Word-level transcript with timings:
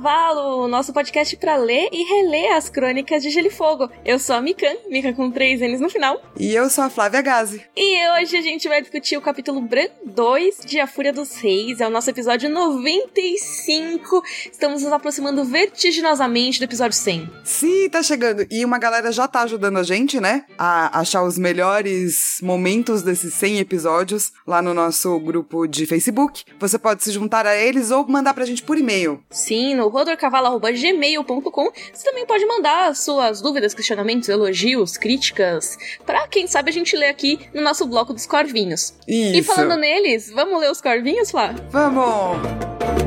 bem-vindos 0.00 0.08
ao 0.08 0.29
Rodor 0.29 0.29
Cavalo, 0.60 0.68
nosso 0.68 0.92
podcast 0.92 1.36
para 1.36 1.56
ler 1.56 1.88
e 1.92 2.02
reler 2.04 2.54
as 2.54 2.68
crônicas 2.68 3.22
de 3.22 3.30
Gelo 3.30 3.46
e 3.46 3.50
Fogo. 3.50 3.88
Eu 4.04 4.18
sou 4.18 4.36
a 4.36 4.40
Mikan, 4.40 4.74
Mikan 4.88 5.12
com 5.14 5.30
três 5.30 5.60
N's 5.60 5.80
no 5.80 5.88
final. 5.88 6.20
E 6.38 6.54
eu 6.54 6.68
sou 6.68 6.84
a 6.84 6.90
Flávia 6.90 7.22
Gazi. 7.22 7.62
E 7.76 8.08
hoje 8.10 8.36
a 8.36 8.42
gente 8.42 8.68
vai 8.68 8.80
discutir 8.80 9.16
o 9.16 9.22
capítulo 9.22 9.60
Bran 9.60 9.88
2 10.04 10.60
de 10.66 10.80
A 10.80 10.86
Fúria 10.86 11.12
dos 11.12 11.36
Reis. 11.36 11.80
É 11.80 11.86
o 11.86 11.90
nosso 11.90 12.10
episódio 12.10 12.50
95. 12.50 14.22
Estamos 14.50 14.82
nos 14.82 14.92
aproximando 14.92 15.44
vertiginosamente 15.44 16.58
do 16.58 16.64
episódio 16.64 16.96
100. 16.96 17.30
Sim, 17.44 17.88
tá 17.88 18.02
chegando. 18.02 18.46
E 18.50 18.64
uma 18.64 18.78
galera 18.78 19.10
já 19.12 19.26
tá 19.26 19.42
ajudando 19.42 19.78
a 19.78 19.82
gente, 19.82 20.20
né? 20.20 20.44
A 20.58 21.00
achar 21.00 21.22
os 21.22 21.38
melhores 21.38 22.40
momentos 22.42 23.02
desses 23.02 23.32
100 23.34 23.60
episódios 23.60 24.32
lá 24.46 24.60
no 24.60 24.74
nosso 24.74 25.18
grupo 25.20 25.66
de 25.66 25.86
Facebook. 25.86 26.44
Você 26.58 26.78
pode 26.78 27.02
se 27.02 27.12
juntar 27.12 27.46
a 27.46 27.56
eles 27.56 27.90
ou 27.90 28.06
mandar 28.06 28.34
pra 28.34 28.44
gente 28.44 28.62
por 28.62 28.76
e-mail. 28.76 29.22
Sim, 29.30 29.74
no 29.74 29.88
rodorcavalo.gmail.com. 30.50 31.70
Você 31.92 32.04
também 32.04 32.26
pode 32.26 32.44
mandar 32.46 32.94
suas 32.94 33.40
dúvidas, 33.40 33.74
questionamentos, 33.74 34.28
elogios, 34.28 34.96
críticas, 34.96 35.76
pra 36.04 36.26
quem 36.28 36.46
sabe 36.46 36.70
a 36.70 36.72
gente 36.72 36.96
ler 36.96 37.08
aqui 37.08 37.38
no 37.54 37.62
nosso 37.62 37.86
bloco 37.86 38.12
dos 38.12 38.26
corvinhos. 38.26 38.94
Isso. 39.06 39.36
E 39.36 39.42
falando 39.42 39.76
neles, 39.76 40.30
vamos 40.30 40.60
ler 40.60 40.70
os 40.70 40.80
corvinhos, 40.80 41.30
Flá? 41.30 41.54
Vamos! 41.70 42.99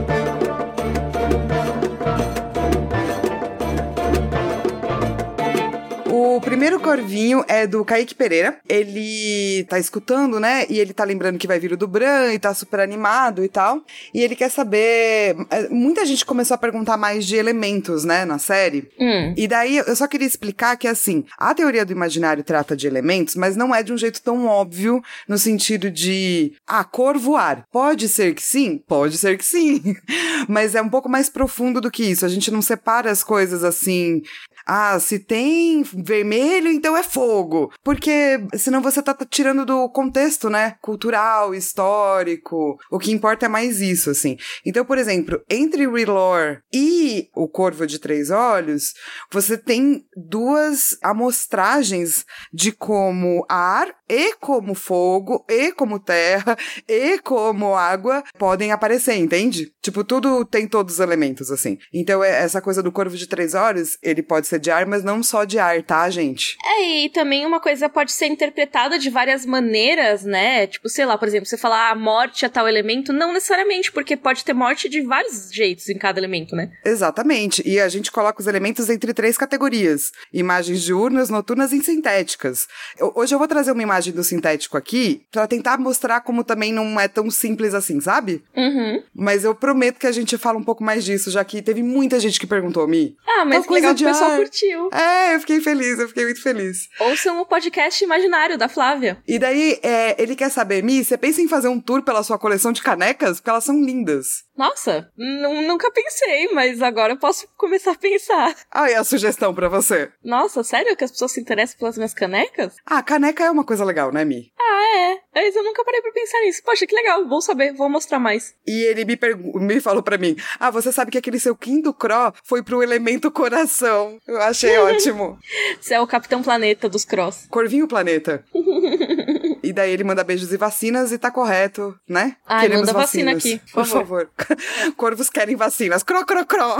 Primeiro 6.43 6.79
corvinho 6.79 7.43
é 7.47 7.65
do 7.65 7.83
Kaique 7.83 8.13
Pereira. 8.13 8.57
Ele 8.67 9.65
tá 9.69 9.79
escutando, 9.79 10.39
né? 10.39 10.65
E 10.69 10.79
ele 10.79 10.93
tá 10.93 11.03
lembrando 11.03 11.37
que 11.37 11.47
vai 11.47 11.59
vir 11.59 11.73
o 11.73 11.77
do 11.77 11.87
Bran 11.87 12.33
e 12.33 12.39
tá 12.39 12.53
super 12.53 12.79
animado 12.79 13.43
e 13.43 13.47
tal. 13.47 13.81
E 14.13 14.21
ele 14.21 14.35
quer 14.35 14.49
saber. 14.49 15.35
é, 15.49 15.69
Muita 15.69 16.05
gente 16.05 16.25
começou 16.25 16.55
a 16.55 16.57
perguntar 16.57 16.97
mais 16.97 17.25
de 17.25 17.35
elementos, 17.35 18.03
né, 18.03 18.25
na 18.25 18.37
série. 18.37 18.89
Hum. 18.99 19.33
E 19.35 19.47
daí 19.47 19.77
eu 19.77 19.95
só 19.95 20.07
queria 20.07 20.27
explicar 20.27 20.77
que, 20.77 20.87
assim, 20.87 21.23
a 21.37 21.53
teoria 21.53 21.85
do 21.85 21.91
imaginário 21.91 22.43
trata 22.43 22.75
de 22.75 22.87
elementos, 22.87 23.35
mas 23.35 23.55
não 23.55 23.73
é 23.73 23.81
de 23.81 23.93
um 23.93 23.97
jeito 23.97 24.21
tão 24.21 24.45
óbvio 24.45 25.01
no 25.27 25.37
sentido 25.37 25.89
de, 25.89 26.53
ah, 26.67 26.83
cor 26.83 27.17
voar. 27.17 27.65
Pode 27.71 28.07
ser 28.09 28.33
que 28.35 28.43
sim? 28.43 28.81
Pode 28.87 29.17
ser 29.17 29.37
que 29.37 29.45
sim. 29.45 29.95
mas 30.47 30.75
é 30.75 30.81
um 30.81 30.89
pouco 30.89 31.09
mais 31.09 31.29
profundo 31.29 31.79
do 31.79 31.91
que 31.91 32.03
isso. 32.03 32.25
A 32.25 32.29
gente 32.29 32.51
não 32.51 32.61
separa 32.61 33.09
as 33.09 33.23
coisas 33.23 33.63
assim. 33.63 34.21
Ah, 34.65 34.99
se 34.99 35.19
tem 35.19 35.83
vermelho, 35.83 36.69
então 36.69 36.95
é 36.95 37.03
fogo. 37.03 37.71
Porque 37.83 38.39
senão 38.55 38.81
você 38.81 39.01
tá 39.01 39.15
tirando 39.29 39.65
do 39.65 39.89
contexto, 39.89 40.49
né? 40.49 40.75
Cultural, 40.81 41.53
histórico. 41.53 42.77
O 42.91 42.99
que 42.99 43.11
importa 43.11 43.45
é 43.45 43.49
mais 43.49 43.81
isso, 43.81 44.09
assim. 44.09 44.37
Então, 44.65 44.85
por 44.85 44.97
exemplo, 44.97 45.41
entre 45.49 45.87
Relore 45.89 46.59
e 46.73 47.27
o 47.35 47.47
Corvo 47.47 47.85
de 47.85 47.99
Três 47.99 48.29
Olhos, 48.29 48.93
você 49.31 49.57
tem 49.57 50.05
duas 50.15 50.97
amostragens 51.01 52.25
de 52.53 52.71
como 52.71 53.45
ar 53.49 53.93
e 54.09 54.35
como 54.35 54.73
fogo 54.75 55.45
e 55.49 55.71
como 55.71 55.99
terra 55.99 56.57
e 56.87 57.19
como 57.19 57.75
água 57.75 58.23
podem 58.37 58.71
aparecer, 58.71 59.15
entende? 59.15 59.71
Tipo, 59.81 60.03
tudo 60.03 60.45
tem 60.45 60.67
todos 60.67 60.95
os 60.95 60.99
elementos, 60.99 61.51
assim. 61.51 61.77
Então, 61.93 62.23
é- 62.23 62.43
essa 62.43 62.61
coisa 62.61 62.81
do 62.81 62.91
Corvo 62.91 63.15
de 63.17 63.27
Três 63.27 63.53
Olhos, 63.53 63.97
ele 64.01 64.21
pode 64.23 64.47
ser 64.47 64.52
de 64.59 64.71
ar, 64.71 64.85
mas 64.85 65.03
não 65.03 65.21
só 65.23 65.43
de 65.43 65.59
ar, 65.59 65.81
tá, 65.83 66.09
gente? 66.09 66.57
É, 66.65 67.05
e 67.05 67.09
também 67.09 67.45
uma 67.45 67.59
coisa 67.59 67.87
pode 67.89 68.11
ser 68.11 68.27
interpretada 68.27 68.97
de 68.99 69.09
várias 69.09 69.45
maneiras, 69.45 70.23
né? 70.23 70.67
Tipo, 70.67 70.89
sei 70.89 71.05
lá, 71.05 71.17
por 71.17 71.27
exemplo, 71.27 71.45
você 71.45 71.57
falar 71.57 71.89
a 71.91 71.95
morte 71.95 72.45
é 72.45 72.49
tal 72.49 72.67
elemento, 72.67 73.11
não 73.13 73.33
necessariamente, 73.33 73.91
porque 73.91 74.15
pode 74.17 74.43
ter 74.43 74.53
morte 74.53 74.87
de 74.89 75.01
vários 75.01 75.51
jeitos 75.51 75.89
em 75.89 75.97
cada 75.97 76.19
elemento, 76.19 76.55
né? 76.55 76.71
Exatamente. 76.85 77.61
E 77.67 77.79
a 77.79 77.89
gente 77.89 78.11
coloca 78.11 78.39
os 78.41 78.47
elementos 78.47 78.89
entre 78.89 79.13
três 79.13 79.37
categorias: 79.37 80.11
imagens 80.33 80.81
diurnas, 80.81 81.29
noturnas 81.29 81.71
e 81.73 81.81
sintéticas. 81.83 82.67
Eu- 82.97 83.11
hoje 83.15 83.33
eu 83.33 83.39
vou 83.39 83.47
trazer 83.47 83.71
uma 83.71 83.81
imagem 83.83 84.13
do 84.13 84.23
sintético 84.23 84.77
aqui 84.77 85.23
pra 85.31 85.47
tentar 85.47 85.77
mostrar 85.77 86.21
como 86.21 86.43
também 86.43 86.71
não 86.73 86.99
é 86.99 87.07
tão 87.07 87.29
simples 87.29 87.73
assim, 87.73 87.99
sabe? 87.99 88.43
Uhum. 88.55 89.03
Mas 89.13 89.43
eu 89.43 89.53
prometo 89.55 89.99
que 89.99 90.07
a 90.07 90.11
gente 90.11 90.37
fala 90.37 90.57
um 90.57 90.63
pouco 90.63 90.83
mais 90.83 91.03
disso, 91.03 91.29
já 91.31 91.43
que 91.43 91.61
teve 91.61 91.81
muita 91.83 92.19
gente 92.19 92.39
que 92.39 92.47
perguntou, 92.47 92.87
Mi. 92.87 93.15
Ah, 93.27 93.45
mas 93.45 93.65
coisa 93.65 93.87
legal 93.87 93.93
de 93.93 94.05
o 94.05 94.07
pessoal. 94.07 94.42
Curtiu. 94.43 94.89
É, 94.91 95.35
eu 95.35 95.39
fiquei 95.39 95.59
feliz, 95.61 95.99
eu 95.99 96.07
fiquei 96.07 96.25
muito 96.25 96.41
feliz. 96.41 96.89
Ouçam 96.99 97.41
o 97.41 97.45
podcast 97.45 98.03
imaginário 98.03 98.57
da 98.57 98.67
Flávia. 98.67 99.21
E 99.27 99.39
daí, 99.39 99.79
é, 99.81 100.21
ele 100.21 100.35
quer 100.35 100.49
saber, 100.49 100.83
Mi, 100.83 101.03
você 101.03 101.17
pensa 101.17 101.41
em 101.41 101.47
fazer 101.47 101.67
um 101.67 101.79
tour 101.79 102.03
pela 102.03 102.23
sua 102.23 102.37
coleção 102.37 102.71
de 102.71 102.81
canecas? 102.81 103.37
Porque 103.39 103.49
elas 103.49 103.63
são 103.63 103.75
lindas. 103.81 104.43
Nossa, 104.55 105.09
nu- 105.17 105.61
nunca 105.63 105.89
pensei, 105.91 106.49
mas 106.53 106.81
agora 106.81 107.13
eu 107.13 107.17
posso 107.17 107.47
começar 107.57 107.91
a 107.91 107.95
pensar. 107.95 108.55
Aí 108.71 108.93
a 108.93 109.03
sugestão 109.03 109.53
pra 109.53 109.67
você. 109.67 110.11
Nossa, 110.23 110.63
sério 110.63 110.95
que 110.95 111.03
as 111.03 111.11
pessoas 111.11 111.31
se 111.31 111.41
interessam 111.41 111.77
pelas 111.79 111.97
minhas 111.97 112.13
canecas? 112.13 112.75
Ah, 112.85 113.01
caneca 113.01 113.43
é 113.43 113.49
uma 113.49 113.63
coisa 113.63 113.83
legal, 113.83 114.11
né, 114.11 114.23
Mi? 114.23 114.51
Ah, 114.59 114.97
é. 114.97 115.17
Mas 115.33 115.55
eu 115.55 115.63
nunca 115.63 115.83
parei 115.83 116.01
pra 116.01 116.11
pensar 116.11 116.39
nisso. 116.41 116.61
Poxa, 116.63 116.85
que 116.85 116.93
legal, 116.95 117.27
vou 117.27 117.41
saber, 117.41 117.73
vou 117.73 117.89
mostrar 117.89 118.19
mais. 118.19 118.53
E 118.67 118.83
ele 118.85 119.03
me, 119.05 119.17
me 119.65 119.79
falou 119.81 120.03
pra 120.03 120.17
mim: 120.19 120.35
Ah, 120.59 120.69
você 120.69 120.91
sabe 120.91 121.09
que 121.09 121.17
aquele 121.17 121.39
seu 121.39 121.55
quinto 121.55 121.91
Cro 121.91 122.31
foi 122.43 122.61
pro 122.61 122.83
elemento 122.83 123.31
coração. 123.31 124.19
Eu 124.33 124.41
achei 124.41 124.77
ótimo. 124.79 125.37
Você 125.79 125.93
é 125.93 126.01
o 126.01 126.07
Capitão 126.07 126.41
Planeta 126.41 126.89
dos 126.89 127.05
Cross. 127.05 127.45
Corvinho 127.49 127.87
Planeta. 127.87 128.43
E 129.63 129.71
daí 129.71 129.91
ele 129.91 130.03
manda 130.03 130.23
beijos 130.23 130.51
e 130.51 130.57
vacinas 130.57 131.11
e 131.11 131.17
tá 131.17 131.31
correto, 131.31 131.95
né? 132.07 132.35
Ai, 132.45 132.67
manda 132.67 132.91
vacina 132.91 133.31
aqui, 133.31 133.61
por 133.71 133.83
Por 133.83 133.85
favor. 133.85 134.29
Corvos 134.97 135.29
querem 135.29 135.55
vacinas. 135.55 136.03
Cro, 136.03 136.25
cro, 136.25 136.45
cro. 136.45 136.77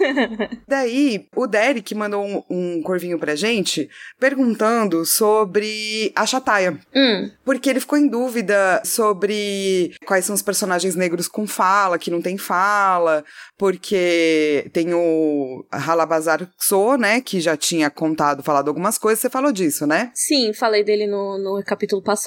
daí, 0.68 1.26
o 1.34 1.46
Derek 1.46 1.94
mandou 1.94 2.24
um, 2.24 2.42
um 2.48 2.82
corvinho 2.82 3.18
pra 3.18 3.34
gente 3.34 3.88
perguntando 4.18 5.04
sobre 5.04 6.12
a 6.14 6.24
Chataia. 6.26 6.78
Hum, 6.94 7.30
Porque 7.44 7.68
ele 7.68 7.80
ficou 7.80 7.98
em 7.98 8.06
dúvida 8.06 8.80
sobre 8.84 9.94
quais 10.06 10.24
são 10.24 10.34
os 10.34 10.42
personagens 10.42 10.94
negros 10.94 11.26
com 11.26 11.46
fala, 11.46 11.98
que 11.98 12.10
não 12.10 12.22
tem 12.22 12.38
fala, 12.38 13.24
porque 13.58 14.70
tem 14.72 14.94
o 14.94 15.64
Halabazar 15.70 16.48
So, 16.58 16.96
né, 16.96 17.20
que 17.20 17.40
já 17.40 17.56
tinha 17.56 17.90
contado, 17.90 18.42
falado 18.42 18.68
algumas 18.68 18.98
coisas, 18.98 19.20
você 19.20 19.30
falou 19.30 19.52
disso, 19.52 19.86
né? 19.86 20.10
sim, 20.14 20.52
falei 20.52 20.84
dele 20.84 21.06
no, 21.06 21.38
no 21.38 21.62
capítulo 21.64 22.02
passado. 22.02 22.19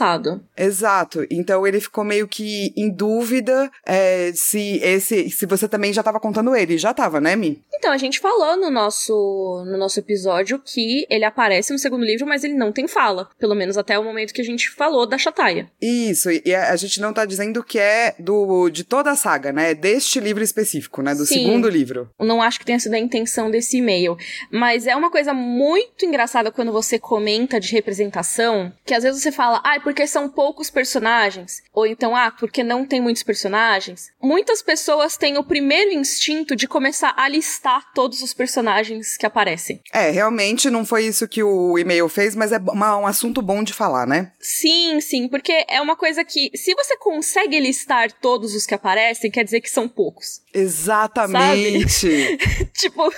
Exato. 0.57 1.25
Então 1.29 1.65
ele 1.65 1.79
ficou 1.79 2.03
meio 2.03 2.27
que 2.27 2.73
em 2.75 2.89
dúvida 2.89 3.71
é, 3.85 4.31
se 4.33 4.79
esse, 4.83 5.29
se 5.29 5.45
você 5.45 5.67
também 5.67 5.93
já 5.93 6.03
tava 6.03 6.19
contando 6.19 6.55
ele. 6.55 6.77
Já 6.77 6.93
tava, 6.93 7.21
né, 7.21 7.35
Mi? 7.35 7.61
Então, 7.73 7.91
a 7.91 7.97
gente 7.97 8.19
falou 8.19 8.55
no 8.55 8.69
nosso, 8.69 9.63
no 9.67 9.77
nosso 9.77 9.99
episódio 9.99 10.57
que 10.57 11.05
ele 11.09 11.25
aparece 11.25 11.73
no 11.73 11.79
segundo 11.79 12.05
livro, 12.05 12.25
mas 12.25 12.43
ele 12.43 12.53
não 12.53 12.71
tem 12.71 12.87
fala. 12.87 13.29
Pelo 13.37 13.55
menos 13.55 13.77
até 13.77 13.99
o 13.99 14.03
momento 14.03 14.33
que 14.33 14.41
a 14.41 14.45
gente 14.45 14.69
falou 14.69 15.05
da 15.05 15.17
Chataia. 15.17 15.69
Isso, 15.81 16.29
e 16.31 16.55
a 16.55 16.73
a 16.73 16.75
gente 16.75 16.99
não 16.99 17.13
tá 17.13 17.23
dizendo 17.23 17.63
que 17.63 17.77
é 17.77 18.15
do 18.17 18.69
de 18.69 18.83
toda 18.83 19.11
a 19.11 19.15
saga, 19.15 19.51
né? 19.51 19.71
É 19.71 19.75
Deste 19.75 20.19
livro 20.19 20.43
específico, 20.43 21.01
né? 21.01 21.13
Do 21.13 21.25
Sim. 21.25 21.35
segundo 21.35 21.69
livro. 21.69 22.09
Não 22.19 22.41
acho 22.41 22.59
que 22.59 22.65
tenha 22.65 22.79
sido 22.79 22.93
a 22.93 22.99
intenção 22.99 23.51
desse 23.51 23.77
e-mail. 23.77 24.17
Mas 24.49 24.87
é 24.87 24.95
uma 24.95 25.11
coisa 25.11 25.33
muito 25.33 26.05
engraçada 26.05 26.51
quando 26.51 26.71
você 26.71 26.97
comenta 26.97 27.59
de 27.59 27.71
representação, 27.71 28.71
que 28.85 28.93
às 28.93 29.03
vezes 29.03 29.21
você 29.21 29.31
fala, 29.31 29.61
ah, 29.63 29.79
porque 29.83 30.07
são 30.07 30.29
poucos 30.29 30.69
personagens. 30.69 31.61
Ou 31.73 31.85
então, 31.85 32.15
ah, 32.15 32.31
porque 32.31 32.63
não 32.63 32.85
tem 32.85 33.01
muitos 33.01 33.23
personagens. 33.23 34.11
Muitas 34.21 34.61
pessoas 34.61 35.17
têm 35.17 35.37
o 35.37 35.43
primeiro 35.43 35.91
instinto 35.91 36.55
de 36.55 36.67
começar 36.67 37.13
a 37.17 37.27
listar 37.27 37.91
todos 37.93 38.21
os 38.21 38.33
personagens 38.33 39.17
que 39.17 39.25
aparecem. 39.25 39.81
É, 39.91 40.09
realmente 40.09 40.69
não 40.69 40.85
foi 40.85 41.05
isso 41.05 41.27
que 41.27 41.43
o 41.43 41.77
e-mail 41.77 42.07
fez, 42.09 42.35
mas 42.35 42.51
é 42.51 42.57
uma- 42.57 42.97
um 42.97 43.05
assunto 43.07 43.41
bom 43.41 43.63
de 43.63 43.73
falar, 43.73 44.07
né? 44.07 44.31
Sim, 44.39 44.99
sim, 45.01 45.27
porque 45.27 45.65
é 45.67 45.81
uma 45.81 45.95
coisa 45.95 46.23
que, 46.23 46.49
se 46.55 46.73
você 46.75 46.97
consegue 46.97 47.59
listar 47.59 48.11
todos 48.11 48.53
os 48.55 48.65
que 48.65 48.73
aparecem, 48.73 49.29
quer 49.29 49.43
dizer 49.43 49.61
que 49.61 49.69
são 49.69 49.87
poucos. 49.87 50.41
Exatamente. 50.53 52.37
tipo, 52.77 53.11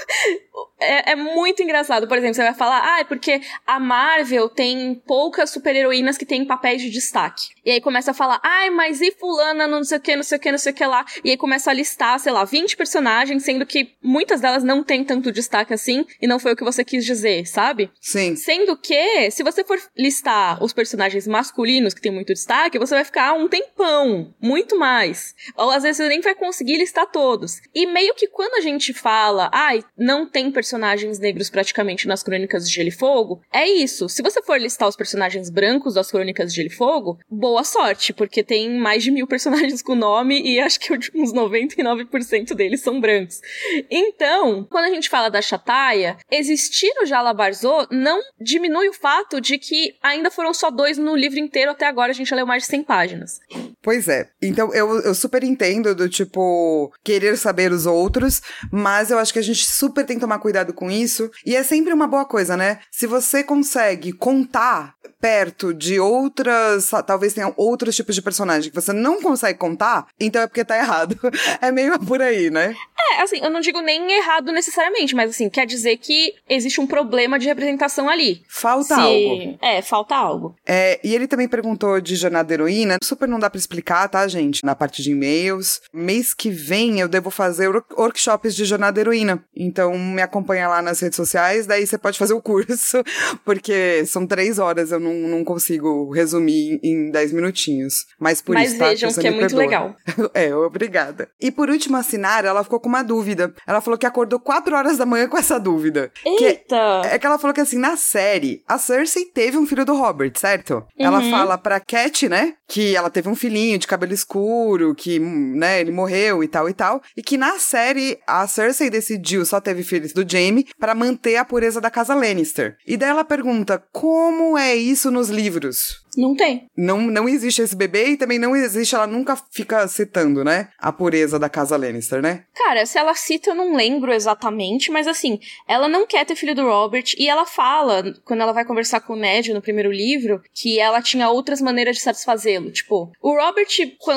é, 0.79 1.11
é 1.11 1.15
muito 1.15 1.63
engraçado. 1.63 2.07
Por 2.07 2.17
exemplo, 2.17 2.35
você 2.35 2.43
vai 2.43 2.53
falar, 2.53 2.81
ah, 2.83 2.99
é 2.99 3.03
porque 3.03 3.41
a 3.65 3.79
Marvel 3.79 4.49
tem 4.49 4.95
poucas 5.05 5.49
super-heroínas 5.49 6.17
que 6.17 6.25
têm 6.25 6.45
papéis 6.45 6.81
de 6.81 6.89
destaque. 6.89 7.43
E 7.65 7.71
aí 7.71 7.81
começa 7.81 8.11
a 8.11 8.13
falar, 8.13 8.39
ai, 8.43 8.69
mas 8.69 9.01
e 9.01 9.11
fulana, 9.11 9.67
não 9.67 9.83
sei 9.83 9.97
o 9.97 10.01
que, 10.01 10.15
não 10.15 10.23
sei 10.23 10.37
o 10.37 10.41
que, 10.41 10.51
não 10.51 10.57
sei 10.57 10.71
o 10.71 10.75
que 10.75 10.85
lá. 10.85 11.05
E 11.23 11.31
aí 11.31 11.37
começa 11.37 11.71
a 11.71 11.73
listar, 11.73 12.19
sei 12.19 12.31
lá, 12.31 12.43
20 12.43 12.77
personagens, 12.77 13.43
sendo 13.43 13.65
que 13.65 13.95
muitas 14.01 14.41
delas 14.41 14.63
não 14.63 14.83
têm 14.83 15.03
tanto 15.03 15.31
destaque 15.31 15.73
assim, 15.73 16.05
e 16.21 16.27
não 16.27 16.39
foi 16.39 16.53
o 16.53 16.55
que 16.55 16.63
você 16.63 16.83
quis 16.83 17.05
dizer, 17.05 17.45
sabe? 17.45 17.89
Sim. 17.99 18.35
Sendo 18.35 18.77
que, 18.77 19.31
se 19.31 19.43
você 19.43 19.63
for 19.63 19.79
listar 19.97 20.63
os 20.63 20.73
personagens 20.73 21.27
masculinos 21.27 21.93
que 21.93 22.01
têm 22.01 22.11
muito 22.11 22.33
destaque, 22.33 22.79
você 22.79 22.95
vai 22.95 23.05
ficar 23.05 23.33
um 23.33 23.47
tempão, 23.47 24.33
muito 24.41 24.77
mais. 24.77 25.33
Ou 25.57 25.71
às 25.71 25.83
vezes 25.83 25.97
você 25.97 26.09
nem 26.09 26.21
vai 26.21 26.35
conseguir 26.35 26.77
listar 26.77 27.07
todos. 27.07 27.61
E 27.73 27.85
meio 27.87 28.13
que 28.13 28.27
quando 28.27 28.55
a 28.55 28.61
gente 28.61 28.93
fala, 28.93 29.49
ai, 29.53 29.83
não 29.97 30.27
tem 30.27 30.44
personagem 30.51 30.95
personagens 30.95 31.19
negros 31.19 31.49
praticamente 31.49 32.07
nas 32.07 32.23
Crônicas 32.23 32.67
de 32.67 32.73
Gelo 32.73 32.89
e 32.89 32.91
Fogo, 32.91 33.41
é 33.51 33.67
isso. 33.67 34.09
Se 34.09 34.21
você 34.21 34.41
for 34.41 34.59
listar 34.59 34.87
os 34.87 34.95
personagens 34.95 35.49
brancos 35.49 35.93
das 35.93 36.09
Crônicas 36.09 36.51
de 36.51 36.57
Gelo 36.57 36.73
e 36.73 36.75
Fogo, 36.75 37.19
boa 37.29 37.63
sorte, 37.63 38.13
porque 38.13 38.43
tem 38.43 38.77
mais 38.77 39.03
de 39.03 39.11
mil 39.11 39.27
personagens 39.27 39.81
com 39.81 39.95
nome 39.95 40.41
e 40.41 40.59
acho 40.59 40.79
que 40.79 40.93
uns 41.15 41.33
99% 41.33 42.53
deles 42.53 42.81
são 42.81 42.99
brancos. 42.99 43.41
Então, 43.89 44.65
quando 44.69 44.85
a 44.85 44.89
gente 44.89 45.09
fala 45.09 45.29
da 45.29 45.41
Chataia, 45.41 46.17
existir 46.31 46.91
o 47.01 47.05
Jala 47.05 47.33
Barzô 47.33 47.87
não 47.91 48.21
diminui 48.39 48.89
o 48.89 48.93
fato 48.93 49.39
de 49.41 49.57
que 49.57 49.95
ainda 50.01 50.31
foram 50.31 50.53
só 50.53 50.69
dois 50.69 50.97
no 50.97 51.15
livro 51.15 51.39
inteiro 51.39 51.71
até 51.71 51.87
agora, 51.87 52.11
a 52.11 52.15
gente 52.15 52.33
leu 52.33 52.45
mais 52.45 52.63
de 52.63 52.69
100 52.69 52.83
páginas. 52.83 53.39
Pois 53.81 54.07
é. 54.07 54.29
Então, 54.41 54.73
eu, 54.73 55.01
eu 55.01 55.13
super 55.13 55.43
entendo 55.43 55.93
do 55.93 56.09
tipo, 56.09 56.91
querer 57.03 57.37
saber 57.37 57.71
os 57.71 57.85
outros, 57.85 58.41
mas 58.71 59.11
eu 59.11 59.19
acho 59.19 59.33
que 59.33 59.39
a 59.39 59.43
gente 59.43 59.65
super 59.65 60.05
tem 60.05 60.17
que 60.17 60.21
tomar 60.21 60.34
cuidado 60.39 60.73
com 60.73 60.89
isso. 60.89 61.29
E 61.45 61.55
é 61.55 61.63
sempre 61.63 61.93
uma 61.93 62.07
boa 62.07 62.25
coisa, 62.25 62.55
né? 62.57 62.79
Se 62.91 63.07
você 63.07 63.43
consegue 63.43 64.11
contar 64.13 64.95
perto 65.25 65.73
de 65.73 65.99
outras, 65.99 66.91
talvez 67.07 67.33
tenha 67.33 67.51
outros 67.57 67.95
tipos 67.95 68.13
de 68.13 68.21
personagem 68.21 68.69
que 68.69 68.75
você 68.75 68.93
não 68.93 69.19
consegue 69.19 69.57
contar, 69.57 70.05
então 70.19 70.39
é 70.39 70.45
porque 70.45 70.63
tá 70.63 70.77
errado. 70.77 71.19
É 71.61 71.71
meio 71.71 71.97
por 71.99 72.21
aí, 72.21 72.49
né? 72.49 72.75
É, 73.11 73.21
assim, 73.21 73.39
eu 73.41 73.49
não 73.49 73.59
digo 73.59 73.79
nem 73.81 74.11
errado 74.11 74.51
necessariamente, 74.51 75.15
mas 75.15 75.29
assim, 75.29 75.49
quer 75.49 75.65
dizer 75.65 75.97
que 75.97 76.33
existe 76.49 76.81
um 76.81 76.87
problema 76.87 77.39
de 77.39 77.45
representação 77.45 78.09
ali. 78.09 78.43
Falta 78.47 78.95
Se... 78.95 79.01
algo. 79.01 79.57
É, 79.61 79.81
falta 79.81 80.15
algo. 80.15 80.55
É, 80.65 80.99
e 81.03 81.13
ele 81.13 81.27
também 81.27 81.47
perguntou 81.47 82.01
de 82.01 82.15
Jornada 82.15 82.53
Heroína. 82.53 82.97
Super 83.03 83.27
não 83.27 83.39
dá 83.39 83.49
para 83.49 83.59
explicar, 83.59 84.07
tá, 84.09 84.27
gente? 84.27 84.65
Na 84.65 84.75
parte 84.75 85.01
de 85.01 85.11
e-mails. 85.11 85.81
Mês 85.93 86.33
que 86.33 86.49
vem 86.49 86.99
eu 86.99 87.07
devo 87.07 87.29
fazer 87.29 87.69
workshops 87.97 88.55
de 88.55 88.65
Jornada 88.65 88.99
Heroína. 88.99 89.43
Então 89.55 89.97
me 89.97 90.21
acompanha 90.21 90.67
lá 90.67 90.81
nas 90.81 90.99
redes 90.99 91.15
sociais, 91.15 91.65
daí 91.65 91.85
você 91.85 91.97
pode 91.97 92.17
fazer 92.17 92.33
o 92.33 92.41
curso, 92.41 93.03
porque 93.45 94.05
são 94.05 94.25
três 94.25 94.59
horas, 94.59 94.91
eu 94.91 94.99
não, 94.99 95.13
não 95.15 95.43
consigo 95.43 96.11
resumir 96.11 96.79
em 96.83 97.09
dez 97.11 97.31
minutinhos. 97.31 98.05
Mas 98.19 98.41
por 98.41 98.53
Mas 98.53 98.71
isso, 98.71 98.79
tá? 98.79 98.89
vejam 98.89 99.13
que, 99.13 99.21
que 99.21 99.27
é 99.27 99.31
muito 99.31 99.55
legal. 99.55 99.95
é, 100.33 100.55
obrigada. 100.55 101.29
E 101.39 101.51
por 101.51 101.69
último, 101.69 101.97
assinar, 101.97 102.45
ela 102.45 102.63
ficou 102.63 102.79
com 102.79 102.89
uma 102.89 103.03
dúvida. 103.03 103.53
Ela 103.67 103.81
falou 103.81 103.97
que 103.97 104.05
acordou 104.05 104.39
4 104.39 104.75
horas 104.75 104.97
da 104.97 105.05
manhã 105.05 105.27
com 105.27 105.37
essa 105.37 105.59
dúvida. 105.59 106.11
Eita! 106.25 107.01
Que 107.01 107.07
é, 107.07 107.15
é, 107.15 107.19
que 107.19 107.25
ela 107.25 107.37
falou 107.37 107.53
que 107.53 107.61
assim, 107.61 107.77
na 107.77 107.97
série, 107.97 108.63
a 108.67 108.77
Cersei 108.77 109.25
teve 109.25 109.57
um 109.57 109.65
filho 109.65 109.85
do 109.85 109.95
Robert, 109.95 110.33
certo? 110.35 110.75
Uhum. 110.75 110.83
Ela 110.97 111.21
fala 111.29 111.57
pra 111.57 111.79
Cat, 111.79 112.27
né? 112.29 112.53
Que 112.67 112.95
ela 112.95 113.09
teve 113.09 113.29
um 113.29 113.35
filhinho 113.35 113.77
de 113.77 113.87
cabelo 113.87 114.13
escuro, 114.13 114.95
que, 114.95 115.19
né, 115.19 115.79
ele 115.81 115.91
morreu 115.91 116.43
e 116.43 116.47
tal 116.47 116.69
e 116.69 116.73
tal. 116.73 117.01
E 117.15 117.21
que 117.21 117.37
na 117.37 117.59
série, 117.59 118.19
a 118.27 118.47
Cersei 118.47 118.89
decidiu, 118.89 119.45
só 119.45 119.59
teve 119.59 119.83
filhos 119.83 120.13
do 120.13 120.27
Jaime, 120.27 120.67
para 120.79 120.95
manter 120.95 121.37
a 121.37 121.45
pureza 121.45 121.79
da 121.79 121.91
casa 121.91 122.15
Lannister. 122.15 122.77
E 122.85 122.97
daí 122.97 123.09
ela 123.09 123.23
pergunta: 123.23 123.83
como 123.91 124.57
é 124.57 124.75
isso 124.75 124.94
nos 125.03 125.29
livros? 125.29 126.04
Não 126.17 126.35
tem. 126.35 126.67
Não, 126.75 127.01
não 127.01 127.27
existe 127.27 127.61
esse 127.61 127.75
bebê 127.75 128.09
e 128.09 128.17
também 128.17 128.39
não 128.39 128.55
existe, 128.55 128.95
ela 128.95 129.07
nunca 129.07 129.35
fica 129.51 129.87
citando, 129.87 130.43
né? 130.43 130.69
A 130.77 130.91
pureza 130.91 131.37
da 131.37 131.49
casa 131.49 131.77
Lannister, 131.77 132.21
né? 132.21 132.43
Cara, 132.53 132.85
se 132.85 132.97
ela 132.97 133.13
cita, 133.15 133.49
eu 133.49 133.55
não 133.55 133.75
lembro 133.75 134.13
exatamente, 134.13 134.91
mas 134.91 135.07
assim, 135.07 135.39
ela 135.67 135.87
não 135.87 136.05
quer 136.05 136.25
ter 136.25 136.35
filho 136.35 136.55
do 136.55 136.63
Robert 136.63 137.05
e 137.17 137.27
ela 137.27 137.45
fala, 137.45 138.03
quando 138.23 138.41
ela 138.41 138.53
vai 138.53 138.65
conversar 138.65 139.01
com 139.01 139.13
o 139.13 139.15
Ned 139.15 139.53
no 139.53 139.61
primeiro 139.61 139.91
livro, 139.91 140.41
que 140.53 140.79
ela 140.79 141.01
tinha 141.01 141.29
outras 141.29 141.61
maneiras 141.61 141.97
de 141.97 142.01
satisfazê-lo. 142.01 142.71
Tipo, 142.71 143.11
o 143.21 143.35
Robert, 143.35 143.67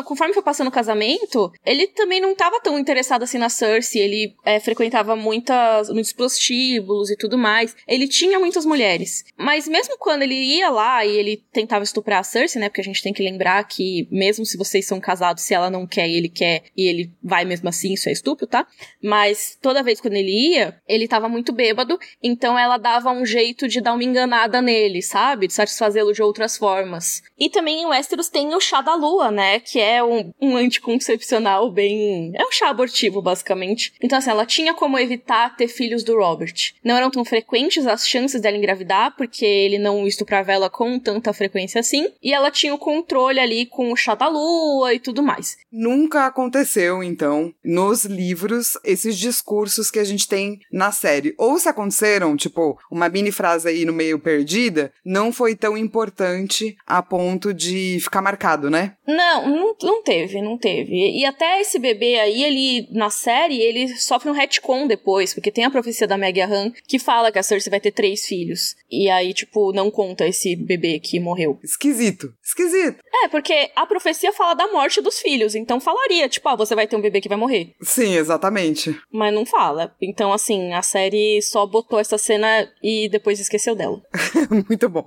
conforme 0.04 0.34
foi 0.34 0.42
passando 0.42 0.68
o 0.68 0.72
casamento, 0.72 1.52
ele 1.64 1.86
também 1.86 2.20
não 2.20 2.34
tava 2.34 2.60
tão 2.60 2.78
interessado 2.78 3.22
assim 3.22 3.38
na 3.38 3.48
Cersei, 3.48 4.02
ele 4.02 4.34
é, 4.44 4.60
frequentava 4.60 5.16
muitas, 5.16 5.90
muitos 5.90 6.12
prostíbulos 6.12 7.10
e 7.10 7.16
tudo 7.16 7.36
mais. 7.36 7.76
Ele 7.86 8.06
tinha 8.08 8.38
muitas 8.38 8.64
mulheres. 8.64 9.24
Mas 9.36 9.66
mesmo 9.66 9.96
quando 9.98 10.22
ele 10.22 10.34
ia 10.34 10.70
lá 10.70 11.04
e 11.04 11.16
ele 11.16 11.42
tentava 11.52 11.84
estuprar 11.88 12.20
a 12.20 12.22
Cersei, 12.22 12.60
né? 12.60 12.68
Porque 12.68 12.80
a 12.80 12.84
gente 12.84 13.02
tem 13.02 13.12
que 13.12 13.22
lembrar 13.22 13.62
que, 13.64 14.06
mesmo 14.10 14.44
se 14.44 14.56
vocês 14.56 14.86
são 14.86 15.00
casados, 15.00 15.42
se 15.42 15.54
ela 15.54 15.70
não 15.70 15.86
quer 15.86 16.08
ele 16.08 16.28
quer, 16.28 16.62
e 16.76 16.88
ele 16.88 17.12
vai 17.22 17.44
mesmo 17.44 17.68
assim, 17.68 17.92
isso 17.92 18.08
é 18.08 18.12
estupro, 18.12 18.46
tá? 18.46 18.66
Mas 19.02 19.58
toda 19.60 19.82
vez 19.82 20.00
quando 20.00 20.14
ele 20.14 20.54
ia, 20.54 20.80
ele 20.86 21.08
tava 21.08 21.28
muito 21.28 21.52
bêbado, 21.52 21.98
então 22.22 22.58
ela 22.58 22.76
dava 22.76 23.10
um 23.10 23.24
jeito 23.24 23.66
de 23.66 23.80
dar 23.80 23.94
uma 23.94 24.04
enganada 24.04 24.62
nele, 24.62 25.02
sabe? 25.02 25.46
De 25.46 25.52
satisfazê-lo 25.52 26.12
de 26.12 26.22
outras 26.22 26.56
formas. 26.56 27.22
E 27.38 27.48
também 27.48 27.82
em 27.82 27.86
Westeros 27.86 28.28
tem 28.28 28.54
o 28.54 28.60
chá 28.60 28.80
da 28.80 28.94
lua, 28.94 29.30
né? 29.30 29.60
Que 29.60 29.80
é 29.80 30.02
um, 30.02 30.32
um 30.40 30.56
anticoncepcional 30.56 31.70
bem. 31.70 32.32
É 32.34 32.44
um 32.44 32.52
chá 32.52 32.68
abortivo, 32.68 33.22
basicamente. 33.22 33.92
Então, 34.02 34.18
assim, 34.18 34.30
ela 34.30 34.46
tinha 34.46 34.74
como 34.74 34.98
evitar 34.98 35.56
ter 35.56 35.68
filhos 35.68 36.02
do 36.02 36.16
Robert. 36.16 36.54
Não 36.84 36.96
eram 36.96 37.10
tão 37.10 37.24
frequentes 37.24 37.86
as 37.86 38.06
chances 38.06 38.40
dela 38.40 38.56
engravidar, 38.56 39.14
porque 39.16 39.44
ele 39.44 39.78
não 39.78 40.06
estuprava 40.06 40.52
ela 40.52 40.68
com 40.68 40.98
tanta 40.98 41.32
frequência 41.32 41.77
assim, 41.78 42.08
e 42.22 42.32
ela 42.32 42.50
tinha 42.50 42.74
o 42.74 42.78
controle 42.78 43.40
ali 43.40 43.66
com 43.66 43.92
o 43.92 43.96
chá 43.96 44.14
da 44.14 44.28
lua 44.28 44.94
e 44.94 45.00
tudo 45.00 45.22
mais. 45.22 45.56
Nunca 45.70 46.26
aconteceu, 46.26 47.02
então, 47.02 47.52
nos 47.64 48.04
livros, 48.04 48.78
esses 48.84 49.18
discursos 49.18 49.90
que 49.90 49.98
a 49.98 50.04
gente 50.04 50.26
tem 50.26 50.58
na 50.72 50.92
série. 50.92 51.34
Ou 51.38 51.58
se 51.58 51.68
aconteceram, 51.68 52.36
tipo, 52.36 52.78
uma 52.90 53.08
mini 53.08 53.32
frase 53.32 53.68
aí 53.68 53.84
no 53.84 53.92
meio 53.92 54.18
perdida, 54.18 54.92
não 55.04 55.32
foi 55.32 55.54
tão 55.54 55.76
importante 55.76 56.76
a 56.86 57.02
ponto 57.02 57.52
de 57.52 57.98
ficar 58.00 58.22
marcado, 58.22 58.70
né? 58.70 58.94
Não, 59.06 59.48
não, 59.48 59.76
não 59.82 60.02
teve, 60.02 60.40
não 60.42 60.58
teve. 60.58 60.94
E 61.18 61.24
até 61.24 61.60
esse 61.60 61.78
bebê 61.78 62.18
aí, 62.18 62.42
ele, 62.42 62.88
na 62.92 63.10
série, 63.10 63.60
ele 63.60 63.88
sofre 63.96 64.30
um 64.30 64.34
retcon 64.34 64.86
depois, 64.86 65.34
porque 65.34 65.50
tem 65.50 65.64
a 65.64 65.70
profecia 65.70 66.06
da 66.06 66.18
Meg 66.18 66.40
Han 66.40 66.72
que 66.86 66.98
fala 66.98 67.32
que 67.32 67.38
a 67.38 67.42
Cersei 67.42 67.70
vai 67.70 67.80
ter 67.80 67.92
três 67.92 68.26
filhos. 68.26 68.76
E 68.90 69.08
aí, 69.10 69.32
tipo, 69.32 69.72
não 69.72 69.90
conta 69.90 70.26
esse 70.26 70.54
bebê 70.56 70.98
que 70.98 71.20
morreu. 71.20 71.58
Esquisito. 71.68 72.32
Esquisito. 72.42 72.98
É, 73.24 73.28
porque 73.28 73.70
a 73.76 73.84
profecia 73.84 74.32
fala 74.32 74.54
da 74.54 74.66
morte 74.68 75.02
dos 75.02 75.18
filhos, 75.18 75.54
então 75.54 75.78
falaria, 75.78 76.28
tipo, 76.28 76.48
ah, 76.48 76.56
você 76.56 76.74
vai 76.74 76.86
ter 76.86 76.96
um 76.96 77.00
bebê 77.00 77.20
que 77.20 77.28
vai 77.28 77.36
morrer. 77.36 77.74
Sim, 77.82 78.14
exatamente. 78.14 78.98
Mas 79.12 79.34
não 79.34 79.44
fala. 79.44 79.94
Então, 80.00 80.32
assim, 80.32 80.72
a 80.72 80.80
série 80.82 81.42
só 81.42 81.66
botou 81.66 81.98
essa 81.98 82.16
cena 82.16 82.66
e 82.82 83.08
depois 83.10 83.38
esqueceu 83.38 83.74
dela. 83.74 84.00
Muito 84.68 84.88
bom. 84.88 85.04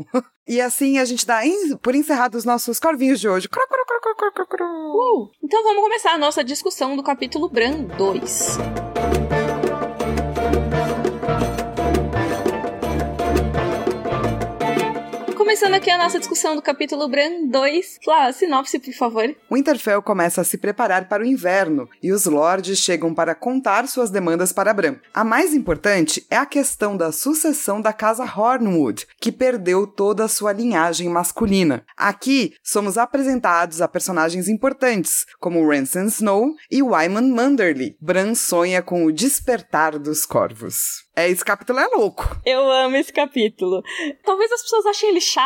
E 0.47 0.59
assim 0.59 0.97
a 0.97 1.05
gente 1.05 1.25
dá 1.25 1.41
por 1.81 1.95
encerrado 1.95 2.35
os 2.35 2.45
nossos 2.45 2.79
corvinhos 2.79 3.19
de 3.19 3.29
hoje. 3.29 3.47
Uh, 3.47 5.29
então 5.43 5.63
vamos 5.63 5.81
começar 5.83 6.11
a 6.11 6.17
nossa 6.17 6.43
discussão 6.43 6.95
do 6.95 7.03
capítulo 7.03 7.49
Bran 7.49 7.83
2. 7.97 8.90
Começando 15.51 15.73
aqui 15.73 15.89
a 15.89 15.97
nossa 15.97 16.17
discussão 16.17 16.55
do 16.55 16.61
capítulo 16.61 17.09
Bran 17.09 17.47
2. 17.47 17.99
Flá, 18.01 18.31
sinopse, 18.31 18.79
por 18.79 18.93
favor. 18.93 19.35
Winterfell 19.51 20.01
começa 20.01 20.39
a 20.39 20.43
se 20.45 20.57
preparar 20.57 21.09
para 21.09 21.23
o 21.23 21.25
inverno 21.25 21.89
e 22.01 22.13
os 22.13 22.25
lords 22.25 22.77
chegam 22.77 23.13
para 23.13 23.35
contar 23.35 23.85
suas 23.89 24.09
demandas 24.09 24.53
para 24.53 24.73
Bran. 24.73 24.95
A 25.13 25.25
mais 25.25 25.53
importante 25.53 26.25
é 26.31 26.37
a 26.37 26.45
questão 26.45 26.95
da 26.95 27.11
sucessão 27.11 27.81
da 27.81 27.91
casa 27.91 28.23
Hornwood, 28.23 29.05
que 29.19 29.29
perdeu 29.29 29.85
toda 29.85 30.23
a 30.23 30.29
sua 30.29 30.53
linhagem 30.53 31.09
masculina. 31.09 31.85
Aqui 31.97 32.53
somos 32.63 32.97
apresentados 32.97 33.81
a 33.81 33.89
personagens 33.89 34.47
importantes, 34.47 35.25
como 35.37 35.69
Ransom 35.69 36.05
Snow 36.05 36.55
e 36.71 36.81
Wyman 36.81 37.27
Manderly. 37.27 37.97
Bran 37.99 38.35
sonha 38.35 38.81
com 38.81 39.03
o 39.03 39.11
despertar 39.11 39.99
dos 39.99 40.25
corvos. 40.25 41.11
É, 41.13 41.29
esse 41.29 41.43
capítulo 41.43 41.77
é 41.77 41.87
louco. 41.87 42.39
Eu 42.45 42.71
amo 42.71 42.95
esse 42.95 43.11
capítulo. 43.11 43.83
Talvez 44.23 44.49
as 44.51 44.61
pessoas 44.61 44.85
achem 44.85 45.09
ele 45.09 45.19
chato, 45.19 45.40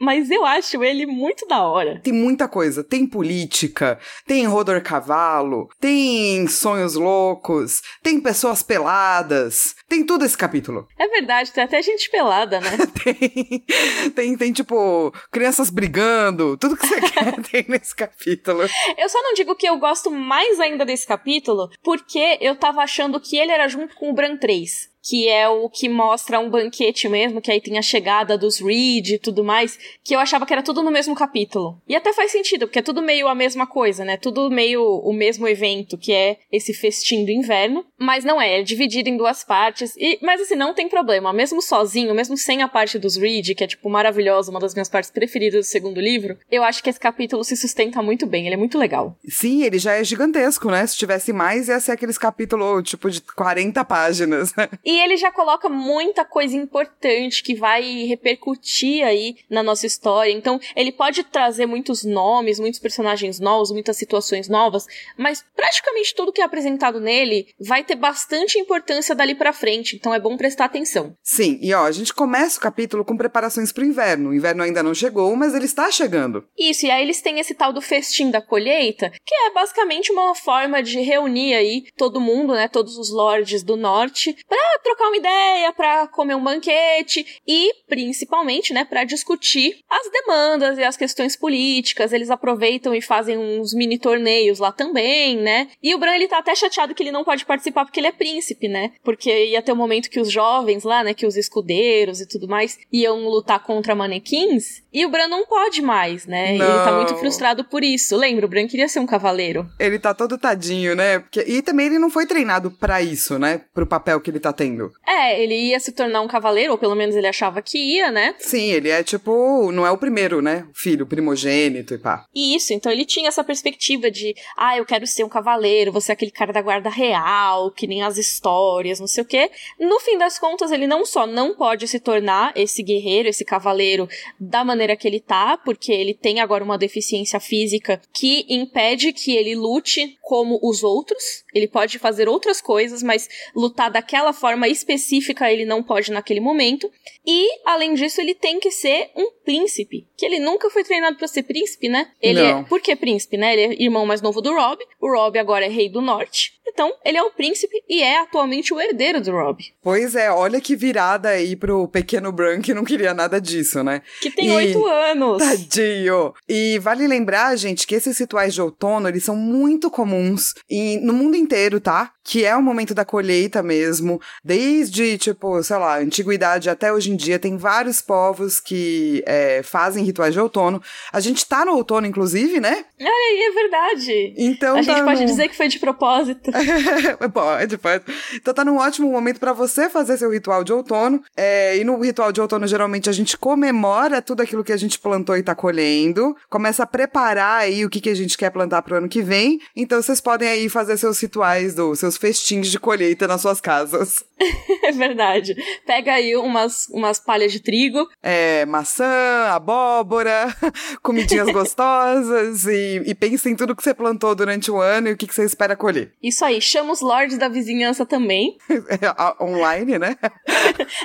mas 0.00 0.30
eu 0.30 0.44
acho 0.44 0.82
ele 0.82 1.06
muito 1.06 1.46
da 1.46 1.62
hora. 1.62 2.00
Tem 2.02 2.12
muita 2.12 2.48
coisa. 2.48 2.82
Tem 2.82 3.06
política, 3.06 3.98
tem 4.26 4.46
rodor 4.46 4.82
cavalo, 4.82 5.68
tem 5.80 6.46
sonhos 6.46 6.94
loucos, 6.94 7.82
tem 8.02 8.20
pessoas 8.20 8.62
peladas. 8.62 9.74
Tem 9.88 10.04
tudo 10.04 10.24
esse 10.24 10.36
capítulo. 10.36 10.86
É 10.98 11.08
verdade, 11.08 11.52
tem 11.52 11.64
até 11.64 11.80
gente 11.82 12.10
pelada, 12.10 12.60
né? 12.60 12.70
tem, 13.02 14.10
tem, 14.14 14.36
tem, 14.36 14.52
tipo, 14.52 15.12
crianças 15.30 15.70
brigando, 15.70 16.56
tudo 16.56 16.76
que 16.76 16.86
você 16.86 17.00
quer 17.10 17.40
tem 17.42 17.64
nesse 17.68 17.94
capítulo. 17.94 18.62
Eu 18.96 19.08
só 19.08 19.22
não 19.22 19.34
digo 19.34 19.56
que 19.56 19.68
eu 19.68 19.78
gosto 19.78 20.10
mais 20.10 20.60
ainda 20.60 20.84
desse 20.84 21.06
capítulo, 21.06 21.68
porque 21.82 22.38
eu 22.40 22.56
tava 22.56 22.82
achando 22.82 23.20
que 23.20 23.36
ele 23.36 23.52
era 23.52 23.68
junto 23.68 23.94
com 23.96 24.10
o 24.10 24.14
Bran 24.14 24.36
3 24.36 24.97
que 25.08 25.26
é 25.26 25.48
o 25.48 25.70
que 25.70 25.88
mostra 25.88 26.38
um 26.38 26.50
banquete 26.50 27.08
mesmo, 27.08 27.40
que 27.40 27.50
aí 27.50 27.62
tem 27.62 27.78
a 27.78 27.82
chegada 27.82 28.36
dos 28.36 28.60
Reed 28.60 29.12
e 29.12 29.18
tudo 29.18 29.42
mais, 29.42 29.78
que 30.04 30.14
eu 30.14 30.20
achava 30.20 30.44
que 30.44 30.52
era 30.52 30.62
tudo 30.62 30.82
no 30.82 30.90
mesmo 30.90 31.14
capítulo. 31.14 31.80
E 31.88 31.96
até 31.96 32.12
faz 32.12 32.30
sentido, 32.30 32.66
porque 32.66 32.80
é 32.80 32.82
tudo 32.82 33.00
meio 33.00 33.26
a 33.26 33.34
mesma 33.34 33.66
coisa, 33.66 34.04
né? 34.04 34.18
Tudo 34.18 34.50
meio 34.50 34.82
o 34.82 35.12
mesmo 35.14 35.48
evento, 35.48 35.96
que 35.96 36.12
é 36.12 36.36
esse 36.52 36.74
festim 36.74 37.24
do 37.24 37.30
inverno, 37.30 37.86
mas 37.98 38.22
não 38.22 38.38
é, 38.38 38.60
é 38.60 38.62
dividido 38.62 39.08
em 39.08 39.16
duas 39.16 39.42
partes. 39.42 39.94
E, 39.96 40.18
mas 40.20 40.42
assim, 40.42 40.54
não 40.54 40.74
tem 40.74 40.88
problema, 40.88 41.32
mesmo 41.32 41.62
sozinho, 41.62 42.14
mesmo 42.14 42.36
sem 42.36 42.60
a 42.60 42.68
parte 42.68 42.98
dos 42.98 43.16
Reed, 43.16 43.54
que 43.54 43.64
é 43.64 43.66
tipo 43.66 43.88
maravilhosa, 43.88 44.50
uma 44.50 44.60
das 44.60 44.74
minhas 44.74 44.90
partes 44.90 45.10
preferidas 45.10 45.66
do 45.66 45.70
segundo 45.70 46.00
livro, 46.00 46.36
eu 46.50 46.62
acho 46.62 46.82
que 46.82 46.90
esse 46.90 47.00
capítulo 47.00 47.42
se 47.44 47.56
sustenta 47.56 48.02
muito 48.02 48.26
bem, 48.26 48.44
ele 48.44 48.54
é 48.54 48.58
muito 48.58 48.76
legal. 48.76 49.16
Sim, 49.26 49.62
ele 49.62 49.78
já 49.78 49.94
é 49.94 50.04
gigantesco, 50.04 50.70
né? 50.70 50.86
Se 50.86 50.98
tivesse 50.98 51.32
mais, 51.32 51.68
ia 51.68 51.80
ser 51.80 51.92
aqueles 51.92 52.18
capítulos 52.18 52.82
tipo 52.82 53.10
de 53.10 53.22
40 53.22 53.82
páginas. 53.86 54.52
E 54.84 54.97
E 54.98 55.00
ele 55.00 55.16
já 55.16 55.30
coloca 55.30 55.68
muita 55.68 56.24
coisa 56.24 56.56
importante 56.56 57.40
que 57.40 57.54
vai 57.54 58.04
repercutir 58.06 59.06
aí 59.06 59.36
na 59.48 59.62
nossa 59.62 59.86
história. 59.86 60.32
Então, 60.32 60.58
ele 60.74 60.90
pode 60.90 61.22
trazer 61.22 61.66
muitos 61.66 62.02
nomes, 62.02 62.58
muitos 62.58 62.80
personagens 62.80 63.38
novos, 63.38 63.70
muitas 63.70 63.96
situações 63.96 64.48
novas, 64.48 64.88
mas 65.16 65.44
praticamente 65.54 66.12
tudo 66.16 66.32
que 66.32 66.40
é 66.40 66.44
apresentado 66.44 66.98
nele 66.98 67.46
vai 67.60 67.84
ter 67.84 67.94
bastante 67.94 68.58
importância 68.58 69.14
dali 69.14 69.36
para 69.36 69.52
frente. 69.52 69.94
Então, 69.94 70.12
é 70.12 70.18
bom 70.18 70.36
prestar 70.36 70.64
atenção. 70.64 71.14
Sim, 71.22 71.60
e 71.62 71.72
ó, 71.72 71.84
a 71.84 71.92
gente 71.92 72.12
começa 72.12 72.58
o 72.58 72.62
capítulo 72.62 73.04
com 73.04 73.16
preparações 73.16 73.70
pro 73.70 73.84
inverno. 73.84 74.30
O 74.30 74.34
inverno 74.34 74.64
ainda 74.64 74.82
não 74.82 74.94
chegou, 74.94 75.36
mas 75.36 75.54
ele 75.54 75.66
está 75.66 75.92
chegando. 75.92 76.44
Isso, 76.58 76.86
e 76.86 76.90
aí 76.90 77.04
eles 77.04 77.22
têm 77.22 77.38
esse 77.38 77.54
tal 77.54 77.72
do 77.72 77.80
festim 77.80 78.32
da 78.32 78.42
colheita, 78.42 79.12
que 79.24 79.34
é 79.46 79.52
basicamente 79.52 80.10
uma 80.10 80.34
forma 80.34 80.82
de 80.82 80.98
reunir 80.98 81.54
aí 81.54 81.84
todo 81.96 82.20
mundo, 82.20 82.54
né, 82.54 82.66
todos 82.66 82.98
os 82.98 83.12
lords 83.12 83.62
do 83.62 83.76
norte, 83.76 84.36
para 84.48 84.77
trocar 84.82 85.08
uma 85.08 85.16
ideia, 85.16 85.72
para 85.72 86.06
comer 86.08 86.34
um 86.34 86.42
banquete 86.42 87.40
e 87.46 87.72
principalmente, 87.88 88.72
né, 88.72 88.84
para 88.84 89.04
discutir 89.04 89.78
as 89.88 90.10
demandas 90.10 90.78
e 90.78 90.84
as 90.84 90.96
questões 90.96 91.36
políticas. 91.36 92.12
Eles 92.12 92.30
aproveitam 92.30 92.94
e 92.94 93.00
fazem 93.00 93.36
uns 93.36 93.74
mini 93.74 93.98
torneios 93.98 94.58
lá 94.58 94.72
também, 94.72 95.36
né? 95.36 95.68
E 95.82 95.94
o 95.94 95.98
Bran 95.98 96.14
ele 96.14 96.28
tá 96.28 96.38
até 96.38 96.54
chateado 96.54 96.94
que 96.94 97.02
ele 97.02 97.12
não 97.12 97.24
pode 97.24 97.44
participar 97.44 97.84
porque 97.84 98.00
ele 98.00 98.06
é 98.06 98.12
príncipe, 98.12 98.68
né? 98.68 98.92
Porque 99.02 99.46
ia 99.46 99.62
ter 99.62 99.72
um 99.72 99.76
momento 99.76 100.10
que 100.10 100.20
os 100.20 100.30
jovens 100.30 100.84
lá, 100.84 101.02
né, 101.02 101.14
que 101.14 101.26
os 101.26 101.36
escudeiros 101.36 102.20
e 102.20 102.26
tudo 102.26 102.48
mais 102.48 102.78
iam 102.92 103.28
lutar 103.28 103.62
contra 103.62 103.94
manequins, 103.94 104.82
e 104.92 105.04
o 105.04 105.08
Bran 105.08 105.28
não 105.28 105.46
pode 105.46 105.82
mais, 105.82 106.26
né? 106.26 106.56
Não. 106.56 106.66
Ele 106.66 106.84
tá 106.84 106.92
muito 106.92 107.16
frustrado 107.16 107.64
por 107.64 107.84
isso. 107.84 108.16
Lembra, 108.16 108.46
o 108.46 108.48
Bran 108.48 108.66
queria 108.66 108.88
ser 108.88 109.00
um 109.00 109.06
cavaleiro. 109.06 109.68
Ele 109.78 109.98
tá 109.98 110.14
todo 110.14 110.38
tadinho, 110.38 110.96
né? 110.96 111.18
Porque... 111.18 111.44
E 111.46 111.62
também 111.62 111.86
ele 111.86 111.98
não 111.98 112.10
foi 112.10 112.26
treinado 112.26 112.70
para 112.70 113.02
isso, 113.02 113.38
né? 113.38 113.60
Pro 113.74 113.86
papel 113.86 114.20
que 114.20 114.30
ele 114.30 114.40
tá 114.40 114.52
tendo. 114.52 114.67
É, 115.06 115.42
ele 115.42 115.54
ia 115.54 115.80
se 115.80 115.92
tornar 115.92 116.20
um 116.20 116.28
cavaleiro, 116.28 116.72
ou 116.72 116.78
pelo 116.78 116.94
menos 116.94 117.14
ele 117.16 117.26
achava 117.26 117.62
que 117.62 117.78
ia, 117.78 118.10
né? 118.10 118.34
Sim, 118.38 118.70
ele 118.70 118.88
é 118.88 119.02
tipo, 119.02 119.70
não 119.72 119.86
é 119.86 119.90
o 119.90 119.98
primeiro, 119.98 120.42
né? 120.42 120.66
O 120.70 120.78
filho, 120.78 121.06
primogênito 121.06 121.94
e 121.94 121.98
pá. 121.98 122.26
Isso, 122.34 122.72
então 122.72 122.90
ele 122.90 123.04
tinha 123.04 123.28
essa 123.28 123.44
perspectiva 123.44 124.10
de, 124.10 124.34
ah, 124.56 124.76
eu 124.76 124.84
quero 124.84 125.06
ser 125.06 125.24
um 125.24 125.28
cavaleiro, 125.28 125.92
você 125.92 126.12
é 126.12 126.14
aquele 126.14 126.30
cara 126.30 126.52
da 126.52 126.62
guarda 126.62 126.90
real, 126.90 127.70
que 127.70 127.86
nem 127.86 128.02
as 128.02 128.18
histórias, 128.18 129.00
não 129.00 129.06
sei 129.06 129.22
o 129.22 129.26
quê. 129.26 129.50
No 129.78 130.00
fim 130.00 130.18
das 130.18 130.38
contas, 130.38 130.72
ele 130.72 130.86
não 130.86 131.04
só 131.04 131.26
não 131.26 131.54
pode 131.54 131.86
se 131.86 132.00
tornar 132.00 132.52
esse 132.56 132.82
guerreiro, 132.82 133.28
esse 133.28 133.44
cavaleiro 133.44 134.08
da 134.38 134.64
maneira 134.64 134.96
que 134.96 135.06
ele 135.06 135.20
tá, 135.20 135.56
porque 135.56 135.92
ele 135.92 136.14
tem 136.14 136.40
agora 136.40 136.64
uma 136.64 136.78
deficiência 136.78 137.38
física 137.38 138.00
que 138.12 138.44
impede 138.48 139.12
que 139.12 139.36
ele 139.36 139.54
lute 139.54 140.18
como 140.22 140.58
os 140.62 140.82
outros. 140.82 141.44
Ele 141.54 141.68
pode 141.68 141.98
fazer 141.98 142.28
outras 142.28 142.60
coisas, 142.60 143.02
mas 143.02 143.28
lutar 143.54 143.90
daquela 143.90 144.32
forma 144.32 144.57
específica 144.66 145.52
ele 145.52 145.64
não 145.64 145.82
pode 145.82 146.10
naquele 146.10 146.40
momento. 146.40 146.90
E, 147.26 147.46
além 147.64 147.94
disso, 147.94 148.20
ele 148.20 148.34
tem 148.34 148.58
que 148.58 148.70
ser 148.70 149.10
um 149.14 149.30
príncipe, 149.44 150.06
que 150.16 150.24
ele 150.24 150.38
nunca 150.38 150.70
foi 150.70 150.82
treinado 150.82 151.16
para 151.16 151.28
ser 151.28 151.42
príncipe, 151.42 151.88
né? 151.88 152.10
Ele 152.20 152.40
Não. 152.40 152.60
é, 152.60 152.64
por 152.64 152.80
que 152.80 152.96
príncipe, 152.96 153.36
né? 153.36 153.52
Ele 153.52 153.74
é 153.74 153.82
irmão 153.82 154.06
mais 154.06 154.22
novo 154.22 154.40
do 154.40 154.52
Rob. 154.52 154.82
O 155.00 155.12
Rob 155.14 155.38
agora 155.38 155.66
é 155.66 155.68
rei 155.68 155.88
do 155.88 156.00
norte. 156.00 156.57
Então, 156.70 156.92
ele 157.04 157.16
é 157.18 157.22
o 157.22 157.30
príncipe 157.30 157.82
e 157.88 158.02
é 158.02 158.20
atualmente 158.20 158.72
o 158.74 158.80
herdeiro 158.80 159.20
do 159.20 159.32
Rob, 159.32 159.58
Pois 159.82 160.14
é, 160.14 160.30
olha 160.30 160.60
que 160.60 160.76
virada 160.76 161.30
aí 161.30 161.56
pro 161.56 161.88
pequeno 161.88 162.30
Bran 162.30 162.60
que 162.60 162.74
não 162.74 162.84
queria 162.84 163.14
nada 163.14 163.40
disso, 163.40 163.82
né? 163.82 164.02
que 164.20 164.30
tem 164.30 164.50
oito 164.52 164.84
anos. 164.86 165.38
Tadinho! 165.38 166.34
E 166.48 166.78
vale 166.78 167.06
lembrar, 167.06 167.56
gente, 167.56 167.86
que 167.86 167.94
esses 167.94 168.18
rituais 168.18 168.54
de 168.54 168.60
outono, 168.62 169.08
eles 169.08 169.24
são 169.24 169.34
muito 169.36 169.90
comuns 169.90 170.54
e 170.68 170.98
no 170.98 171.12
mundo 171.12 171.36
inteiro, 171.36 171.80
tá? 171.80 172.12
Que 172.24 172.44
é 172.44 172.54
o 172.54 172.62
momento 172.62 172.94
da 172.94 173.04
colheita 173.04 173.62
mesmo. 173.62 174.20
Desde, 174.44 175.16
tipo, 175.18 175.62
sei 175.62 175.76
lá, 175.76 175.98
antiguidade 175.98 176.68
até 176.68 176.92
hoje 176.92 177.10
em 177.10 177.16
dia, 177.16 177.38
tem 177.38 177.56
vários 177.56 178.02
povos 178.02 178.60
que 178.60 179.22
é, 179.26 179.62
fazem 179.62 180.04
rituais 180.04 180.34
de 180.34 180.40
outono. 180.40 180.82
A 181.12 181.20
gente 181.20 181.46
tá 181.46 181.64
no 181.64 181.72
outono, 181.72 182.06
inclusive, 182.06 182.60
né? 182.60 182.84
Aí 183.00 183.48
é 183.48 183.52
verdade. 183.52 184.34
Então 184.36 184.76
A 184.76 184.82
gente 184.82 184.94
tá 184.94 185.04
pode 185.04 185.20
no- 185.20 185.26
dizer 185.26 185.48
que 185.48 185.56
foi 185.56 185.68
de 185.68 185.78
propósito. 185.78 186.50
pode, 187.32 187.78
pode. 187.78 188.04
Então 188.34 188.54
tá 188.54 188.64
num 188.64 188.78
ótimo 188.78 189.10
momento 189.10 189.40
pra 189.40 189.52
você 189.52 189.88
fazer 189.88 190.16
seu 190.16 190.30
ritual 190.30 190.64
de 190.64 190.72
outono. 190.72 191.22
É, 191.36 191.76
e 191.76 191.84
no 191.84 192.00
ritual 192.00 192.32
de 192.32 192.40
outono, 192.40 192.66
geralmente, 192.66 193.08
a 193.08 193.12
gente 193.12 193.36
comemora 193.36 194.22
tudo 194.22 194.42
aquilo 194.42 194.64
que 194.64 194.72
a 194.72 194.76
gente 194.76 194.98
plantou 194.98 195.36
e 195.36 195.42
tá 195.42 195.54
colhendo. 195.54 196.36
Começa 196.48 196.82
a 196.82 196.86
preparar 196.86 197.62
aí 197.62 197.84
o 197.84 197.90
que, 197.90 198.00
que 198.00 198.10
a 198.10 198.14
gente 198.14 198.36
quer 198.36 198.50
plantar 198.50 198.82
pro 198.82 198.96
ano 198.96 199.08
que 199.08 199.22
vem. 199.22 199.60
Então 199.74 200.00
vocês 200.00 200.20
podem 200.20 200.48
aí 200.48 200.68
fazer 200.68 200.96
seus 200.96 201.20
rituais, 201.20 201.74
do, 201.74 201.94
seus 201.94 202.16
festins 202.16 202.68
de 202.68 202.78
colheita 202.78 203.26
nas 203.26 203.40
suas 203.40 203.60
casas. 203.60 204.24
é 204.84 204.92
verdade. 204.92 205.54
Pega 205.86 206.14
aí 206.14 206.36
umas, 206.36 206.88
umas 206.90 207.18
palhas 207.18 207.52
de 207.52 207.60
trigo. 207.60 208.08
É, 208.22 208.64
maçã, 208.66 209.48
abóbora, 209.50 210.54
comidinhas 211.02 211.48
gostosas 211.50 212.64
e, 212.66 213.02
e 213.04 213.14
pense 213.14 213.48
em 213.48 213.56
tudo 213.56 213.74
que 213.74 213.82
você 213.82 213.94
plantou 213.94 214.34
durante 214.34 214.70
o 214.70 214.80
ano 214.80 215.08
e 215.08 215.12
o 215.12 215.16
que, 215.16 215.26
que 215.26 215.34
você 215.34 215.44
espera 215.44 215.76
colher. 215.76 216.12
Isso 216.22 216.44
aí, 216.48 216.60
chama 216.60 216.92
os 216.92 217.00
lords 217.00 217.38
da 217.38 217.48
vizinhança 217.48 218.04
também. 218.04 218.56
É, 218.88 219.44
Online, 219.44 219.98
né? 219.98 220.16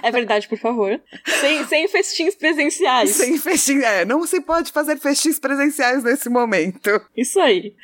É 0.01 0.09
verdade, 0.09 0.47
por 0.47 0.57
favor. 0.57 0.99
Sem, 1.41 1.65
sem 1.65 1.87
festins 1.87 2.33
presenciais. 2.33 3.11
Sem 3.11 3.37
festim. 3.37 3.79
É, 3.81 4.05
não 4.05 4.25
se 4.25 4.39
pode 4.41 4.71
fazer 4.71 4.97
festins 4.97 5.37
presenciais 5.37 6.03
nesse 6.03 6.29
momento. 6.29 6.89
Isso 7.15 7.39
aí. 7.39 7.75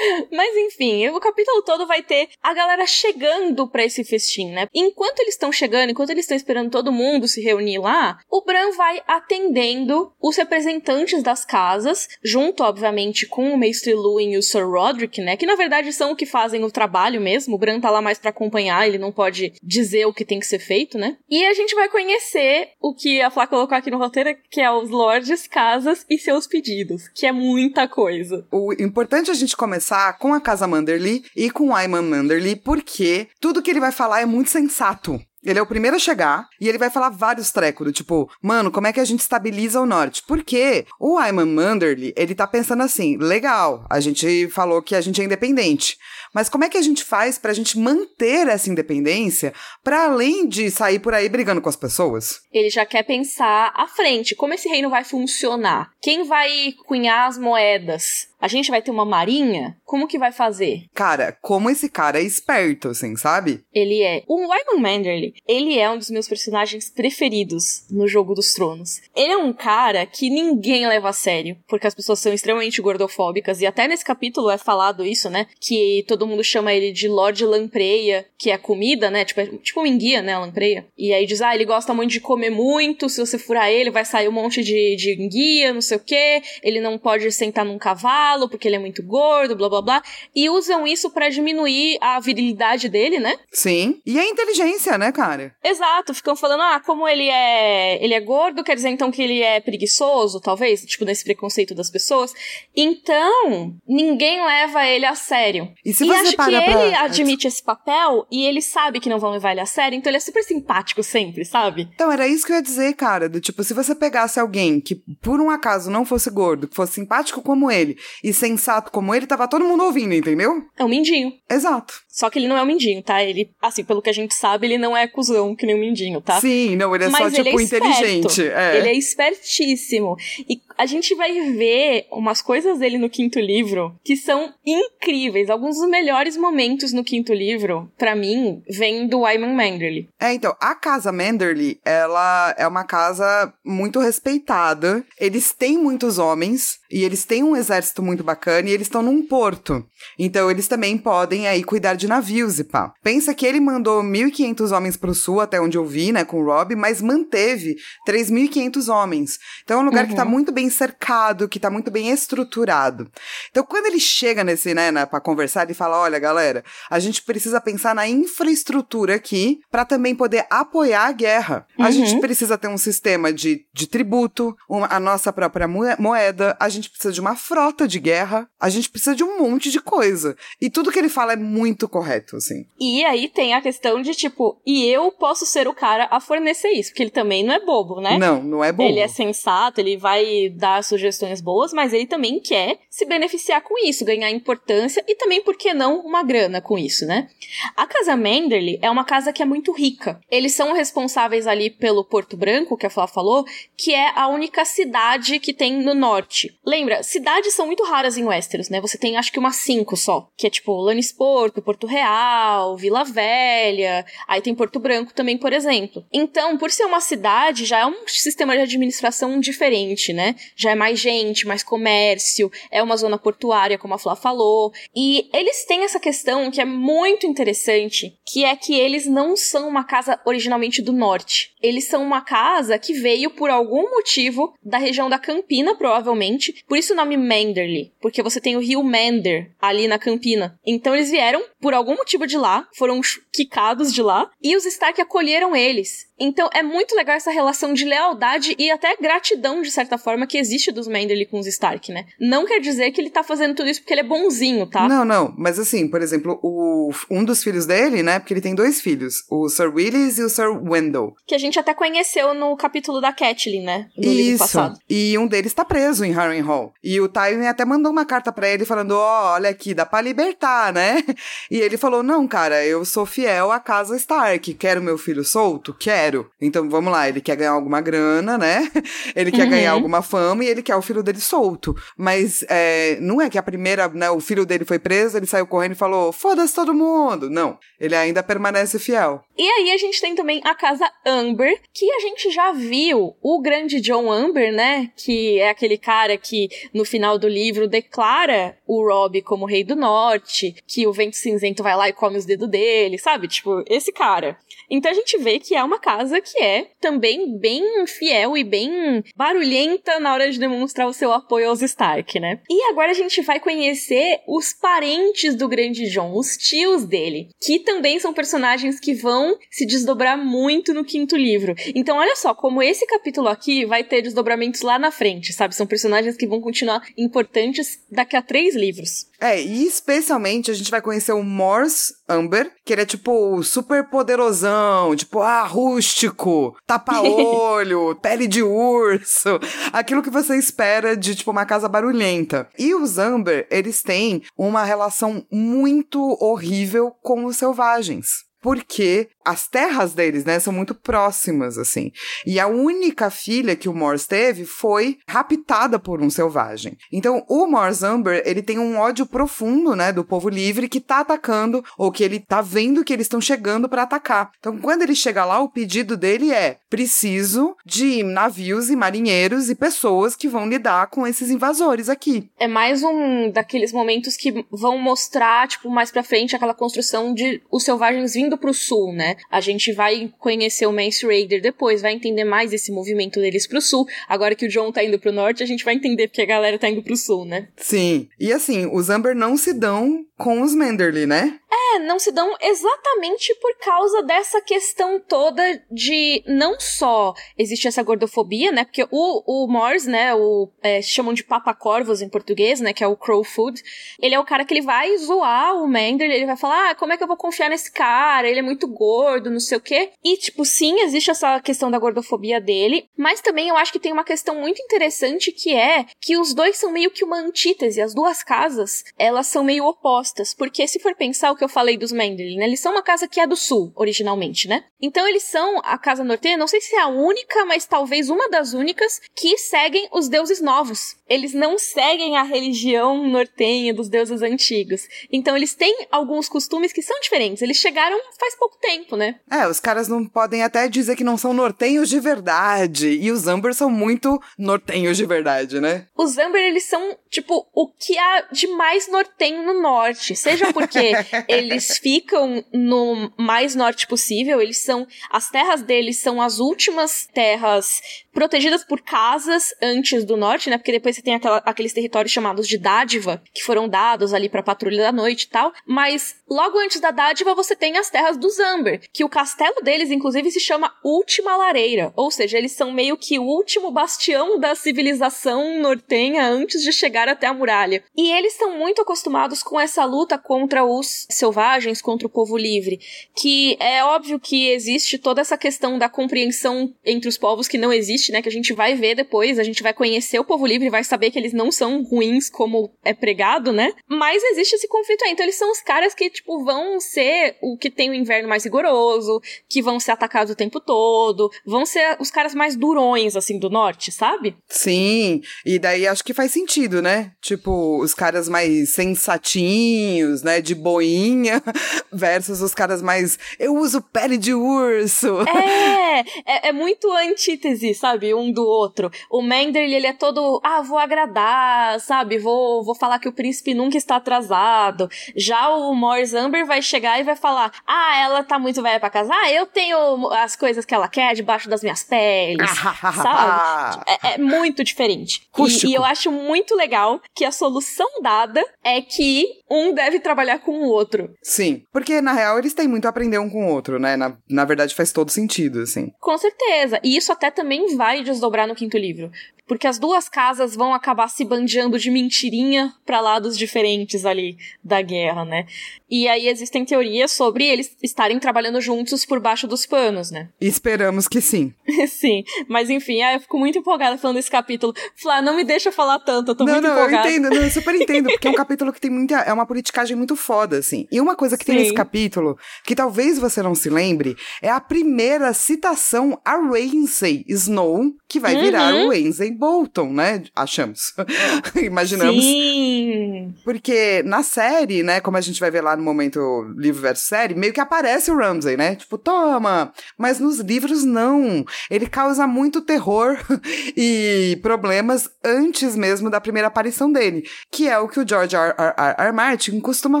Mas 0.32 0.56
enfim, 0.56 1.08
o 1.08 1.20
capítulo 1.20 1.62
todo 1.62 1.86
vai 1.86 2.02
ter 2.02 2.28
a 2.42 2.52
galera 2.52 2.86
chegando 2.86 3.68
pra 3.68 3.84
esse 3.84 4.04
festim, 4.04 4.50
né? 4.50 4.66
Enquanto 4.74 5.20
eles 5.20 5.34
estão 5.34 5.52
chegando, 5.52 5.90
enquanto 5.90 6.10
eles 6.10 6.24
estão 6.24 6.36
esperando 6.36 6.70
todo 6.70 6.92
mundo 6.92 7.28
se 7.28 7.40
reunir 7.40 7.78
lá, 7.78 8.18
o 8.30 8.42
Bran 8.42 8.72
vai 8.72 9.02
atendendo 9.06 10.12
os 10.20 10.36
representantes 10.36 11.22
das 11.22 11.44
casas, 11.44 12.08
junto, 12.24 12.62
obviamente, 12.62 13.26
com 13.26 13.50
o 13.52 13.58
Mestre 13.58 13.94
Luwin 13.94 14.32
e 14.32 14.38
o 14.38 14.42
Sir 14.42 14.68
Roderick, 14.68 15.20
né? 15.20 15.36
Que 15.36 15.46
na 15.46 15.54
verdade 15.54 15.92
são 15.92 16.12
o 16.12 16.16
que 16.16 16.26
fazem 16.26 16.64
o 16.64 16.70
trabalho 16.70 17.20
mesmo. 17.20 17.35
O 17.48 17.58
Bran 17.58 17.80
tá 17.80 17.90
lá 17.90 18.00
mais 18.00 18.18
pra 18.18 18.30
acompanhar, 18.30 18.86
ele 18.86 18.98
não 18.98 19.12
pode 19.12 19.52
dizer 19.62 20.06
o 20.06 20.12
que 20.12 20.24
tem 20.24 20.40
que 20.40 20.46
ser 20.46 20.58
feito, 20.58 20.98
né? 20.98 21.16
E 21.28 21.44
a 21.46 21.54
gente 21.54 21.74
vai 21.74 21.88
conhecer 21.88 22.70
o 22.80 22.94
que 22.94 23.20
a 23.20 23.30
Flá 23.30 23.46
colocou 23.46 23.76
aqui 23.76 23.90
no 23.90 23.98
roteiro, 23.98 24.36
que 24.50 24.60
é 24.60 24.70
os 24.70 24.90
lords, 24.90 25.46
casas 25.46 26.04
e 26.08 26.18
seus 26.18 26.46
pedidos, 26.46 27.08
que 27.08 27.26
é 27.26 27.32
muita 27.32 27.88
coisa. 27.88 28.46
O 28.50 28.72
importante 28.72 29.30
é 29.30 29.32
a 29.32 29.36
gente 29.36 29.56
começar 29.56 30.18
com 30.18 30.32
a 30.34 30.40
casa 30.40 30.66
Manderly 30.66 31.24
e 31.36 31.50
com 31.50 31.68
o 31.68 31.74
Ayman 31.74 32.02
Manderly, 32.02 32.56
porque 32.56 33.28
tudo 33.40 33.62
que 33.62 33.70
ele 33.70 33.80
vai 33.80 33.92
falar 33.92 34.20
é 34.20 34.26
muito 34.26 34.50
sensato. 34.50 35.20
Ele 35.46 35.60
é 35.60 35.62
o 35.62 35.66
primeiro 35.66 35.94
a 35.96 36.00
chegar 36.00 36.48
e 36.60 36.68
ele 36.68 36.76
vai 36.76 36.90
falar 36.90 37.08
vários 37.08 37.52
trecos, 37.52 37.86
do 37.86 37.92
tipo, 37.92 38.28
mano, 38.42 38.68
como 38.68 38.88
é 38.88 38.92
que 38.92 38.98
a 38.98 39.04
gente 39.04 39.20
estabiliza 39.20 39.80
o 39.80 39.86
norte? 39.86 40.24
Porque 40.26 40.84
o 40.98 41.16
Ayman 41.18 41.46
Manderly, 41.46 42.12
ele 42.16 42.34
tá 42.34 42.48
pensando 42.48 42.82
assim, 42.82 43.16
legal, 43.16 43.86
a 43.88 44.00
gente 44.00 44.48
falou 44.48 44.82
que 44.82 44.96
a 44.96 45.00
gente 45.00 45.20
é 45.20 45.24
independente, 45.24 45.98
mas 46.36 46.50
como 46.50 46.64
é 46.64 46.68
que 46.68 46.76
a 46.76 46.82
gente 46.82 47.02
faz 47.02 47.38
pra 47.38 47.54
gente 47.54 47.78
manter 47.78 48.46
essa 48.46 48.68
independência 48.68 49.54
para 49.82 50.04
além 50.04 50.46
de 50.46 50.70
sair 50.70 50.98
por 50.98 51.14
aí 51.14 51.30
brigando 51.30 51.62
com 51.62 51.68
as 51.70 51.76
pessoas? 51.76 52.42
Ele 52.52 52.68
já 52.68 52.84
quer 52.84 53.04
pensar 53.04 53.72
à 53.74 53.88
frente, 53.88 54.34
como 54.34 54.52
esse 54.52 54.68
reino 54.68 54.90
vai 54.90 55.02
funcionar? 55.02 55.92
Quem 55.98 56.24
vai 56.24 56.74
cunhar 56.84 57.26
as 57.26 57.38
moedas? 57.38 58.28
A 58.46 58.48
gente 58.48 58.70
vai 58.70 58.80
ter 58.80 58.92
uma 58.92 59.04
marinha? 59.04 59.76
Como 59.84 60.06
que 60.06 60.20
vai 60.20 60.30
fazer? 60.30 60.84
Cara, 60.94 61.36
como 61.42 61.68
esse 61.68 61.88
cara 61.88 62.20
é 62.20 62.22
esperto, 62.22 62.90
assim, 62.90 63.16
sabe? 63.16 63.64
Ele 63.74 64.04
é. 64.04 64.22
O 64.28 64.36
Wyman 64.36 64.80
Manderly, 64.80 65.34
ele 65.48 65.76
é 65.76 65.90
um 65.90 65.98
dos 65.98 66.10
meus 66.10 66.28
personagens 66.28 66.88
preferidos 66.88 67.84
no 67.90 68.06
Jogo 68.06 68.34
dos 68.34 68.54
Tronos. 68.54 69.00
Ele 69.16 69.32
é 69.32 69.36
um 69.36 69.52
cara 69.52 70.06
que 70.06 70.30
ninguém 70.30 70.86
leva 70.86 71.08
a 71.08 71.12
sério, 71.12 71.56
porque 71.66 71.88
as 71.88 71.94
pessoas 71.94 72.20
são 72.20 72.32
extremamente 72.32 72.80
gordofóbicas, 72.80 73.60
e 73.60 73.66
até 73.66 73.88
nesse 73.88 74.04
capítulo 74.04 74.48
é 74.48 74.56
falado 74.56 75.04
isso, 75.04 75.28
né? 75.28 75.48
Que 75.58 76.04
todo 76.06 76.24
mundo 76.24 76.44
chama 76.44 76.72
ele 76.72 76.92
de 76.92 77.08
Lord 77.08 77.44
Lampreia, 77.44 78.26
que 78.38 78.52
é 78.52 78.56
comida, 78.56 79.10
né? 79.10 79.24
Tipo, 79.24 79.40
é 79.40 79.46
tipo 79.46 79.80
um 79.80 79.86
enguia, 79.86 80.22
né? 80.22 80.38
Lampreia. 80.38 80.86
E 80.96 81.12
aí 81.12 81.26
diz, 81.26 81.42
ah, 81.42 81.52
ele 81.52 81.64
gosta 81.64 81.92
muito 81.92 82.12
de 82.12 82.20
comer 82.20 82.50
muito, 82.50 83.08
se 83.08 83.18
você 83.18 83.40
furar 83.40 83.68
ele, 83.68 83.90
vai 83.90 84.04
sair 84.04 84.28
um 84.28 84.32
monte 84.32 84.62
de, 84.62 84.94
de 84.94 85.20
enguia, 85.20 85.72
não 85.72 85.80
sei 85.80 85.96
o 85.96 86.00
quê. 86.00 86.40
Ele 86.62 86.80
não 86.80 86.96
pode 86.96 87.28
sentar 87.32 87.64
num 87.64 87.76
cavalo, 87.76 88.35
porque 88.48 88.68
ele 88.68 88.76
é 88.76 88.78
muito 88.78 89.02
gordo, 89.02 89.56
blá 89.56 89.68
blá 89.68 89.82
blá. 89.82 90.02
E 90.34 90.50
usam 90.50 90.86
isso 90.86 91.10
pra 91.10 91.28
diminuir 91.28 91.96
a 92.00 92.20
virilidade 92.20 92.88
dele, 92.88 93.18
né? 93.18 93.38
Sim. 93.50 94.00
E 94.04 94.18
a 94.18 94.24
inteligência, 94.24 94.98
né, 94.98 95.10
cara? 95.10 95.54
Exato, 95.64 96.12
ficam 96.14 96.36
falando, 96.36 96.62
ah, 96.62 96.80
como 96.84 97.08
ele 97.08 97.28
é, 97.28 98.02
ele 98.04 98.14
é 98.14 98.20
gordo, 98.20 98.62
quer 98.62 98.74
dizer 98.74 98.90
então 98.90 99.10
que 99.10 99.22
ele 99.22 99.40
é 99.42 99.60
preguiçoso, 99.60 100.40
talvez, 100.40 100.82
tipo 100.82 101.04
nesse 101.04 101.24
preconceito 101.24 101.74
das 101.74 101.90
pessoas. 101.90 102.34
Então, 102.76 103.74
ninguém 103.88 104.44
leva 104.44 104.84
ele 104.86 105.06
a 105.06 105.14
sério. 105.14 105.72
E 105.84 105.92
se 105.92 106.04
e 106.04 106.12
acho 106.12 106.36
que 106.36 106.42
ele 106.42 106.90
pra... 106.90 107.04
admite 107.04 107.46
esse 107.46 107.62
papel 107.62 108.26
e 108.30 108.44
ele 108.44 108.60
sabe 108.60 109.00
que 109.00 109.08
não 109.08 109.18
vão 109.18 109.30
levar 109.30 109.52
ele 109.52 109.60
a 109.60 109.66
sério, 109.66 109.96
então 109.96 110.10
ele 110.10 110.18
é 110.18 110.20
super 110.20 110.42
simpático 110.42 111.02
sempre, 111.02 111.44
sabe? 111.44 111.88
Então, 111.94 112.10
era 112.12 112.28
isso 112.28 112.46
que 112.46 112.52
eu 112.52 112.56
ia 112.56 112.62
dizer, 112.62 112.94
cara. 112.94 113.28
Do 113.28 113.40
tipo, 113.40 113.62
se 113.64 113.74
você 113.74 113.94
pegasse 113.94 114.38
alguém 114.38 114.80
que 114.80 114.96
por 115.20 115.40
um 115.40 115.50
acaso 115.50 115.90
não 115.90 116.04
fosse 116.04 116.30
gordo, 116.30 116.68
que 116.68 116.74
fosse 116.76 116.94
simpático 116.94 117.42
como 117.42 117.70
ele 117.70 117.96
e 118.22 118.32
sensato 118.32 118.90
como 118.90 119.14
ele, 119.14 119.26
tava 119.26 119.48
todo 119.48 119.64
mundo 119.64 119.84
ouvindo, 119.84 120.14
entendeu? 120.14 120.62
É 120.78 120.84
um 120.84 120.88
mindinho. 120.88 121.32
Exato. 121.50 121.94
Só 122.08 122.30
que 122.30 122.38
ele 122.38 122.48
não 122.48 122.56
é 122.56 122.62
um 122.62 122.66
mindinho, 122.66 123.02
tá? 123.02 123.22
Ele, 123.22 123.50
assim, 123.60 123.84
pelo 123.84 124.00
que 124.00 124.10
a 124.10 124.12
gente 124.12 124.34
sabe, 124.34 124.66
ele 124.66 124.78
não 124.78 124.96
é 124.96 125.06
cuzão 125.06 125.54
que 125.54 125.66
nem 125.66 125.76
um 125.76 125.80
mindinho, 125.80 126.20
tá? 126.20 126.40
Sim, 126.40 126.76
não, 126.76 126.94
ele 126.94 127.04
é 127.04 127.08
Mas 127.08 127.34
só, 127.34 127.42
tipo, 127.42 127.60
é 127.60 127.62
inteligente. 127.62 128.42
É. 128.48 128.78
Ele 128.78 128.88
é 128.88 128.94
espertíssimo. 128.94 130.16
E 130.48 130.56
a 130.76 130.86
gente 130.86 131.14
vai 131.14 131.32
ver 131.52 132.06
umas 132.10 132.42
coisas 132.42 132.78
dele 132.78 132.98
no 132.98 133.10
quinto 133.10 133.38
livro 133.38 133.94
que 134.04 134.16
são 134.16 134.52
incríveis. 134.64 135.50
Alguns 135.50 135.76
dos 135.76 135.88
melhores 135.88 136.36
momentos 136.36 136.92
no 136.92 137.04
quinto 137.04 137.32
livro, 137.32 137.90
para 137.98 138.14
mim, 138.14 138.62
vêm 138.68 139.08
do 139.08 139.20
Wyman 139.20 139.54
Manderly. 139.54 140.08
É, 140.20 140.32
então, 140.32 140.54
a 140.60 140.74
casa 140.74 141.12
Manderly, 141.12 141.80
ela 141.84 142.54
é 142.58 142.66
uma 142.66 142.84
casa 142.84 143.52
muito 143.64 144.00
respeitada. 144.00 145.04
Eles 145.18 145.52
têm 145.52 145.78
muitos 145.78 146.18
homens 146.18 146.78
e 146.90 147.04
eles 147.04 147.24
têm 147.24 147.42
um 147.42 147.56
exército 147.56 148.02
muito 148.02 148.22
bacana 148.22 148.68
e 148.68 148.72
eles 148.72 148.86
estão 148.86 149.02
num 149.02 149.26
porto. 149.26 149.84
Então, 150.18 150.50
eles 150.50 150.68
também 150.68 150.96
podem 150.98 151.48
aí 151.48 151.64
cuidar 151.64 151.94
de 151.94 152.06
navios 152.06 152.58
e 152.58 152.64
pá. 152.64 152.92
Pensa 153.02 153.34
que 153.34 153.46
ele 153.46 153.60
mandou 153.60 154.02
1.500 154.02 154.76
homens 154.76 154.96
para 154.96 155.10
o 155.10 155.14
sul, 155.14 155.40
até 155.40 155.60
onde 155.60 155.76
eu 155.76 155.84
vi, 155.84 156.12
né, 156.12 156.24
com 156.24 156.40
o 156.40 156.44
Rob, 156.44 156.74
mas 156.76 157.00
manteve 157.00 157.76
3.500 158.06 158.88
homens. 158.92 159.38
Então 159.64 159.78
é 159.78 159.82
um 159.82 159.84
lugar 159.84 160.04
uhum. 160.04 160.10
que 160.10 160.16
tá 160.16 160.24
uhum. 160.24 160.30
muito 160.30 160.52
bem 160.52 160.65
cercado, 160.70 161.48
que 161.48 161.60
tá 161.60 161.70
muito 161.70 161.90
bem 161.90 162.10
estruturado. 162.10 163.10
Então 163.50 163.64
quando 163.64 163.86
ele 163.86 164.00
chega 164.00 164.44
nesse, 164.44 164.74
né, 164.74 164.90
né 164.90 165.06
para 165.06 165.20
conversar, 165.20 165.64
ele 165.64 165.74
fala: 165.74 166.00
olha, 166.00 166.18
galera, 166.18 166.64
a 166.90 166.98
gente 166.98 167.22
precisa 167.22 167.60
pensar 167.60 167.94
na 167.94 168.08
infraestrutura 168.08 169.14
aqui 169.14 169.60
para 169.70 169.84
também 169.84 170.14
poder 170.14 170.46
apoiar 170.50 171.06
a 171.06 171.12
guerra. 171.12 171.66
Uhum. 171.78 171.84
A 171.84 171.90
gente 171.90 172.18
precisa 172.20 172.58
ter 172.58 172.68
um 172.68 172.78
sistema 172.78 173.32
de, 173.32 173.64
de 173.72 173.86
tributo, 173.86 174.56
uma, 174.68 174.86
a 174.86 175.00
nossa 175.00 175.32
própria 175.32 175.68
moeda, 175.68 176.56
a 176.58 176.68
gente 176.68 176.90
precisa 176.90 177.12
de 177.12 177.20
uma 177.20 177.36
frota 177.36 177.86
de 177.86 177.98
guerra, 177.98 178.48
a 178.60 178.68
gente 178.68 178.90
precisa 178.90 179.14
de 179.14 179.24
um 179.24 179.38
monte 179.38 179.70
de 179.70 179.80
coisa. 179.80 180.36
E 180.60 180.70
tudo 180.70 180.90
que 180.90 180.98
ele 180.98 181.08
fala 181.08 181.32
é 181.32 181.36
muito 181.36 181.88
correto, 181.88 182.36
assim. 182.36 182.66
E 182.78 183.04
aí 183.04 183.28
tem 183.28 183.54
a 183.54 183.60
questão 183.60 184.00
de, 184.00 184.14
tipo, 184.14 184.60
e 184.66 184.86
eu 184.86 185.10
posso 185.12 185.46
ser 185.46 185.68
o 185.68 185.74
cara 185.74 186.08
a 186.10 186.20
fornecer 186.20 186.70
isso, 186.70 186.90
porque 186.90 187.02
ele 187.02 187.10
também 187.10 187.44
não 187.44 187.54
é 187.54 187.64
bobo, 187.64 188.00
né? 188.00 188.18
Não, 188.18 188.42
não 188.42 188.64
é 188.64 188.72
bobo. 188.72 188.88
Ele 188.88 189.00
é 189.00 189.08
sensato, 189.08 189.80
ele 189.80 189.96
vai 189.96 190.48
dar 190.56 190.82
sugestões 190.82 191.40
boas, 191.40 191.72
mas 191.72 191.92
ele 191.92 192.06
também 192.06 192.40
quer 192.40 192.78
se 192.90 193.04
beneficiar 193.04 193.62
com 193.62 193.74
isso, 193.86 194.04
ganhar 194.04 194.30
importância 194.30 195.04
e 195.06 195.14
também, 195.14 195.42
por 195.42 195.56
que 195.56 195.72
não, 195.72 196.00
uma 196.00 196.22
grana 196.22 196.60
com 196.60 196.78
isso, 196.78 197.06
né? 197.06 197.28
A 197.76 197.86
casa 197.86 198.16
Manderly 198.16 198.78
é 198.82 198.90
uma 198.90 199.04
casa 199.04 199.32
que 199.32 199.42
é 199.42 199.46
muito 199.46 199.72
rica. 199.72 200.20
Eles 200.30 200.54
são 200.54 200.72
responsáveis 200.72 201.46
ali 201.46 201.70
pelo 201.70 202.04
Porto 202.04 202.36
Branco, 202.36 202.76
que 202.76 202.86
a 202.86 202.90
Flá 202.90 203.06
falou, 203.06 203.44
que 203.76 203.94
é 203.94 204.10
a 204.14 204.28
única 204.28 204.64
cidade 204.64 205.38
que 205.38 205.52
tem 205.52 205.82
no 205.82 205.94
norte. 205.94 206.58
Lembra, 206.64 207.02
cidades 207.02 207.54
são 207.54 207.66
muito 207.66 207.84
raras 207.84 208.16
em 208.16 208.24
Westeros, 208.24 208.68
né? 208.68 208.80
Você 208.80 208.98
tem 208.98 209.16
acho 209.16 209.32
que 209.32 209.38
umas 209.38 209.56
cinco 209.56 209.96
só, 209.96 210.28
que 210.36 210.46
é 210.46 210.50
tipo 210.50 210.72
Lannisporto, 210.76 211.62
Porto 211.62 211.76
Porto 211.76 211.86
Real, 211.86 212.76
Vila 212.76 213.04
Velha, 213.04 214.04
aí 214.26 214.40
tem 214.40 214.54
Porto 214.54 214.80
Branco 214.80 215.14
também, 215.14 215.36
por 215.36 215.52
exemplo. 215.52 216.04
Então, 216.12 216.56
por 216.58 216.70
ser 216.70 216.84
uma 216.84 217.00
cidade, 217.00 217.64
já 217.64 217.80
é 217.80 217.86
um 217.86 218.06
sistema 218.06 218.54
de 218.54 218.62
administração 218.62 219.38
diferente, 219.38 220.12
né? 220.12 220.34
Já 220.54 220.72
é 220.72 220.74
mais 220.74 220.98
gente, 220.98 221.46
mais 221.46 221.62
comércio, 221.62 222.50
é 222.70 222.82
uma 222.82 222.96
zona 222.96 223.18
portuária, 223.18 223.78
como 223.78 223.94
a 223.94 223.98
Flá 223.98 224.14
falou. 224.14 224.72
E 224.94 225.28
eles 225.32 225.64
têm 225.64 225.84
essa 225.84 226.00
questão 226.00 226.50
que 226.50 226.60
é 226.60 226.64
muito 226.64 227.26
interessante, 227.26 228.16
que 228.24 228.44
é 228.44 228.54
que 228.54 228.78
eles 228.78 229.06
não 229.06 229.36
são 229.36 229.68
uma 229.68 229.84
casa 229.84 230.20
originalmente 230.24 230.82
do 230.82 230.92
norte. 230.92 231.54
Eles 231.62 231.88
são 231.88 232.02
uma 232.02 232.20
casa 232.20 232.78
que 232.78 232.92
veio 232.92 233.30
por 233.30 233.50
algum 233.50 233.90
motivo 233.90 234.54
da 234.62 234.78
região 234.78 235.08
da 235.08 235.18
Campina, 235.18 235.74
provavelmente. 235.74 236.62
Por 236.68 236.78
isso 236.78 236.92
o 236.92 236.96
nome 236.96 237.16
Manderly, 237.16 237.92
porque 238.00 238.22
você 238.22 238.40
tem 238.40 238.56
o 238.56 238.60
rio 238.60 238.82
Mander 238.82 239.50
ali 239.60 239.88
na 239.88 239.98
Campina. 239.98 240.58
Então 240.64 240.94
eles 240.94 241.10
vieram 241.10 241.42
por 241.60 241.74
algum 241.74 241.96
motivo 241.96 242.26
de 242.26 242.36
lá, 242.36 242.68
foram 242.76 243.00
quicados 243.32 243.92
de 243.92 244.02
lá, 244.02 244.30
e 244.42 244.56
os 244.56 244.64
Stark 244.64 245.00
acolheram 245.00 245.54
eles. 245.56 246.06
Então 246.18 246.48
é 246.52 246.62
muito 246.62 246.94
legal 246.94 247.16
essa 247.16 247.30
relação 247.30 247.74
de 247.74 247.84
lealdade 247.84 248.54
e 248.58 248.70
até 248.70 248.96
gratidão, 248.96 249.62
de 249.62 249.70
certa 249.70 249.98
forma, 249.98 250.26
que 250.26 250.38
existe 250.38 250.72
dos 250.72 250.88
Manderly 250.88 251.26
com 251.26 251.38
os 251.38 251.46
Stark, 251.46 251.92
né? 251.92 252.06
Não 252.18 252.46
quer 252.46 252.60
dizer 252.60 252.90
que 252.90 253.00
ele 253.00 253.10
tá 253.10 253.22
fazendo 253.22 253.54
tudo 253.54 253.68
isso 253.68 253.80
porque 253.80 253.92
ele 253.92 254.00
é 254.00 254.04
bonzinho, 254.04 254.66
tá? 254.66 254.88
Não, 254.88 255.04
não. 255.04 255.34
Mas 255.36 255.58
assim, 255.58 255.88
por 255.88 256.00
exemplo, 256.00 256.38
o, 256.42 256.90
um 257.10 257.24
dos 257.24 257.42
filhos 257.42 257.66
dele, 257.66 258.02
né? 258.02 258.18
Porque 258.18 258.32
ele 258.32 258.40
tem 258.40 258.54
dois 258.54 258.80
filhos, 258.80 259.24
o 259.30 259.48
Sir 259.48 259.74
Willis 259.74 260.18
e 260.18 260.22
o 260.22 260.28
Sir 260.28 260.48
Wendell. 260.48 261.14
Que 261.26 261.34
a 261.34 261.38
gente 261.38 261.58
até 261.58 261.74
conheceu 261.74 262.32
no 262.34 262.56
capítulo 262.56 263.00
da 263.00 263.12
Catelyn, 263.12 263.64
né? 263.64 263.88
No 263.96 264.10
isso. 264.10 264.38
passado. 264.38 264.78
E 264.88 265.16
um 265.18 265.26
deles 265.26 265.52
tá 265.52 265.64
preso 265.64 266.04
em 266.04 266.12
Harrenhal. 266.12 266.72
E 266.82 267.00
o 267.00 267.08
Tywin 267.08 267.46
até 267.46 267.64
mandou 267.64 267.92
uma 267.92 268.06
carta 268.06 268.32
para 268.32 268.48
ele 268.48 268.64
falando: 268.64 268.92
ó, 268.92 268.96
oh, 268.96 269.34
olha 269.34 269.50
aqui, 269.50 269.74
dá 269.74 269.84
pra 269.84 270.00
libertar, 270.00 270.72
né? 270.72 271.02
E 271.50 271.58
ele 271.60 271.76
falou: 271.76 272.02
não, 272.02 272.26
cara, 272.26 272.64
eu 272.64 272.84
sou 272.84 273.06
fiel 273.06 273.52
à 273.52 273.60
casa 273.60 273.96
Stark. 273.96 274.54
Quero 274.54 274.82
meu 274.82 274.98
filho 274.98 275.24
solto? 275.24 275.74
Quero 275.74 276.05
quero. 276.06 276.30
Então 276.40 276.68
vamos 276.68 276.92
lá, 276.92 277.08
ele 277.08 277.20
quer 277.20 277.36
ganhar 277.36 277.52
alguma 277.52 277.80
grana, 277.80 278.38
né? 278.38 278.70
Ele 279.14 279.30
quer 279.30 279.44
uhum. 279.44 279.50
ganhar 279.50 279.72
alguma 279.72 280.02
fama 280.02 280.44
e 280.44 280.48
ele 280.48 280.62
quer 280.62 280.76
o 280.76 280.82
filho 280.82 281.02
dele 281.02 281.20
solto. 281.20 281.74
Mas 281.96 282.44
é, 282.48 282.98
não 283.00 283.20
é 283.20 283.30
que 283.30 283.38
a 283.38 283.42
primeira, 283.42 283.88
né, 283.88 284.10
o 284.10 284.20
filho 284.20 284.44
dele 284.44 284.64
foi 284.64 284.78
preso, 284.78 285.16
ele 285.16 285.26
saiu 285.26 285.46
correndo 285.46 285.72
e 285.72 285.76
falou: 285.76 286.12
foda-se 286.12 286.54
todo 286.54 286.74
mundo. 286.74 287.30
Não, 287.30 287.58
ele 287.80 287.94
ainda 287.94 288.22
permanece 288.22 288.78
fiel. 288.78 289.22
E 289.36 289.48
aí 289.48 289.70
a 289.70 289.78
gente 289.78 290.00
tem 290.00 290.14
também 290.14 290.40
a 290.44 290.54
casa 290.54 290.90
Amber, 291.04 291.60
que 291.72 291.90
a 291.92 292.00
gente 292.00 292.30
já 292.30 292.52
viu 292.52 293.16
o 293.22 293.40
grande 293.40 293.80
John 293.80 294.10
Amber, 294.10 294.52
né? 294.52 294.90
Que 294.96 295.38
é 295.38 295.50
aquele 295.50 295.78
cara 295.78 296.16
que 296.16 296.48
no 296.72 296.84
final 296.84 297.18
do 297.18 297.28
livro 297.28 297.68
declara 297.68 298.56
o 298.66 298.82
Robb 298.82 299.22
como 299.22 299.46
rei 299.46 299.64
do 299.64 299.76
norte, 299.76 300.54
que 300.66 300.86
o 300.86 300.92
vento 300.92 301.16
cinzento 301.16 301.62
vai 301.62 301.76
lá 301.76 301.88
e 301.88 301.92
come 301.92 302.18
os 302.18 302.26
dedos 302.26 302.48
dele, 302.48 302.98
sabe? 302.98 303.28
Tipo, 303.28 303.62
esse 303.68 303.92
cara. 303.92 304.38
Então 304.70 304.90
a 304.90 304.94
gente 304.94 305.16
vê 305.18 305.38
que 305.38 305.54
é 305.54 305.62
uma 305.62 305.78
casa 305.78 306.20
que 306.20 306.38
é 306.42 306.68
também 306.80 307.38
bem 307.38 307.86
fiel 307.86 308.36
e 308.36 308.44
bem 308.44 309.02
barulhenta 309.14 309.98
na 310.00 310.12
hora 310.12 310.30
de 310.30 310.38
demonstrar 310.38 310.86
o 310.86 310.92
seu 310.92 311.12
apoio 311.12 311.48
aos 311.48 311.62
Stark, 311.62 312.18
né? 312.18 312.40
E 312.48 312.70
agora 312.70 312.90
a 312.90 312.94
gente 312.94 313.20
vai 313.22 313.40
conhecer 313.40 314.20
os 314.26 314.52
parentes 314.52 315.34
do 315.34 315.48
grande 315.48 315.88
John, 315.90 316.16
os 316.16 316.36
tios 316.36 316.84
dele, 316.84 317.28
que 317.40 317.58
também 317.60 317.98
são 317.98 318.12
personagens 318.12 318.80
que 318.80 318.94
vão 318.94 319.36
se 319.50 319.66
desdobrar 319.66 320.16
muito 320.16 320.72
no 320.72 320.84
quinto 320.84 321.16
livro. 321.16 321.54
Então 321.74 321.98
olha 321.98 322.16
só, 322.16 322.34
como 322.34 322.62
esse 322.62 322.86
capítulo 322.86 323.28
aqui 323.28 323.64
vai 323.64 323.84
ter 323.84 324.02
desdobramentos 324.02 324.62
lá 324.62 324.78
na 324.78 324.90
frente, 324.90 325.32
sabe? 325.32 325.54
São 325.54 325.66
personagens 325.66 326.16
que 326.16 326.26
vão 326.26 326.40
continuar 326.40 326.82
importantes 326.96 327.84
daqui 327.90 328.16
a 328.16 328.22
três 328.22 328.54
livros. 328.54 329.06
É, 329.20 329.40
e 329.40 329.66
especialmente 329.66 330.50
a 330.50 330.54
gente 330.54 330.70
vai 330.70 330.80
conhecer 330.80 331.12
o 331.12 331.22
Morse 331.22 331.94
Amber, 332.08 332.52
que 332.64 332.72
ele 332.72 332.82
é 332.82 332.86
tipo 332.86 333.42
super 333.42 333.88
poderosão, 333.88 334.94
tipo, 334.94 335.20
ah, 335.20 335.42
rústico, 335.44 336.56
tapa-olho, 336.66 337.96
pele 338.02 338.26
de 338.26 338.42
urso, 338.42 339.40
aquilo 339.72 340.02
que 340.02 340.10
você 340.10 340.36
espera 340.36 340.96
de 340.96 341.14
tipo 341.14 341.30
uma 341.30 341.46
casa 341.46 341.68
barulhenta. 341.68 342.48
E 342.58 342.74
os 342.74 342.98
Amber, 342.98 343.46
eles 343.50 343.82
têm 343.82 344.22
uma 344.36 344.64
relação 344.64 345.24
muito 345.30 346.16
horrível 346.20 346.90
com 347.02 347.24
os 347.24 347.36
selvagens 347.36 348.25
porque 348.46 349.08
as 349.24 349.48
terras 349.48 349.92
deles, 349.92 350.24
né, 350.24 350.38
são 350.38 350.52
muito 350.52 350.72
próximas, 350.72 351.58
assim. 351.58 351.90
E 352.24 352.38
a 352.38 352.46
única 352.46 353.10
filha 353.10 353.56
que 353.56 353.68
o 353.68 353.74
Morse 353.74 354.06
teve 354.06 354.44
foi 354.44 354.98
raptada 355.08 355.80
por 355.80 356.00
um 356.00 356.08
selvagem. 356.08 356.76
Então, 356.92 357.24
o 357.28 357.48
Morse 357.48 357.84
Amber, 357.84 358.22
ele 358.24 358.40
tem 358.40 358.56
um 358.56 358.78
ódio 358.78 359.04
profundo, 359.04 359.74
né, 359.74 359.92
do 359.92 360.04
povo 360.04 360.28
livre 360.28 360.68
que 360.68 360.80
tá 360.80 361.00
atacando, 361.00 361.64
ou 361.76 361.90
que 361.90 362.04
ele 362.04 362.20
tá 362.20 362.40
vendo 362.40 362.84
que 362.84 362.92
eles 362.92 363.06
estão 363.06 363.20
chegando 363.20 363.68
para 363.68 363.82
atacar. 363.82 364.30
Então, 364.38 364.56
quando 364.58 364.82
ele 364.82 364.94
chega 364.94 365.24
lá, 365.24 365.40
o 365.40 365.48
pedido 365.48 365.96
dele 365.96 366.32
é: 366.32 366.58
preciso 366.70 367.56
de 367.66 368.04
navios 368.04 368.70
e 368.70 368.76
marinheiros 368.76 369.50
e 369.50 369.56
pessoas 369.56 370.14
que 370.14 370.28
vão 370.28 370.48
lidar 370.48 370.86
com 370.86 371.04
esses 371.04 371.30
invasores 371.30 371.88
aqui. 371.88 372.30
É 372.38 372.46
mais 372.46 372.84
um 372.84 373.28
daqueles 373.32 373.72
momentos 373.72 374.16
que 374.16 374.46
vão 374.52 374.78
mostrar, 374.78 375.48
tipo, 375.48 375.68
mais 375.68 375.90
pra 375.90 376.04
frente 376.04 376.36
aquela 376.36 376.54
construção 376.54 377.12
de 377.12 377.42
os 377.50 377.64
selvagens 377.64 378.14
vindo 378.14 378.35
pro 378.36 378.54
sul, 378.54 378.92
né? 378.92 379.16
A 379.30 379.40
gente 379.40 379.72
vai 379.72 380.12
conhecer 380.18 380.66
o 380.66 380.72
Mance 380.72 381.06
Raider 381.06 381.40
depois, 381.40 381.82
vai 381.82 381.92
entender 381.92 382.24
mais 382.24 382.52
esse 382.52 382.72
movimento 382.72 383.20
deles 383.20 383.46
pro 383.46 383.60
sul. 383.60 383.86
Agora 384.08 384.34
que 384.34 384.46
o 384.46 384.48
John 384.48 384.72
tá 384.72 384.82
indo 384.84 384.98
pro 384.98 385.12
norte, 385.12 385.42
a 385.42 385.46
gente 385.46 385.64
vai 385.64 385.74
entender 385.74 386.08
porque 386.08 386.22
a 386.22 386.26
galera 386.26 386.58
tá 386.58 386.68
indo 386.68 386.82
pro 386.82 386.96
sul, 386.96 387.24
né? 387.24 387.48
Sim. 387.56 388.08
E 388.18 388.32
assim, 388.32 388.66
os 388.72 388.90
Amber 388.90 389.14
não 389.14 389.36
se 389.36 389.52
dão 389.52 390.04
com 390.18 390.42
os 390.42 390.54
Manderly, 390.54 391.06
né? 391.06 391.38
É, 391.50 391.78
não 391.78 391.98
se 391.98 392.10
dão 392.10 392.34
exatamente 392.40 393.34
por 393.36 393.56
causa 393.58 394.02
dessa 394.02 394.40
questão 394.40 395.00
toda 395.00 395.42
de 395.70 396.22
não 396.26 396.58
só 396.58 397.14
existe 397.36 397.68
essa 397.68 397.82
gordofobia, 397.82 398.50
né? 398.50 398.64
Porque 398.64 398.86
o, 398.90 399.44
o 399.44 399.46
Morse, 399.46 399.88
né? 399.88 400.14
O 400.14 400.50
é, 400.62 400.80
chamam 400.82 401.12
de 401.12 401.22
papacorvos 401.22 402.02
em 402.02 402.08
português, 402.08 402.60
né? 402.60 402.72
Que 402.72 402.82
é 402.82 402.86
o 402.86 402.96
crow 402.96 403.22
food. 403.22 403.62
Ele 404.00 404.14
é 404.14 404.18
o 404.18 404.24
cara 404.24 404.44
que 404.44 404.54
ele 404.54 404.62
vai 404.62 404.96
zoar 404.98 405.54
o 405.56 405.66
Manderly, 405.66 406.14
ele 406.14 406.26
vai 406.26 406.36
falar, 406.36 406.70
ah, 406.70 406.74
como 406.74 406.92
é 406.92 406.96
que 406.96 407.02
eu 407.02 407.08
vou 407.08 407.16
confiar 407.16 407.50
nesse 407.50 407.70
cara? 407.70 408.28
Ele 408.28 408.40
é 408.40 408.42
muito 408.42 408.66
gordo, 408.66 409.30
não 409.30 409.40
sei 409.40 409.58
o 409.58 409.60
quê. 409.60 409.90
E, 410.04 410.16
tipo, 410.16 410.44
sim, 410.44 410.80
existe 410.80 411.10
essa 411.10 411.40
questão 411.40 411.70
da 411.70 411.78
gordofobia 411.78 412.40
dele, 412.40 412.88
mas 412.96 413.20
também 413.20 413.48
eu 413.48 413.56
acho 413.56 413.72
que 413.72 413.78
tem 413.78 413.92
uma 413.92 414.04
questão 414.04 414.40
muito 414.40 414.62
interessante 414.62 415.32
que 415.32 415.54
é 415.54 415.86
que 416.00 416.16
os 416.16 416.34
dois 416.34 416.56
são 416.56 416.70
meio 416.72 416.90
que 416.90 417.04
uma 417.04 417.18
antítese, 417.18 417.80
as 417.80 417.94
duas 417.94 418.22
casas, 418.22 418.84
elas 418.98 419.26
são 419.26 419.44
meio 419.44 419.64
opostas, 419.64 420.05
porque 420.36 420.66
se 420.66 420.78
for 420.78 420.94
pensar 420.94 421.30
o 421.30 421.36
que 421.36 421.44
eu 421.44 421.48
falei 421.48 421.76
dos 421.76 421.92
Manderly, 421.92 422.36
né, 422.36 422.46
eles 422.46 422.60
são 422.60 422.72
uma 422.72 422.82
casa 422.82 423.08
que 423.08 423.20
é 423.20 423.26
do 423.26 423.36
sul, 423.36 423.72
originalmente, 423.74 424.48
né? 424.48 424.64
Então 424.80 425.06
eles 425.06 425.22
são 425.22 425.60
a 425.64 425.78
casa 425.78 426.04
norteia, 426.04 426.36
não 426.36 426.46
sei 426.46 426.60
se 426.60 426.74
é 426.74 426.80
a 426.80 426.88
única, 426.88 427.44
mas 427.44 427.66
talvez 427.66 428.08
uma 428.10 428.28
das 428.28 428.52
únicas 428.52 429.00
que 429.14 429.38
seguem 429.38 429.88
os 429.92 430.08
deuses 430.08 430.40
novos. 430.40 430.96
Eles 431.08 431.32
não 431.32 431.58
seguem 431.58 432.16
a 432.16 432.22
religião 432.22 433.06
nortenha 433.06 433.72
dos 433.72 433.88
deuses 433.88 434.22
antigos. 434.22 434.82
Então 435.10 435.36
eles 435.36 435.54
têm 435.54 435.86
alguns 435.90 436.28
costumes 436.28 436.72
que 436.72 436.82
são 436.82 436.98
diferentes. 437.00 437.42
Eles 437.42 437.56
chegaram 437.56 437.96
faz 438.18 438.34
pouco 438.36 438.58
tempo, 438.60 438.96
né? 438.96 439.16
É, 439.30 439.46
os 439.46 439.60
caras 439.60 439.88
não 439.88 440.04
podem 440.04 440.42
até 440.42 440.68
dizer 440.68 440.96
que 440.96 441.04
não 441.04 441.16
são 441.16 441.32
nortenhos 441.32 441.88
de 441.88 442.00
verdade. 442.00 442.88
E 442.88 443.10
os 443.12 443.26
Amber 443.28 443.54
são 443.54 443.70
muito 443.70 444.20
nortenhos 444.38 444.96
de 444.96 445.06
verdade, 445.06 445.60
né? 445.60 445.86
Os 445.96 446.18
Amber, 446.18 446.42
eles 446.42 446.64
são, 446.64 446.96
tipo, 447.10 447.46
o 447.54 447.68
que 447.68 447.96
há 447.98 448.26
de 448.32 448.46
mais 448.48 448.88
nortenho 448.88 449.42
no 449.44 449.60
norte. 449.60 450.16
Seja 450.16 450.52
porque 450.52 450.92
eles 451.28 451.78
ficam 451.78 452.44
no 452.52 453.12
mais 453.16 453.54
norte 453.54 453.86
possível, 453.86 454.40
eles 454.40 454.62
são. 454.62 454.86
As 455.10 455.30
terras 455.30 455.62
deles 455.62 455.98
são 455.98 456.20
as 456.20 456.38
últimas 456.38 457.06
terras 457.06 457.80
protegidas 458.12 458.64
por 458.64 458.80
casas 458.80 459.54
antes 459.62 460.04
do 460.04 460.16
norte, 460.16 460.48
né? 460.48 460.56
Porque 460.56 460.72
depois 460.72 460.95
você 460.96 461.02
tem 461.02 461.14
aquela, 461.14 461.38
aqueles 461.44 461.74
territórios 461.74 462.12
chamados 462.12 462.48
de 462.48 462.56
dádiva, 462.56 463.22
que 463.34 463.42
foram 463.42 463.68
dados 463.68 464.14
ali 464.14 464.28
pra 464.28 464.42
patrulha 464.42 464.84
da 464.84 464.92
noite 464.92 465.24
e 465.24 465.28
tal. 465.28 465.52
Mas 465.66 466.16
logo 466.28 466.58
antes 466.58 466.80
da 466.80 466.90
dádiva, 466.90 467.34
você 467.34 467.54
tem 467.54 467.76
as 467.76 467.90
terras 467.90 468.16
dos 468.16 468.38
Amber, 468.40 468.80
que 468.92 469.04
o 469.04 469.08
castelo 469.08 469.60
deles, 469.62 469.90
inclusive, 469.90 470.30
se 470.30 470.40
chama 470.40 470.72
Última 470.82 471.36
Lareira. 471.36 471.92
Ou 471.94 472.10
seja, 472.10 472.38
eles 472.38 472.52
são 472.52 472.72
meio 472.72 472.96
que 472.96 473.18
o 473.18 473.24
último 473.24 473.70
bastião 473.70 474.40
da 474.40 474.54
civilização 474.54 475.58
nortenha 475.60 476.26
antes 476.26 476.62
de 476.62 476.72
chegar 476.72 477.08
até 477.08 477.26
a 477.26 477.34
muralha. 477.34 477.84
E 477.94 478.10
eles 478.12 478.32
estão 478.32 478.56
muito 478.56 478.80
acostumados 478.80 479.42
com 479.42 479.60
essa 479.60 479.84
luta 479.84 480.16
contra 480.16 480.64
os 480.64 481.06
selvagens, 481.10 481.82
contra 481.82 482.06
o 482.06 482.10
povo 482.10 482.38
livre. 482.38 482.80
Que 483.14 483.56
é 483.60 483.84
óbvio 483.84 484.18
que 484.18 484.48
existe 484.48 484.96
toda 484.96 485.20
essa 485.20 485.36
questão 485.36 485.78
da 485.78 485.90
compreensão 485.90 486.72
entre 486.84 487.08
os 487.08 487.18
povos 487.18 487.46
que 487.46 487.58
não 487.58 487.70
existe, 487.72 488.12
né? 488.12 488.22
Que 488.22 488.30
a 488.30 488.32
gente 488.32 488.54
vai 488.54 488.74
ver 488.74 488.94
depois, 488.94 489.38
a 489.38 489.44
gente 489.44 489.62
vai 489.62 489.74
conhecer 489.74 490.18
o 490.18 490.24
povo 490.24 490.46
livre, 490.46 490.70
vai 490.70 490.85
saber 490.86 491.10
que 491.10 491.18
eles 491.18 491.32
não 491.32 491.50
são 491.50 491.82
ruins 491.82 492.30
como 492.30 492.72
é 492.84 492.94
pregado, 492.94 493.52
né? 493.52 493.72
Mas 493.88 494.22
existe 494.22 494.54
esse 494.54 494.68
conflito 494.68 495.04
aí. 495.04 495.12
Então 495.12 495.24
eles 495.24 495.36
são 495.36 495.50
os 495.50 495.60
caras 495.60 495.94
que, 495.94 496.08
tipo, 496.10 496.44
vão 496.44 496.80
ser 496.80 497.36
o 497.42 497.56
que 497.56 497.70
tem 497.70 497.90
o 497.90 497.94
inverno 497.94 498.28
mais 498.28 498.44
rigoroso, 498.44 499.20
que 499.48 499.62
vão 499.62 499.78
ser 499.80 499.92
atacados 499.92 500.32
o 500.32 500.36
tempo 500.36 500.60
todo, 500.60 501.30
vão 501.44 501.66
ser 501.66 501.96
os 502.00 502.10
caras 502.10 502.34
mais 502.34 502.56
durões, 502.56 503.16
assim, 503.16 503.38
do 503.38 503.50
norte, 503.50 503.90
sabe? 503.90 504.36
Sim, 504.48 505.20
e 505.44 505.58
daí 505.58 505.86
acho 505.86 506.04
que 506.04 506.14
faz 506.14 506.32
sentido, 506.32 506.80
né? 506.82 507.12
Tipo, 507.20 507.80
os 507.82 507.94
caras 507.94 508.28
mais 508.28 508.74
sensatinhos, 508.74 510.22
né? 510.22 510.40
De 510.40 510.54
boinha, 510.54 511.42
versus 511.92 512.40
os 512.40 512.54
caras 512.54 512.82
mais. 512.82 513.18
Eu 513.38 513.54
uso 513.56 513.80
pele 513.80 514.16
de 514.16 514.34
urso. 514.34 515.20
É, 515.22 516.00
é, 516.26 516.48
é 516.48 516.52
muito 516.52 516.90
antítese, 516.92 517.74
sabe? 517.74 518.14
Um 518.14 518.30
do 518.30 518.44
outro. 518.44 518.90
O 519.10 519.22
Manderly, 519.22 519.74
ele 519.74 519.86
é 519.86 519.92
todo. 519.92 520.40
Ah, 520.42 520.62
vou 520.62 520.75
agradar, 520.78 521.80
sabe? 521.80 522.18
Vou, 522.18 522.64
vou 522.64 522.74
falar 522.74 522.98
que 522.98 523.08
o 523.08 523.12
príncipe 523.12 523.54
nunca 523.54 523.76
está 523.76 523.96
atrasado. 523.96 524.88
Já 525.14 525.48
o 525.48 525.74
Morse 525.74 526.16
Amber 526.16 526.46
vai 526.46 526.62
chegar 526.62 527.00
e 527.00 527.04
vai 527.04 527.16
falar: 527.16 527.52
Ah, 527.66 527.98
ela 527.98 528.22
tá 528.22 528.38
muito 528.38 528.62
velha 528.62 528.80
pra 528.80 528.90
casar? 528.90 529.32
Eu 529.32 529.46
tenho 529.46 530.08
as 530.12 530.36
coisas 530.36 530.64
que 530.64 530.74
ela 530.74 530.88
quer 530.88 531.14
debaixo 531.14 531.48
das 531.48 531.62
minhas 531.62 531.82
peles, 531.82 532.50
sabe? 532.80 533.84
É, 533.86 534.14
é, 534.14 534.18
muito 534.18 534.62
diferente. 534.64 535.28
E, 535.38 535.66
e 535.68 535.74
eu 535.74 535.84
acho 535.84 536.10
muito 536.10 536.54
legal 536.54 537.00
que 537.14 537.24
a 537.24 537.32
solução 537.32 537.86
dada 538.02 538.44
é 538.64 538.80
que 538.80 539.26
um 539.50 539.72
deve 539.72 540.00
trabalhar 540.00 540.40
com 540.40 540.52
o 540.52 540.68
outro. 540.68 541.14
Sim, 541.22 541.62
porque 541.72 542.00
na 542.00 542.12
real 542.12 542.38
eles 542.38 542.54
têm 542.54 542.68
muito 542.68 542.86
a 542.86 542.88
aprender 542.88 543.18
um 543.18 543.30
com 543.30 543.46
o 543.46 543.52
outro, 543.52 543.78
né? 543.78 543.96
Na, 543.96 544.16
na 544.28 544.44
verdade 544.44 544.74
faz 544.74 544.92
todo 544.92 545.10
sentido, 545.10 545.60
assim. 545.60 545.92
Com 546.00 546.16
certeza. 546.18 546.80
E 546.82 546.96
isso 546.96 547.12
até 547.12 547.30
também 547.30 547.76
vai 547.76 548.02
desdobrar 548.02 548.46
no 548.46 548.54
quinto 548.54 548.76
livro 548.76 549.10
porque 549.46 549.66
as 549.66 549.78
duas 549.78 550.08
casas 550.08 550.54
vão 550.54 550.74
acabar 550.74 551.08
se 551.08 551.24
bandeando 551.24 551.78
de 551.78 551.90
mentirinha 551.90 552.74
para 552.84 553.00
lados 553.00 553.38
diferentes 553.38 554.04
ali 554.04 554.36
da 554.62 554.82
guerra, 554.82 555.24
né? 555.24 555.46
E 555.88 556.08
aí 556.08 556.28
existem 556.28 556.64
teorias 556.64 557.12
sobre 557.12 557.44
eles 557.46 557.76
estarem 557.82 558.18
trabalhando 558.18 558.60
juntos 558.60 559.04
por 559.04 559.20
baixo 559.20 559.46
dos 559.46 559.64
panos, 559.66 560.10
né? 560.10 560.28
Esperamos 560.40 561.06
que 561.06 561.20
sim. 561.20 561.54
sim, 561.88 562.24
mas 562.48 562.68
enfim, 562.68 563.02
eu 563.02 563.20
fico 563.20 563.38
muito 563.38 563.58
empolgada 563.58 563.96
falando 563.96 564.16
desse 564.16 564.30
capítulo. 564.30 564.74
Flá, 564.96 565.22
não 565.22 565.36
me 565.36 565.44
deixa 565.44 565.70
falar 565.70 566.00
tanto, 566.00 566.32
eu 566.32 566.34
tô 566.34 566.44
não, 566.44 566.54
muito 566.54 566.66
não, 566.66 566.72
empolgada. 566.72 567.04
Não, 567.04 567.10
eu 567.10 567.16
entendo, 567.16 567.30
não, 567.30 567.42
eu 567.42 567.50
super 567.50 567.74
entendo, 567.80 568.10
porque 568.10 568.26
é 568.26 568.30
um 568.30 568.34
capítulo 568.34 568.72
que 568.72 568.80
tem 568.80 568.90
muita, 568.90 569.16
é 569.16 569.32
uma 569.32 569.46
politicagem 569.46 569.96
muito 569.96 570.16
foda, 570.16 570.58
assim. 570.58 570.88
E 570.90 571.00
uma 571.00 571.14
coisa 571.14 571.36
que 571.36 571.44
sim. 571.44 571.52
tem 571.52 571.60
nesse 571.60 571.74
capítulo, 571.74 572.36
que 572.64 572.74
talvez 572.74 573.18
você 573.18 573.40
não 573.40 573.54
se 573.54 573.70
lembre, 573.70 574.16
é 574.42 574.50
a 574.50 574.60
primeira 574.60 575.32
citação 575.32 576.20
a 576.24 576.36
Ramsay 576.36 577.24
Snow, 577.28 577.92
que 578.08 578.18
vai 578.18 578.34
uhum. 578.34 578.42
virar 578.42 578.74
o 578.74 578.90
Ramsay 578.90 579.35
Bolton, 579.36 579.92
né? 579.92 580.24
Achamos. 580.34 580.94
Imaginamos. 581.54 582.22
Sim! 582.22 583.34
Porque 583.44 584.02
na 584.04 584.22
série, 584.22 584.82
né, 584.82 585.00
como 585.00 585.16
a 585.16 585.20
gente 585.20 585.40
vai 585.40 585.50
ver 585.50 585.60
lá 585.60 585.76
no 585.76 585.82
momento 585.82 586.42
livro 586.56 586.80
versus 586.80 587.06
série, 587.06 587.34
meio 587.34 587.52
que 587.52 587.60
aparece 587.60 588.10
o 588.10 588.16
Ramsay, 588.16 588.56
né? 588.56 588.76
Tipo, 588.76 588.98
toma! 588.98 589.72
Mas 589.98 590.18
nos 590.18 590.40
livros, 590.40 590.84
não. 590.84 591.44
Ele 591.70 591.86
causa 591.86 592.26
muito 592.26 592.60
terror 592.60 593.16
e 593.76 594.38
problemas 594.42 595.08
antes 595.24 595.76
mesmo 595.76 596.10
da 596.10 596.20
primeira 596.20 596.48
aparição 596.48 596.90
dele. 596.90 597.24
Que 597.50 597.68
é 597.68 597.78
o 597.78 597.88
que 597.88 598.00
o 598.00 598.08
George 598.08 598.34
R. 598.34 598.54
R. 598.56 598.74
R. 598.76 598.94
R. 598.98 599.12
Martin 599.12 599.60
costuma 599.60 600.00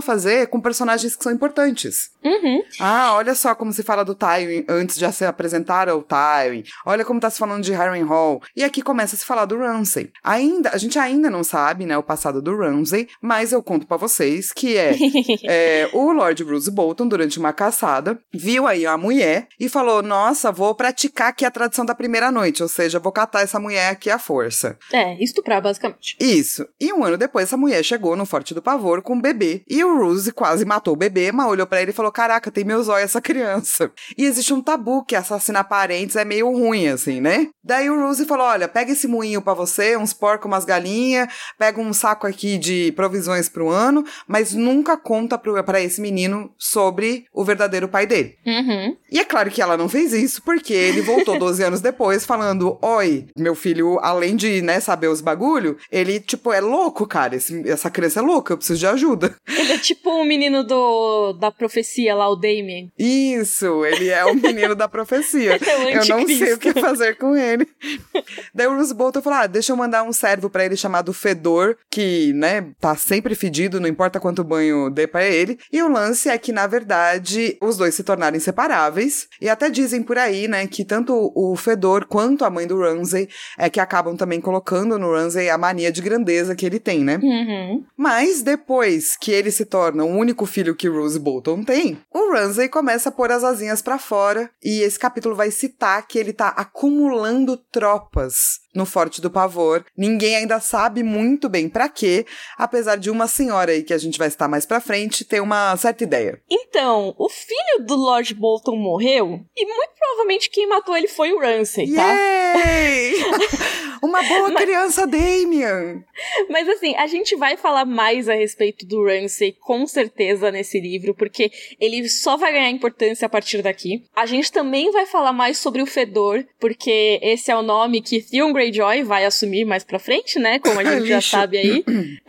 fazer 0.00 0.48
com 0.48 0.60
personagens 0.60 1.14
que 1.14 1.22
são 1.22 1.32
importantes. 1.32 2.10
Uhum. 2.26 2.62
Ah, 2.80 3.14
olha 3.14 3.34
só 3.36 3.54
como 3.54 3.72
se 3.72 3.84
fala 3.84 4.04
do 4.04 4.14
Tywin 4.14 4.64
antes 4.68 4.98
de 4.98 5.10
se 5.12 5.24
apresentar 5.24 5.88
ao 5.88 6.02
Tywin. 6.02 6.64
Olha 6.84 7.04
como 7.04 7.20
tá 7.20 7.30
se 7.30 7.38
falando 7.38 7.62
de 7.62 7.72
Harry 7.72 8.02
Hall. 8.02 8.42
E 8.56 8.64
aqui 8.64 8.82
começa 8.82 9.14
a 9.14 9.18
se 9.18 9.24
falar 9.24 9.44
do 9.44 9.56
Ramsay. 9.56 10.10
Ainda, 10.24 10.70
a 10.70 10.76
gente 10.76 10.98
ainda 10.98 11.30
não 11.30 11.44
sabe, 11.44 11.86
né, 11.86 11.96
o 11.96 12.02
passado 12.02 12.42
do 12.42 12.56
Ramsay, 12.56 13.08
mas 13.22 13.52
eu 13.52 13.62
conto 13.62 13.86
para 13.86 13.96
vocês 13.96 14.52
que 14.52 14.76
é, 14.76 14.96
é, 15.46 15.88
o 15.92 16.12
Lord 16.12 16.42
Bruce 16.42 16.70
Bolton, 16.70 17.06
durante 17.06 17.38
uma 17.38 17.52
caçada, 17.52 18.18
viu 18.34 18.66
aí 18.66 18.84
a 18.84 18.96
mulher 18.96 19.48
e 19.60 19.68
falou: 19.68 20.02
Nossa, 20.02 20.50
vou 20.50 20.74
praticar 20.74 21.28
aqui 21.28 21.44
a 21.44 21.50
tradição 21.50 21.84
da 21.84 21.94
primeira 21.94 22.32
noite, 22.32 22.62
ou 22.62 22.68
seja, 22.68 22.98
vou 22.98 23.12
catar 23.12 23.42
essa 23.42 23.60
mulher 23.60 23.90
aqui 23.90 24.10
à 24.10 24.18
força. 24.18 24.76
É, 24.92 25.22
estuprar, 25.22 25.62
basicamente. 25.62 26.16
Isso. 26.20 26.66
E 26.80 26.92
um 26.92 27.04
ano 27.04 27.16
depois, 27.16 27.44
essa 27.44 27.56
mulher 27.56 27.84
chegou 27.84 28.16
no 28.16 28.26
Forte 28.26 28.52
do 28.52 28.62
Pavor 28.62 29.00
com 29.02 29.14
um 29.14 29.20
bebê. 29.20 29.62
E 29.68 29.84
o 29.84 29.96
Bruce 29.96 30.32
quase 30.32 30.64
matou 30.64 30.94
o 30.94 30.96
bebê, 30.96 31.30
mas 31.30 31.46
olhou 31.46 31.66
para 31.66 31.82
ele 31.82 31.90
e 31.90 31.94
falou: 31.94 32.12
Caraca, 32.16 32.50
tem 32.50 32.64
meus 32.64 32.88
olhos 32.88 33.04
essa 33.04 33.20
criança. 33.20 33.92
E 34.16 34.24
existe 34.24 34.54
um 34.54 34.62
tabu 34.62 35.04
que 35.04 35.14
assassinar 35.14 35.68
parentes 35.68 36.16
é 36.16 36.24
meio 36.24 36.50
ruim, 36.50 36.88
assim, 36.88 37.20
né? 37.20 37.48
Daí 37.62 37.90
o 37.90 38.00
Rose 38.00 38.24
falou: 38.24 38.46
Olha, 38.46 38.66
pega 38.66 38.92
esse 38.92 39.06
moinho 39.06 39.42
para 39.42 39.52
você, 39.52 39.98
uns 39.98 40.14
porcos, 40.14 40.46
umas 40.46 40.64
galinhas, 40.64 41.28
pega 41.58 41.78
um 41.78 41.92
saco 41.92 42.26
aqui 42.26 42.56
de 42.56 42.90
provisões 42.92 43.50
pro 43.50 43.68
ano, 43.68 44.02
mas 44.26 44.54
nunca 44.54 44.96
conta 44.96 45.36
para 45.36 45.78
esse 45.82 46.00
menino 46.00 46.50
sobre 46.56 47.26
o 47.34 47.44
verdadeiro 47.44 47.86
pai 47.86 48.06
dele. 48.06 48.38
Uhum. 48.46 48.96
E 49.12 49.20
é 49.20 49.24
claro 49.24 49.50
que 49.50 49.60
ela 49.60 49.76
não 49.76 49.86
fez 49.86 50.14
isso, 50.14 50.40
porque 50.42 50.72
ele 50.72 51.02
voltou 51.02 51.36
12 51.38 51.62
anos 51.64 51.80
depois 51.82 52.24
falando: 52.24 52.78
Oi, 52.80 53.26
meu 53.36 53.54
filho, 53.54 53.98
além 54.00 54.36
de 54.36 54.62
né, 54.62 54.80
saber 54.80 55.08
os 55.08 55.20
bagulho, 55.20 55.76
ele, 55.92 56.18
tipo, 56.18 56.50
é 56.50 56.62
louco, 56.62 57.06
cara. 57.06 57.36
Esse, 57.36 57.68
essa 57.68 57.90
criança 57.90 58.20
é 58.20 58.22
louca, 58.22 58.54
eu 58.54 58.56
preciso 58.56 58.78
de 58.78 58.86
ajuda. 58.86 59.36
Ele 59.46 59.72
é 59.72 59.78
tipo 59.78 60.08
o 60.08 60.22
um 60.22 60.24
menino 60.24 60.64
do, 60.64 61.34
da 61.34 61.50
profecia 61.50 62.05
profecia 62.06 62.14
lá, 62.14 62.28
o 62.28 62.36
Damien. 62.36 62.92
Isso, 62.98 63.84
ele 63.84 64.08
é 64.08 64.24
o 64.24 64.34
menino 64.34 64.74
da 64.74 64.88
profecia. 64.88 65.58
É 65.66 65.98
eu 65.98 66.06
não 66.06 66.26
sei 66.26 66.52
o 66.54 66.58
que 66.58 66.72
fazer 66.72 67.16
com 67.16 67.36
ele. 67.36 67.66
Daí 68.54 68.66
o 68.66 68.76
Roose 68.76 68.94
Bolton 68.94 69.20
falou: 69.20 69.40
ah, 69.40 69.46
deixa 69.46 69.72
eu 69.72 69.76
mandar 69.76 70.02
um 70.02 70.12
servo 70.12 70.48
pra 70.48 70.64
ele 70.64 70.76
chamado 70.76 71.12
Fedor, 71.12 71.76
que, 71.90 72.32
né, 72.34 72.68
tá 72.80 72.94
sempre 72.96 73.34
fedido, 73.34 73.80
não 73.80 73.88
importa 73.88 74.20
quanto 74.20 74.44
banho 74.44 74.90
dê 74.90 75.06
pra 75.06 75.24
ele. 75.24 75.58
E 75.72 75.82
o 75.82 75.88
lance 75.88 76.28
é 76.28 76.38
que, 76.38 76.52
na 76.52 76.66
verdade, 76.66 77.56
os 77.60 77.76
dois 77.76 77.94
se 77.94 78.02
tornaram 78.02 78.36
inseparáveis. 78.36 79.28
E 79.40 79.48
até 79.48 79.68
dizem 79.68 80.02
por 80.02 80.18
aí, 80.18 80.48
né, 80.48 80.66
que 80.66 80.84
tanto 80.84 81.32
o 81.34 81.56
Fedor 81.56 82.06
quanto 82.06 82.44
a 82.44 82.50
mãe 82.50 82.66
do 82.66 82.78
Ramsay 82.78 83.28
é 83.58 83.68
que 83.68 83.80
acabam 83.80 84.16
também 84.16 84.40
colocando 84.40 84.98
no 84.98 85.12
Ramsay 85.12 85.50
a 85.50 85.58
mania 85.58 85.92
de 85.92 86.00
grandeza 86.00 86.54
que 86.54 86.66
ele 86.66 86.78
tem, 86.78 87.00
né? 87.00 87.18
Uhum. 87.22 87.84
Mas 87.96 88.42
depois 88.42 89.16
que 89.16 89.30
ele 89.30 89.50
se 89.50 89.64
torna 89.64 90.04
o 90.04 90.16
único 90.16 90.46
filho 90.46 90.74
que 90.74 90.88
Rose 90.88 91.18
Bolton 91.18 91.62
tem, 91.62 91.85
o 92.12 92.32
Ramsay 92.32 92.68
começa 92.68 93.08
a 93.10 93.12
pôr 93.12 93.30
as 93.30 93.44
asinhas 93.44 93.82
pra 93.82 93.98
fora 93.98 94.50
e 94.62 94.80
esse 94.80 94.98
capítulo 94.98 95.34
vai 95.34 95.50
citar 95.50 96.06
que 96.06 96.18
ele 96.18 96.32
tá 96.32 96.48
acumulando 96.48 97.56
tropas 97.56 98.60
no 98.76 98.86
Forte 98.86 99.20
do 99.20 99.30
Pavor. 99.30 99.84
Ninguém 99.96 100.36
ainda 100.36 100.60
sabe 100.60 101.02
muito 101.02 101.48
bem 101.48 101.68
pra 101.68 101.88
quê, 101.88 102.24
apesar 102.56 102.96
de 102.96 103.10
uma 103.10 103.26
senhora 103.26 103.72
aí 103.72 103.82
que 103.82 103.94
a 103.94 103.98
gente 103.98 104.18
vai 104.18 104.28
estar 104.28 104.46
mais 104.48 104.64
pra 104.66 104.80
frente 104.80 105.24
ter 105.24 105.40
uma 105.40 105.76
certa 105.76 106.04
ideia. 106.04 106.40
Então, 106.50 107.14
o 107.18 107.28
filho 107.28 107.84
do 107.86 107.96
Lord 107.96 108.34
Bolton 108.34 108.76
morreu 108.76 109.40
e 109.56 109.64
muito 109.66 109.90
provavelmente 109.98 110.50
quem 110.50 110.68
matou 110.68 110.96
ele 110.96 111.08
foi 111.08 111.32
o 111.32 111.40
Ramsay, 111.40 111.92
tá? 111.94 112.14
Uma 114.02 114.22
boa 114.22 114.50
Mas- 114.50 114.62
criança 114.62 115.06
Damian! 115.06 116.04
Mas 116.48 116.68
assim, 116.68 116.94
a 116.96 117.06
gente 117.06 117.34
vai 117.36 117.56
falar 117.56 117.84
mais 117.84 118.28
a 118.28 118.34
respeito 118.34 118.86
do 118.86 119.04
Ramsay 119.04 119.52
com 119.60 119.86
certeza 119.86 120.50
nesse 120.50 120.78
livro, 120.78 121.14
porque 121.14 121.50
ele 121.80 122.08
só 122.08 122.36
vai 122.36 122.52
ganhar 122.52 122.70
importância 122.70 123.26
a 123.26 123.28
partir 123.28 123.62
daqui. 123.62 124.04
A 124.14 124.26
gente 124.26 124.52
também 124.52 124.90
vai 124.90 125.06
falar 125.06 125.32
mais 125.32 125.58
sobre 125.58 125.82
o 125.82 125.86
Fedor, 125.86 126.44
porque 126.60 127.18
esse 127.22 127.50
é 127.50 127.56
o 127.56 127.62
nome 127.62 128.00
que 128.02 128.20
Theon 128.22 128.52
Greyjoy 128.70 129.04
vai 129.04 129.24
assumir 129.24 129.64
mais 129.64 129.84
pra 129.84 129.98
frente, 129.98 130.38
né? 130.38 130.58
Como 130.58 130.78
a 130.80 130.84
gente 130.84 131.06
já 131.06 131.20
sabe 131.20 131.58
aí. 131.58 131.84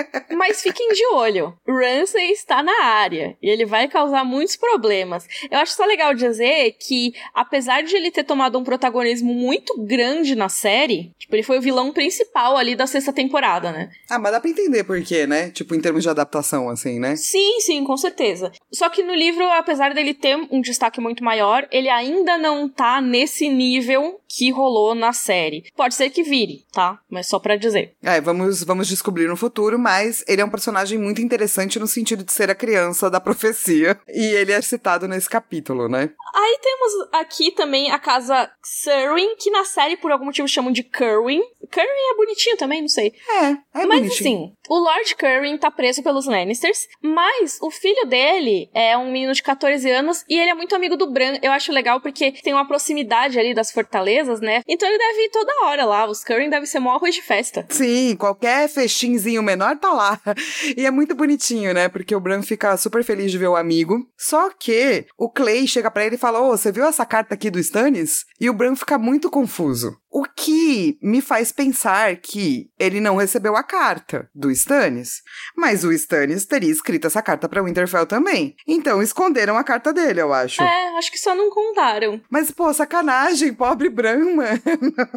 Mas 0.40 0.62
fiquem 0.62 0.88
de 0.94 1.06
olho. 1.12 1.54
Ramsay 1.68 2.30
está 2.30 2.62
na 2.62 2.82
área 2.82 3.36
e 3.42 3.50
ele 3.50 3.66
vai 3.66 3.86
causar 3.86 4.24
muitos 4.24 4.56
problemas. 4.56 5.28
Eu 5.50 5.58
acho 5.58 5.74
só 5.74 5.84
legal 5.84 6.14
dizer 6.14 6.76
que, 6.80 7.12
apesar 7.34 7.82
de 7.82 7.94
ele 7.94 8.10
ter 8.10 8.24
tomado 8.24 8.58
um 8.58 8.64
protagonismo 8.64 9.34
muito 9.34 9.78
grande 9.82 10.34
na 10.34 10.48
série, 10.48 11.12
tipo, 11.18 11.36
ele 11.36 11.42
foi 11.42 11.58
o 11.58 11.60
vilão 11.60 11.92
principal 11.92 12.56
ali 12.56 12.74
da 12.74 12.86
sexta 12.86 13.12
temporada, 13.12 13.70
né? 13.70 13.90
Ah, 14.08 14.18
mas 14.18 14.32
dá 14.32 14.40
pra 14.40 14.48
entender 14.48 14.82
por 14.82 15.02
quê, 15.02 15.26
né? 15.26 15.50
Tipo, 15.50 15.74
em 15.74 15.80
termos 15.80 16.04
de 16.04 16.08
adaptação, 16.08 16.70
assim, 16.70 16.98
né? 16.98 17.16
Sim, 17.16 17.60
sim, 17.60 17.84
com 17.84 17.98
certeza. 17.98 18.50
Só 18.72 18.88
que 18.88 19.02
no 19.02 19.14
livro, 19.14 19.44
apesar 19.52 19.92
dele 19.92 20.14
ter 20.14 20.36
um 20.50 20.62
destaque 20.62 21.02
muito 21.02 21.22
maior, 21.22 21.68
ele 21.70 21.90
ainda 21.90 22.38
não 22.38 22.66
tá 22.66 23.02
nesse 23.02 23.46
nível 23.50 24.18
que 24.26 24.50
rolou 24.50 24.94
na 24.94 25.12
série. 25.12 25.64
Pode 25.76 25.94
ser 25.94 26.08
que 26.08 26.22
vire, 26.22 26.64
tá? 26.72 26.98
Mas 27.10 27.26
só 27.26 27.38
pra 27.38 27.56
dizer. 27.56 27.92
É, 28.02 28.20
vamos, 28.20 28.62
vamos 28.62 28.88
descobrir 28.88 29.26
no 29.26 29.36
futuro, 29.36 29.78
mas 29.78 30.24
ele 30.30 30.40
é 30.40 30.44
um 30.44 30.50
personagem 30.50 30.96
muito 30.96 31.20
interessante 31.20 31.76
no 31.80 31.88
sentido 31.88 32.22
de 32.22 32.32
ser 32.32 32.48
a 32.50 32.54
criança 32.54 33.10
da 33.10 33.20
profecia. 33.20 33.98
E 34.08 34.24
ele 34.26 34.52
é 34.52 34.62
citado 34.62 35.08
nesse 35.08 35.28
capítulo, 35.28 35.88
né? 35.88 36.10
Aí 36.32 36.58
temos 36.62 37.08
aqui 37.12 37.50
também 37.50 37.90
a 37.90 37.98
casa 37.98 38.48
Serwyn, 38.62 39.34
que 39.36 39.50
na 39.50 39.64
série 39.64 39.96
por 39.96 40.12
algum 40.12 40.26
motivo 40.26 40.46
chamam 40.46 40.70
de 40.70 40.84
Kerwin. 40.84 41.42
Kerwin 41.70 42.12
é 42.12 42.16
bonitinho 42.16 42.56
também, 42.56 42.80
não 42.80 42.88
sei. 42.88 43.12
É, 43.28 43.44
é 43.80 43.86
mas 43.86 44.00
bonitinho. 44.00 44.10
assim, 44.10 44.52
o 44.68 44.78
Lord 44.78 45.16
Kerwin 45.16 45.58
tá 45.58 45.70
preso 45.70 46.02
pelos 46.02 46.26
Lannisters, 46.26 46.86
mas 47.02 47.58
o 47.60 47.70
filho 47.70 48.06
dele 48.06 48.70
é 48.72 48.96
um 48.96 49.10
menino 49.10 49.32
de 49.32 49.42
14 49.42 49.90
anos 49.90 50.24
e 50.28 50.38
ele 50.38 50.50
é 50.50 50.54
muito 50.54 50.74
amigo 50.76 50.96
do 50.96 51.10
Bran. 51.10 51.38
Eu 51.42 51.50
acho 51.50 51.72
legal 51.72 52.00
porque 52.00 52.32
tem 52.32 52.52
uma 52.52 52.66
proximidade 52.66 53.38
ali 53.38 53.52
das 53.52 53.72
fortalezas, 53.72 54.40
né? 54.40 54.62
Então 54.68 54.88
ele 54.88 54.98
deve 54.98 55.24
ir 55.24 55.30
toda 55.30 55.64
hora 55.64 55.84
lá. 55.84 56.06
Os 56.06 56.22
Kerwin 56.22 56.50
devem 56.50 56.66
ser 56.66 56.78
mó 56.78 56.94
arroz 56.94 57.14
de 57.14 57.22
festa. 57.22 57.66
Sim, 57.68 58.14
qualquer 58.16 58.68
festinzinho 58.68 59.42
menor 59.42 59.76
tá 59.76 59.92
lá. 59.92 60.19
E 60.76 60.86
é 60.86 60.90
muito 60.90 61.14
bonitinho, 61.14 61.74
né? 61.74 61.88
Porque 61.88 62.14
o 62.14 62.20
Bran 62.20 62.42
fica 62.42 62.76
super 62.76 63.02
feliz 63.02 63.30
de 63.30 63.38
ver 63.38 63.48
o 63.48 63.56
amigo. 63.56 64.06
Só 64.16 64.50
que 64.50 65.06
o 65.18 65.28
Clay 65.28 65.66
chega 65.66 65.90
pra 65.90 66.04
ele 66.04 66.14
e 66.14 66.18
fala: 66.18 66.40
Ô, 66.40 66.56
você 66.56 66.70
viu 66.70 66.84
essa 66.84 67.04
carta 67.04 67.34
aqui 67.34 67.50
do 67.50 67.58
Stannis? 67.58 68.24
E 68.40 68.48
o 68.48 68.54
Bran 68.54 68.76
fica 68.76 68.98
muito 68.98 69.30
confuso. 69.30 69.96
O 70.12 70.24
que 70.24 70.98
me 71.00 71.20
faz 71.20 71.52
pensar 71.52 72.16
que 72.16 72.68
ele 72.78 73.00
não 73.00 73.16
recebeu 73.16 73.56
a 73.56 73.62
carta 73.62 74.28
do 74.34 74.50
Stannis. 74.50 75.22
Mas 75.56 75.84
o 75.84 75.92
Stannis 75.92 76.44
teria 76.44 76.70
escrito 76.70 77.06
essa 77.06 77.22
carta 77.22 77.48
pra 77.48 77.62
Winterfell 77.62 78.06
também. 78.06 78.56
Então 78.66 79.00
esconderam 79.00 79.56
a 79.56 79.62
carta 79.62 79.92
dele, 79.92 80.20
eu 80.20 80.32
acho. 80.32 80.62
É, 80.62 80.98
acho 80.98 81.12
que 81.12 81.18
só 81.18 81.34
não 81.34 81.48
contaram. 81.50 82.20
Mas, 82.28 82.50
pô, 82.50 82.72
sacanagem, 82.74 83.54
pobre 83.54 83.88
Bran, 83.88 84.24
mano. 84.34 84.60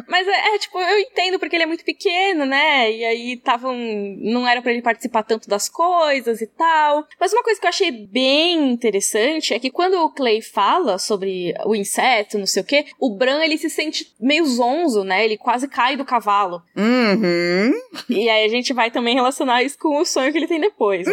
Mas 0.08 0.28
é, 0.28 0.54
é, 0.54 0.58
tipo, 0.58 0.78
eu 0.78 0.98
entendo 0.98 1.40
porque 1.40 1.56
ele 1.56 1.64
é 1.64 1.66
muito 1.66 1.84
pequeno, 1.84 2.44
né? 2.46 2.92
E 2.92 3.04
aí 3.04 3.32
estavam. 3.32 3.74
Não 4.20 4.46
era 4.46 4.62
pra 4.62 4.70
ele 4.70 4.82
participar 4.82 4.93
tanto 5.26 5.48
das 5.48 5.68
coisas 5.68 6.40
e 6.40 6.46
tal. 6.46 7.06
Mas 7.18 7.32
uma 7.32 7.42
coisa 7.42 7.60
que 7.60 7.66
eu 7.66 7.70
achei 7.70 7.90
bem 7.90 8.70
interessante 8.70 9.54
é 9.54 9.58
que 9.58 9.70
quando 9.70 9.94
o 9.94 10.10
Clay 10.10 10.42
fala 10.42 10.98
sobre 10.98 11.54
o 11.64 11.74
inseto, 11.74 12.38
não 12.38 12.46
sei 12.46 12.62
o 12.62 12.66
quê, 12.66 12.86
o 12.98 13.16
Bran 13.16 13.42
ele 13.42 13.58
se 13.58 13.70
sente 13.70 14.14
meio 14.20 14.44
zonzo, 14.46 15.04
né? 15.04 15.24
Ele 15.24 15.36
quase 15.36 15.68
cai 15.68 15.96
do 15.96 16.04
cavalo. 16.04 16.62
Uhum. 16.76 17.72
E 18.08 18.28
aí 18.28 18.44
a 18.44 18.48
gente 18.48 18.72
vai 18.72 18.90
também 18.90 19.14
relacionar 19.14 19.62
isso 19.62 19.78
com 19.78 20.00
o 20.00 20.04
sonho 20.04 20.32
que 20.32 20.38
ele 20.38 20.48
tem 20.48 20.60
depois, 20.60 21.06
né? 21.06 21.12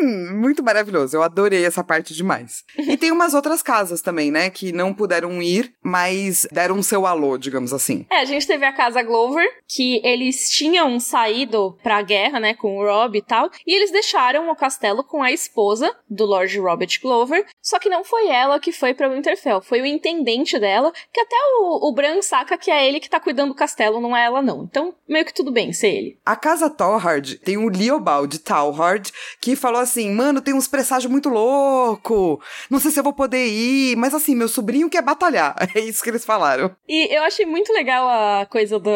Hum, 0.00 0.38
muito 0.40 0.62
maravilhoso. 0.62 1.16
Eu 1.16 1.22
adorei 1.22 1.64
essa 1.64 1.82
parte 1.82 2.14
demais. 2.14 2.64
e 2.78 2.96
tem 2.96 3.10
umas 3.10 3.34
outras 3.34 3.62
casas 3.62 4.02
também, 4.02 4.30
né? 4.30 4.50
Que 4.50 4.72
não 4.72 4.92
puderam 4.92 5.42
ir, 5.42 5.72
mas 5.82 6.46
deram 6.52 6.82
seu 6.82 7.06
alô, 7.06 7.38
digamos 7.38 7.72
assim. 7.72 8.06
É, 8.10 8.20
a 8.20 8.24
gente 8.24 8.46
teve 8.46 8.64
a 8.64 8.72
casa 8.72 9.02
Glover, 9.02 9.46
que 9.68 10.00
eles 10.04 10.50
tinham 10.50 10.98
saído 11.00 11.76
pra 11.82 12.02
guerra, 12.02 12.40
né, 12.40 12.54
com 12.54 12.78
o 12.78 12.84
Rob 12.84 13.16
e 13.16 13.22
tal, 13.22 13.50
e 13.66 13.74
eles 13.74 13.90
deixaram 13.90 14.50
o 14.50 14.56
castelo 14.56 15.04
com 15.04 15.22
a 15.22 15.32
esposa 15.32 15.94
do 16.08 16.24
Lord 16.24 16.58
Robert 16.58 16.98
Glover, 17.00 17.46
só 17.62 17.78
que 17.78 17.88
não 17.88 18.04
foi 18.04 18.28
ela 18.28 18.60
que 18.60 18.72
foi 18.72 18.94
pra 18.94 19.08
Winterfell, 19.08 19.60
foi 19.60 19.80
o 19.80 19.86
intendente 19.86 20.58
dela, 20.58 20.92
que 21.12 21.20
até 21.20 21.36
o, 21.60 21.88
o 21.88 21.92
Bran 21.92 22.20
saca 22.22 22.58
que 22.58 22.70
é 22.70 22.86
ele 22.86 23.00
que 23.00 23.10
tá 23.10 23.20
cuidando 23.20 23.46
do 23.50 23.54
castelo, 23.54 24.00
não 24.00 24.16
é 24.16 24.24
ela 24.24 24.42
não. 24.42 24.64
Então, 24.64 24.94
meio 25.08 25.24
que 25.24 25.34
tudo 25.34 25.52
bem 25.52 25.72
ser 25.72 25.88
ele. 25.88 26.18
A 26.24 26.34
casa 26.36 26.68
Torhard 26.68 27.38
tem 27.38 27.56
o 27.56 27.68
Leobald 27.68 28.38
Talhard, 28.40 29.12
que 29.40 29.54
falou 29.56 29.80
assim: 29.86 30.10
Mano, 30.10 30.40
tem 30.40 30.54
uns 30.54 30.68
presságios 30.68 31.10
muito 31.10 31.28
louco. 31.28 32.40
Não 32.70 32.78
sei 32.78 32.90
se 32.90 33.00
eu 33.00 33.04
vou 33.04 33.12
poder 33.12 33.46
ir, 33.46 33.96
mas 33.96 34.14
assim, 34.14 34.34
meu 34.34 34.48
sobrinho 34.48 34.90
quer 34.90 35.02
batalhar. 35.02 35.56
É 35.76 35.80
isso 35.80 36.02
que 36.02 36.08
eles 36.08 36.24
falaram. 36.24 36.74
E 36.88 37.14
eu 37.14 37.22
achei 37.22 37.44
muito 37.44 37.70
legal 37.70 38.08
a 38.08 38.46
coisa 38.46 38.78
do, 38.78 38.90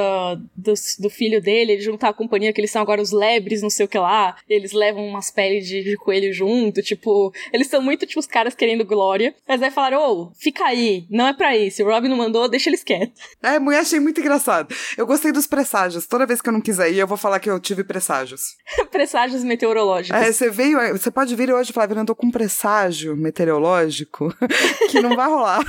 do, 0.57 0.73
do 0.99 1.11
filho 1.11 1.43
dele, 1.43 1.73
ele 1.73 1.83
juntar 1.83 2.09
a 2.09 2.13
companhia, 2.13 2.53
que 2.53 2.61
eles 2.61 2.71
são 2.71 2.81
agora 2.81 3.03
os 3.03 3.13
lebres, 3.13 3.61
não 3.61 3.69
sei 3.69 3.85
o 3.85 3.89
que 3.89 3.99
lá. 3.99 4.37
Eles 4.49 4.73
levam 4.73 5.07
umas 5.07 5.31
peles 5.31 5.67
de, 5.67 5.83
de 5.83 5.97
coelho 5.97 6.33
junto, 6.33 6.81
tipo, 6.81 7.33
eles 7.53 7.67
são 7.67 7.83
muito 7.83 8.07
tipo 8.07 8.19
os 8.19 8.27
caras 8.27 8.55
querendo 8.55 8.85
glória. 8.85 9.35
Mas 9.47 9.63
aí 9.63 9.71
falaram, 9.71 10.01
ô, 10.01 10.33
fica 10.35 10.65
aí, 10.65 11.05
não 11.11 11.27
é 11.27 11.35
pra 11.35 11.57
isso. 11.57 11.83
O 11.83 11.87
Rob 11.87 12.09
não 12.09 12.17
mandou, 12.17 12.49
deixa 12.49 12.71
eles 12.71 12.83
quietos. 12.83 13.21
É, 13.43 13.59
mulher, 13.59 13.81
achei 13.81 14.01
muito 14.01 14.21
engraçado. 14.21 14.75
Eu 14.97 15.07
gostei 15.07 15.33
dos 15.33 15.47
presságios. 15.47 16.07
Toda 16.07 16.27
vez 16.27 16.41
que 16.41 16.49
eu 16.49 16.53
não 16.53 16.61
quiser 16.61 16.91
ir, 16.91 16.99
eu 16.99 17.07
vou 17.07 17.17
falar 17.17 17.41
que 17.41 17.51
eu 17.51 17.61
tive 17.61 17.85
presságios. 17.85 18.57
Presságios 18.91 19.45
meteorológicos. 19.45 20.21
É, 20.21 20.33
você 20.33 20.51
veio, 20.51 20.80
você 20.93 21.11
pode 21.11 21.35
vir 21.37 21.53
hoje 21.53 21.73
falar, 21.73 21.91
eu 21.91 22.07
tô 22.07 22.15
com 22.15 22.27
um 22.27 22.31
presságio 22.31 23.17
meteorológico 23.17 24.35
que 24.91 25.01
não 25.01 25.17
vai 25.17 25.29
rolar. 25.29 25.65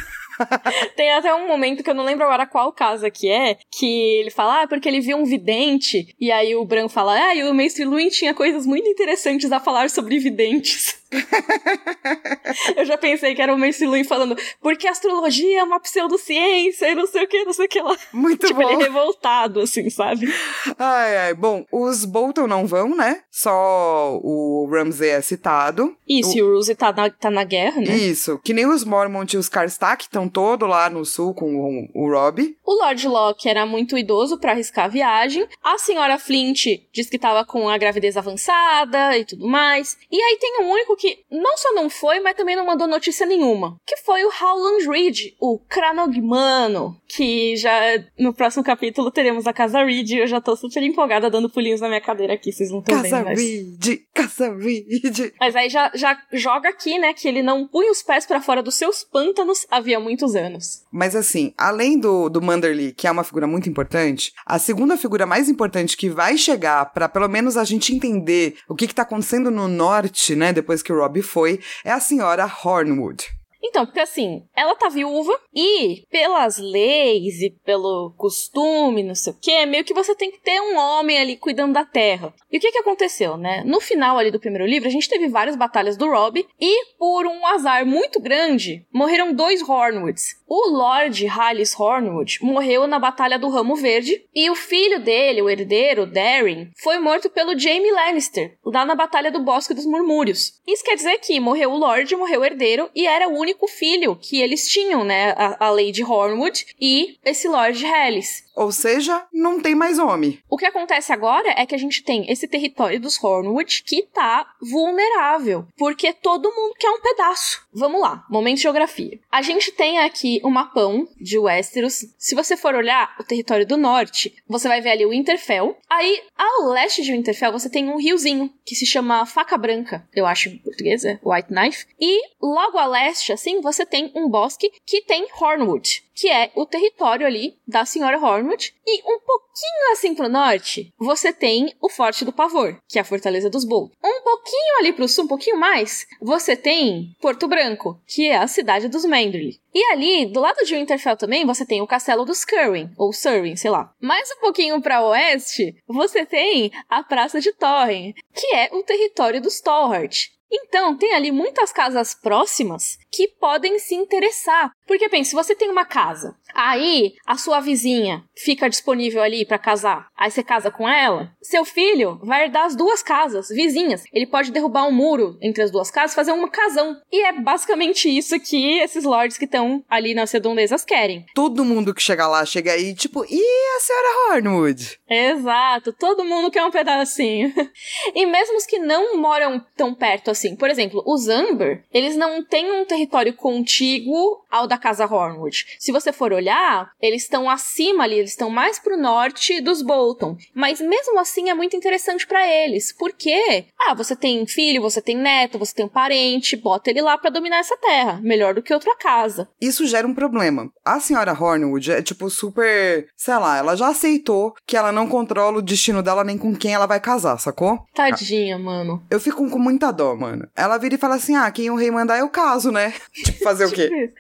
Tem 0.95 1.11
até 1.11 1.33
um 1.33 1.47
momento 1.47 1.83
que 1.83 1.89
eu 1.89 1.93
não 1.93 2.03
lembro 2.03 2.25
agora 2.25 2.45
qual 2.45 2.71
casa 2.71 3.09
que 3.09 3.29
é, 3.29 3.57
que 3.69 3.85
ele 3.85 4.31
fala, 4.31 4.63
ah, 4.63 4.67
porque 4.67 4.87
ele 4.87 5.01
viu 5.01 5.17
um 5.17 5.25
vidente, 5.25 6.15
e 6.19 6.31
aí 6.31 6.55
o 6.55 6.65
Bran 6.65 6.87
fala, 6.89 7.13
ah, 7.13 7.35
e 7.35 7.43
o 7.43 7.53
Mestre 7.53 7.85
Luin 7.85 8.09
tinha 8.09 8.33
coisas 8.33 8.65
muito 8.65 8.87
interessantes 8.87 9.51
a 9.51 9.59
falar 9.59 9.89
sobre 9.89 10.19
videntes. 10.19 11.00
eu 12.75 12.85
já 12.85 12.97
pensei 12.97 13.35
que 13.35 13.41
era 13.41 13.53
o 13.53 13.57
Mestre 13.57 13.85
Luin 13.85 14.03
falando, 14.03 14.37
porque 14.61 14.87
a 14.87 14.91
astrologia 14.91 15.59
é 15.59 15.63
uma 15.63 15.79
pseudociência 15.79 16.89
e 16.89 16.95
não 16.95 17.05
sei 17.05 17.23
o 17.23 17.27
que, 17.27 17.43
não 17.43 17.53
sei 17.53 17.65
o 17.65 17.69
que 17.69 17.81
lá. 17.81 17.97
Muito 18.13 18.47
tipo, 18.47 18.61
bom. 18.61 18.69
ele 18.69 18.83
revoltado, 18.83 19.59
assim, 19.61 19.89
sabe? 19.89 20.33
Ai, 20.77 21.17
ai. 21.17 21.33
Bom, 21.33 21.65
os 21.71 22.05
Bolton 22.05 22.47
não 22.47 22.65
vão, 22.65 22.95
né? 22.95 23.21
Só 23.29 24.19
o 24.23 24.69
Ramsay 24.71 25.09
é 25.09 25.21
citado. 25.21 25.95
Isso, 26.07 26.37
e 26.37 26.41
o 26.41 26.53
Roose 26.53 26.75
tá 26.75 26.91
na, 26.91 27.09
tá 27.09 27.29
na 27.29 27.43
guerra, 27.43 27.81
né? 27.81 27.95
Isso. 27.95 28.39
Que 28.43 28.53
nem 28.53 28.65
os 28.65 28.83
Mormont 28.83 29.33
e 29.33 29.37
os 29.37 29.49
Karstark 29.49 30.03
estão 30.03 30.27
todo 30.27 30.65
lá 30.65 30.89
no 30.89 31.05
sul 31.05 31.33
com 31.33 31.89
o, 31.93 32.03
o 32.05 32.09
Rob. 32.11 32.55
O 32.65 32.73
Lord 32.73 33.07
Locke 33.07 33.49
era 33.49 33.65
muito 33.65 33.97
idoso 33.97 34.37
pra 34.37 34.51
arriscar 34.51 34.85
a 34.85 34.89
viagem. 34.89 35.47
A 35.63 35.77
senhora 35.77 36.17
Flint 36.17 36.65
diz 36.91 37.09
que 37.09 37.19
tava 37.19 37.45
com 37.45 37.69
a 37.69 37.77
gravidez 37.77 38.17
avançada 38.17 39.17
e 39.17 39.25
tudo 39.25 39.47
mais. 39.47 39.97
E 40.11 40.21
aí 40.21 40.37
tem 40.39 40.61
um 40.61 40.71
único 40.71 40.95
que 41.01 41.25
não 41.31 41.57
só 41.57 41.73
não 41.73 41.89
foi, 41.89 42.19
mas 42.19 42.35
também 42.35 42.55
não 42.55 42.63
mandou 42.63 42.87
notícia 42.87 43.25
nenhuma. 43.25 43.75
Que 43.87 43.97
foi 43.97 44.23
o 44.23 44.29
Howland 44.29 44.87
Reed, 44.87 45.33
o 45.39 45.57
Cranogmano, 45.57 46.95
que 47.07 47.55
já 47.55 47.73
no 48.19 48.31
próximo 48.31 48.63
capítulo 48.63 49.09
teremos 49.09 49.47
a 49.47 49.53
Casa 49.53 49.83
Reed. 49.83 50.11
Eu 50.11 50.27
já 50.27 50.39
tô 50.39 50.55
super 50.55 50.83
empolgada 50.83 51.27
dando 51.27 51.49
pulinhos 51.49 51.81
na 51.81 51.87
minha 51.87 51.99
cadeira 51.99 52.35
aqui, 52.35 52.51
vocês 52.51 52.69
não 52.69 52.81
estão 52.81 53.01
vendo. 53.01 53.11
Casa 53.11 53.23
Mas... 53.23 53.39
Reed, 53.39 54.01
Casa 54.13 54.55
Reed. 54.55 55.33
mas 55.39 55.55
aí 55.55 55.69
já, 55.69 55.91
já 55.95 56.15
joga 56.31 56.69
aqui, 56.69 56.99
né, 56.99 57.13
que 57.13 57.27
ele 57.27 57.41
não 57.41 57.67
punha 57.67 57.91
os 57.91 58.03
pés 58.03 58.27
para 58.27 58.39
fora 58.39 58.61
dos 58.61 58.75
seus 58.75 59.03
pântanos 59.03 59.65
havia 59.71 59.99
muitos 59.99 60.35
anos. 60.35 60.83
Mas 60.91 61.15
assim, 61.15 61.51
além 61.57 61.99
do, 61.99 62.29
do 62.29 62.43
Manderly, 62.43 62.93
que 62.93 63.07
é 63.07 63.11
uma 63.11 63.23
figura 63.23 63.47
muito 63.47 63.67
importante, 63.67 64.33
a 64.45 64.59
segunda 64.59 64.95
figura 64.97 65.25
mais 65.25 65.49
importante 65.49 65.97
que 65.97 66.09
vai 66.09 66.37
chegar 66.37 66.85
para 66.93 67.09
pelo 67.09 67.27
menos 67.27 67.57
a 67.57 67.63
gente 67.63 67.91
entender 67.91 68.57
o 68.69 68.75
que, 68.75 68.85
que 68.85 68.93
tá 68.93 69.01
acontecendo 69.01 69.49
no 69.49 69.67
norte, 69.67 70.35
né, 70.35 70.53
depois 70.53 70.83
que 70.83 70.90
o 70.91 70.99
Robbie 70.99 71.21
foi, 71.21 71.59
é 71.83 71.91
a 71.91 71.99
senhora 71.99 72.45
Hornwood. 72.45 73.27
Então, 73.63 73.85
porque 73.85 73.99
assim, 73.99 74.43
ela 74.55 74.75
tá 74.75 74.89
viúva 74.89 75.39
e 75.53 76.03
pelas 76.09 76.57
leis 76.57 77.41
e 77.41 77.51
pelo 77.63 78.11
costume, 78.17 79.03
não 79.03 79.13
sei 79.13 79.33
o 79.33 79.37
que, 79.39 79.65
meio 79.65 79.83
que 79.83 79.93
você 79.93 80.15
tem 80.15 80.31
que 80.31 80.39
ter 80.39 80.59
um 80.59 80.77
homem 80.77 81.19
ali 81.19 81.37
cuidando 81.37 81.73
da 81.73 81.85
terra. 81.85 82.33
E 82.51 82.57
o 82.57 82.59
que 82.59 82.71
que 82.71 82.79
aconteceu, 82.79 83.37
né? 83.37 83.63
No 83.63 83.79
final 83.79 84.17
ali 84.17 84.31
do 84.31 84.39
primeiro 84.39 84.65
livro, 84.65 84.89
a 84.89 84.91
gente 84.91 85.07
teve 85.07 85.27
várias 85.27 85.55
batalhas 85.55 85.95
do 85.95 86.09
Robb 86.09 86.45
e 86.59 86.85
por 86.97 87.27
um 87.27 87.45
azar 87.45 87.85
muito 87.85 88.19
grande, 88.19 88.85
morreram 88.91 89.33
dois 89.33 89.61
Hornwoods. 89.61 90.40
O 90.53 90.69
Lord 90.69 91.25
Hallis 91.27 91.73
Hornwood 91.79 92.39
morreu 92.41 92.85
na 92.85 92.99
Batalha 92.99 93.39
do 93.39 93.47
Ramo 93.47 93.73
Verde 93.73 94.21
e 94.35 94.49
o 94.49 94.53
filho 94.53 94.99
dele, 94.99 95.41
o 95.41 95.49
herdeiro, 95.49 96.05
Darren, 96.05 96.69
foi 96.75 96.99
morto 96.99 97.29
pelo 97.29 97.57
Jaime 97.57 97.89
Lannister, 97.89 98.57
lá 98.65 98.83
na 98.83 98.93
Batalha 98.93 99.31
do 99.31 99.39
Bosque 99.39 99.73
dos 99.73 99.85
Murmúrios. 99.85 100.59
Isso 100.67 100.83
quer 100.83 100.95
dizer 100.95 101.19
que 101.19 101.39
morreu 101.39 101.71
o 101.71 101.77
Lord, 101.77 102.13
morreu 102.17 102.41
o 102.41 102.43
herdeiro 102.43 102.89
e 102.93 103.07
era 103.07 103.29
o 103.29 103.39
único 103.39 103.65
filho 103.65 104.13
que 104.13 104.41
eles 104.41 104.67
tinham, 104.67 105.05
né? 105.05 105.31
A, 105.37 105.67
a 105.67 105.69
Lady 105.69 106.03
Hornwood 106.03 106.65
e 106.81 107.15
esse 107.23 107.47
Lord 107.47 107.85
Hallis. 107.85 108.43
Ou 108.53 108.71
seja, 108.71 109.25
não 109.31 109.61
tem 109.61 109.73
mais 109.73 109.97
homem. 109.97 110.37
O 110.49 110.57
que 110.57 110.65
acontece 110.65 111.13
agora 111.13 111.53
é 111.57 111.65
que 111.65 111.73
a 111.73 111.77
gente 111.77 112.03
tem 112.03 112.29
esse 112.29 112.47
território 112.47 112.99
dos 112.99 113.21
Hornwood 113.23 113.83
que 113.83 114.03
tá 114.03 114.45
vulnerável, 114.61 115.65
porque 115.77 116.11
todo 116.11 116.53
mundo 116.53 116.75
quer 116.77 116.89
um 116.89 116.99
pedaço. 116.99 117.65
Vamos 117.73 118.01
lá, 118.01 118.25
momento 118.29 118.57
de 118.57 118.63
geografia. 118.63 119.19
A 119.31 119.41
gente 119.41 119.71
tem 119.71 119.99
aqui 119.99 120.40
um 120.43 120.49
mapão 120.49 121.07
de 121.19 121.37
Westeros. 121.37 122.05
Se 122.17 122.35
você 122.35 122.55
for 122.57 122.75
olhar 122.75 123.15
o 123.19 123.23
território 123.23 123.65
do 123.65 123.77
norte, 123.77 124.35
você 124.47 124.67
vai 124.67 124.81
ver 124.81 124.91
ali 124.91 125.05
o 125.05 125.09
Winterfell. 125.09 125.77
Aí, 125.89 126.21
ao 126.37 126.69
leste 126.69 127.01
de 127.01 127.11
Winterfell, 127.11 127.51
você 127.51 127.69
tem 127.69 127.89
um 127.89 127.97
riozinho 127.97 128.51
que 128.65 128.75
se 128.75 128.85
chama 128.85 129.25
Faca 129.25 129.57
Branca, 129.57 130.07
eu 130.13 130.25
acho 130.25 130.49
em 130.49 130.57
português 130.57 131.03
é 131.05 131.19
White 131.23 131.49
Knife. 131.49 131.85
E 131.99 132.21
logo 132.41 132.77
a 132.77 132.85
leste, 132.85 133.31
assim, 133.31 133.61
você 133.61 133.85
tem 133.85 134.11
um 134.15 134.29
bosque 134.29 134.71
que 134.85 135.01
tem 135.01 135.27
Hornwood 135.39 136.03
que 136.13 136.29
é 136.29 136.51
o 136.55 136.65
território 136.65 137.25
ali 137.25 137.57
da 137.67 137.85
senhora 137.85 138.17
Hornwood. 138.17 138.73
E 138.85 139.01
um 139.01 139.19
pouquinho 139.19 139.91
assim 139.91 140.13
pro 140.13 140.29
norte, 140.29 140.93
você 140.97 141.31
tem 141.31 141.73
o 141.81 141.89
Forte 141.89 142.25
do 142.25 142.33
Pavor, 142.33 142.77
que 142.87 142.97
é 142.97 143.01
a 143.01 143.05
Fortaleza 143.05 143.49
dos 143.49 143.65
Bolt. 143.65 143.91
Um 144.03 144.21
pouquinho 144.23 144.79
ali 144.79 144.93
pro 144.93 145.07
sul, 145.07 145.25
um 145.25 145.27
pouquinho 145.27 145.57
mais, 145.57 146.05
você 146.21 146.55
tem 146.55 147.15
Porto 147.21 147.47
Branco, 147.47 147.99
que 148.07 148.27
é 148.27 148.37
a 148.37 148.47
cidade 148.47 148.87
dos 148.87 149.05
Manderly. 149.05 149.59
E 149.73 149.83
ali, 149.91 150.25
do 150.25 150.41
lado 150.41 150.65
de 150.65 150.75
Winterfell 150.75 151.15
também, 151.15 151.45
você 151.45 151.65
tem 151.65 151.81
o 151.81 151.87
castelo 151.87 152.25
dos 152.25 152.43
Curwin, 152.43 152.91
ou 152.97 153.13
Surwin, 153.13 153.55
sei 153.55 153.71
lá. 153.71 153.93
Mais 154.01 154.29
um 154.31 154.39
pouquinho 154.41 154.81
para 154.81 155.05
oeste, 155.05 155.75
você 155.87 156.25
tem 156.25 156.71
a 156.89 157.03
Praça 157.03 157.39
de 157.39 157.53
Torren, 157.53 158.13
que 158.33 158.47
é 158.47 158.69
o 158.73 158.83
território 158.83 159.41
dos 159.41 159.61
Tallhart. 159.61 160.29
Então, 160.51 160.97
tem 160.97 161.13
ali 161.13 161.31
muitas 161.31 161.71
casas 161.71 162.13
próximas 162.13 162.97
que 163.11 163.27
podem 163.27 163.79
se 163.79 163.95
interessar. 163.95 164.71
Porque, 164.85 165.07
pense, 165.07 165.29
se 165.29 165.35
você 165.35 165.55
tem 165.55 165.69
uma 165.69 165.85
casa, 165.85 166.35
aí 166.53 167.13
a 167.25 167.37
sua 167.37 167.59
vizinha 167.59 168.23
fica 168.35 168.69
disponível 168.69 169.21
ali 169.21 169.45
para 169.45 169.57
casar, 169.57 170.07
aí 170.17 170.29
você 170.29 170.43
casa 170.43 170.69
com 170.69 170.87
ela, 170.87 171.31
seu 171.41 171.63
filho 171.63 172.19
vai 172.23 172.43
herdar 172.43 172.65
as 172.65 172.75
duas 172.75 173.01
casas 173.01 173.47
vizinhas. 173.49 174.03
Ele 174.11 174.27
pode 174.27 174.51
derrubar 174.51 174.85
um 174.87 174.91
muro 174.91 175.37
entre 175.41 175.63
as 175.63 175.71
duas 175.71 175.89
casas, 175.89 176.15
fazer 176.15 176.31
uma 176.31 176.49
casão. 176.49 176.99
E 177.11 177.23
é 177.25 177.31
basicamente 177.31 178.09
isso 178.09 178.39
que 178.39 178.79
esses 178.79 179.03
lords 179.03 179.37
que 179.37 179.45
estão 179.45 179.83
ali 179.89 180.13
nas 180.13 180.31
redondezas 180.31 180.83
querem. 180.83 181.25
Todo 181.33 181.65
mundo 181.65 181.93
que 181.93 182.01
chega 182.01 182.27
lá 182.27 182.45
chega 182.45 182.73
aí, 182.73 182.93
tipo, 182.93 183.25
e 183.29 183.41
a 183.77 183.79
senhora 183.79 184.35
Hornwood? 184.35 184.99
Exato, 185.09 185.93
todo 185.93 186.25
mundo 186.25 186.51
quer 186.51 186.63
um 186.63 186.71
pedacinho. 186.71 187.53
e 188.13 188.25
mesmo 188.25 188.57
os 188.57 188.65
que 188.65 188.79
não 188.79 189.17
moram 189.17 189.63
tão 189.75 189.93
perto 189.93 190.31
assim, 190.31 190.40
por 190.57 190.69
exemplo, 190.69 191.03
os 191.05 191.27
Amber, 191.27 191.83
eles 191.93 192.15
não 192.15 192.43
têm 192.43 192.71
um 192.71 192.85
território 192.85 193.33
contíguo 193.33 194.40
ao 194.51 194.67
da 194.67 194.77
casa 194.77 195.05
Hornwood. 195.05 195.65
Se 195.79 195.91
você 195.91 196.11
for 196.11 196.33
olhar, 196.33 196.91
eles 197.01 197.23
estão 197.23 197.49
acima 197.49 198.03
ali, 198.03 198.19
eles 198.19 198.31
estão 198.31 198.49
mais 198.49 198.77
pro 198.77 198.97
norte 198.97 199.61
dos 199.61 199.81
Bolton. 199.81 200.35
Mas 200.53 200.81
mesmo 200.81 201.19
assim 201.19 201.49
é 201.49 201.53
muito 201.53 201.75
interessante 201.75 202.27
para 202.27 202.45
eles, 202.45 202.91
porque 202.91 203.65
ah, 203.87 203.93
você 203.93 204.15
tem 204.15 204.45
filho, 204.45 204.81
você 204.81 205.01
tem 205.01 205.15
neto, 205.15 205.57
você 205.57 205.73
tem 205.73 205.85
um 205.85 205.89
parente, 205.89 206.55
bota 206.55 206.89
ele 206.89 207.01
lá 207.01 207.17
para 207.17 207.29
dominar 207.29 207.59
essa 207.59 207.77
terra, 207.77 208.19
melhor 208.21 208.53
do 208.53 208.61
que 208.61 208.73
outra 208.73 208.95
casa. 208.95 209.47
Isso 209.59 209.85
gera 209.87 210.07
um 210.07 210.13
problema. 210.13 210.69
A 210.83 210.99
senhora 210.99 211.31
Hornwood 211.31 211.91
é 211.91 212.01
tipo 212.01 212.29
super, 212.29 213.07
sei 213.15 213.35
lá, 213.35 213.57
ela 213.57 213.75
já 213.75 213.87
aceitou 213.87 214.53
que 214.67 214.75
ela 214.75 214.91
não 214.91 215.07
controla 215.07 215.59
o 215.59 215.61
destino 215.61 216.03
dela 216.03 216.23
nem 216.23 216.37
com 216.37 216.55
quem 216.55 216.73
ela 216.73 216.85
vai 216.85 216.99
casar, 216.99 217.37
sacou? 217.39 217.79
Tadinha, 217.93 218.57
mano. 218.57 219.01
Eu 219.09 219.19
fico 219.19 219.49
com 219.49 219.59
muita 219.59 219.91
dó, 219.91 220.15
mano. 220.15 220.47
Ela 220.55 220.77
vira 220.77 220.95
e 220.95 220.97
fala 220.97 221.15
assim: 221.15 221.35
"Ah, 221.35 221.49
quem 221.51 221.69
o 221.69 221.75
rei 221.75 221.91
mandar 221.91 222.17
eu 222.19 222.29
caso, 222.29 222.71
né?" 222.71 222.93
tipo, 223.13 223.43
fazer 223.43 223.65
o 223.65 223.71
quê? 223.71 224.11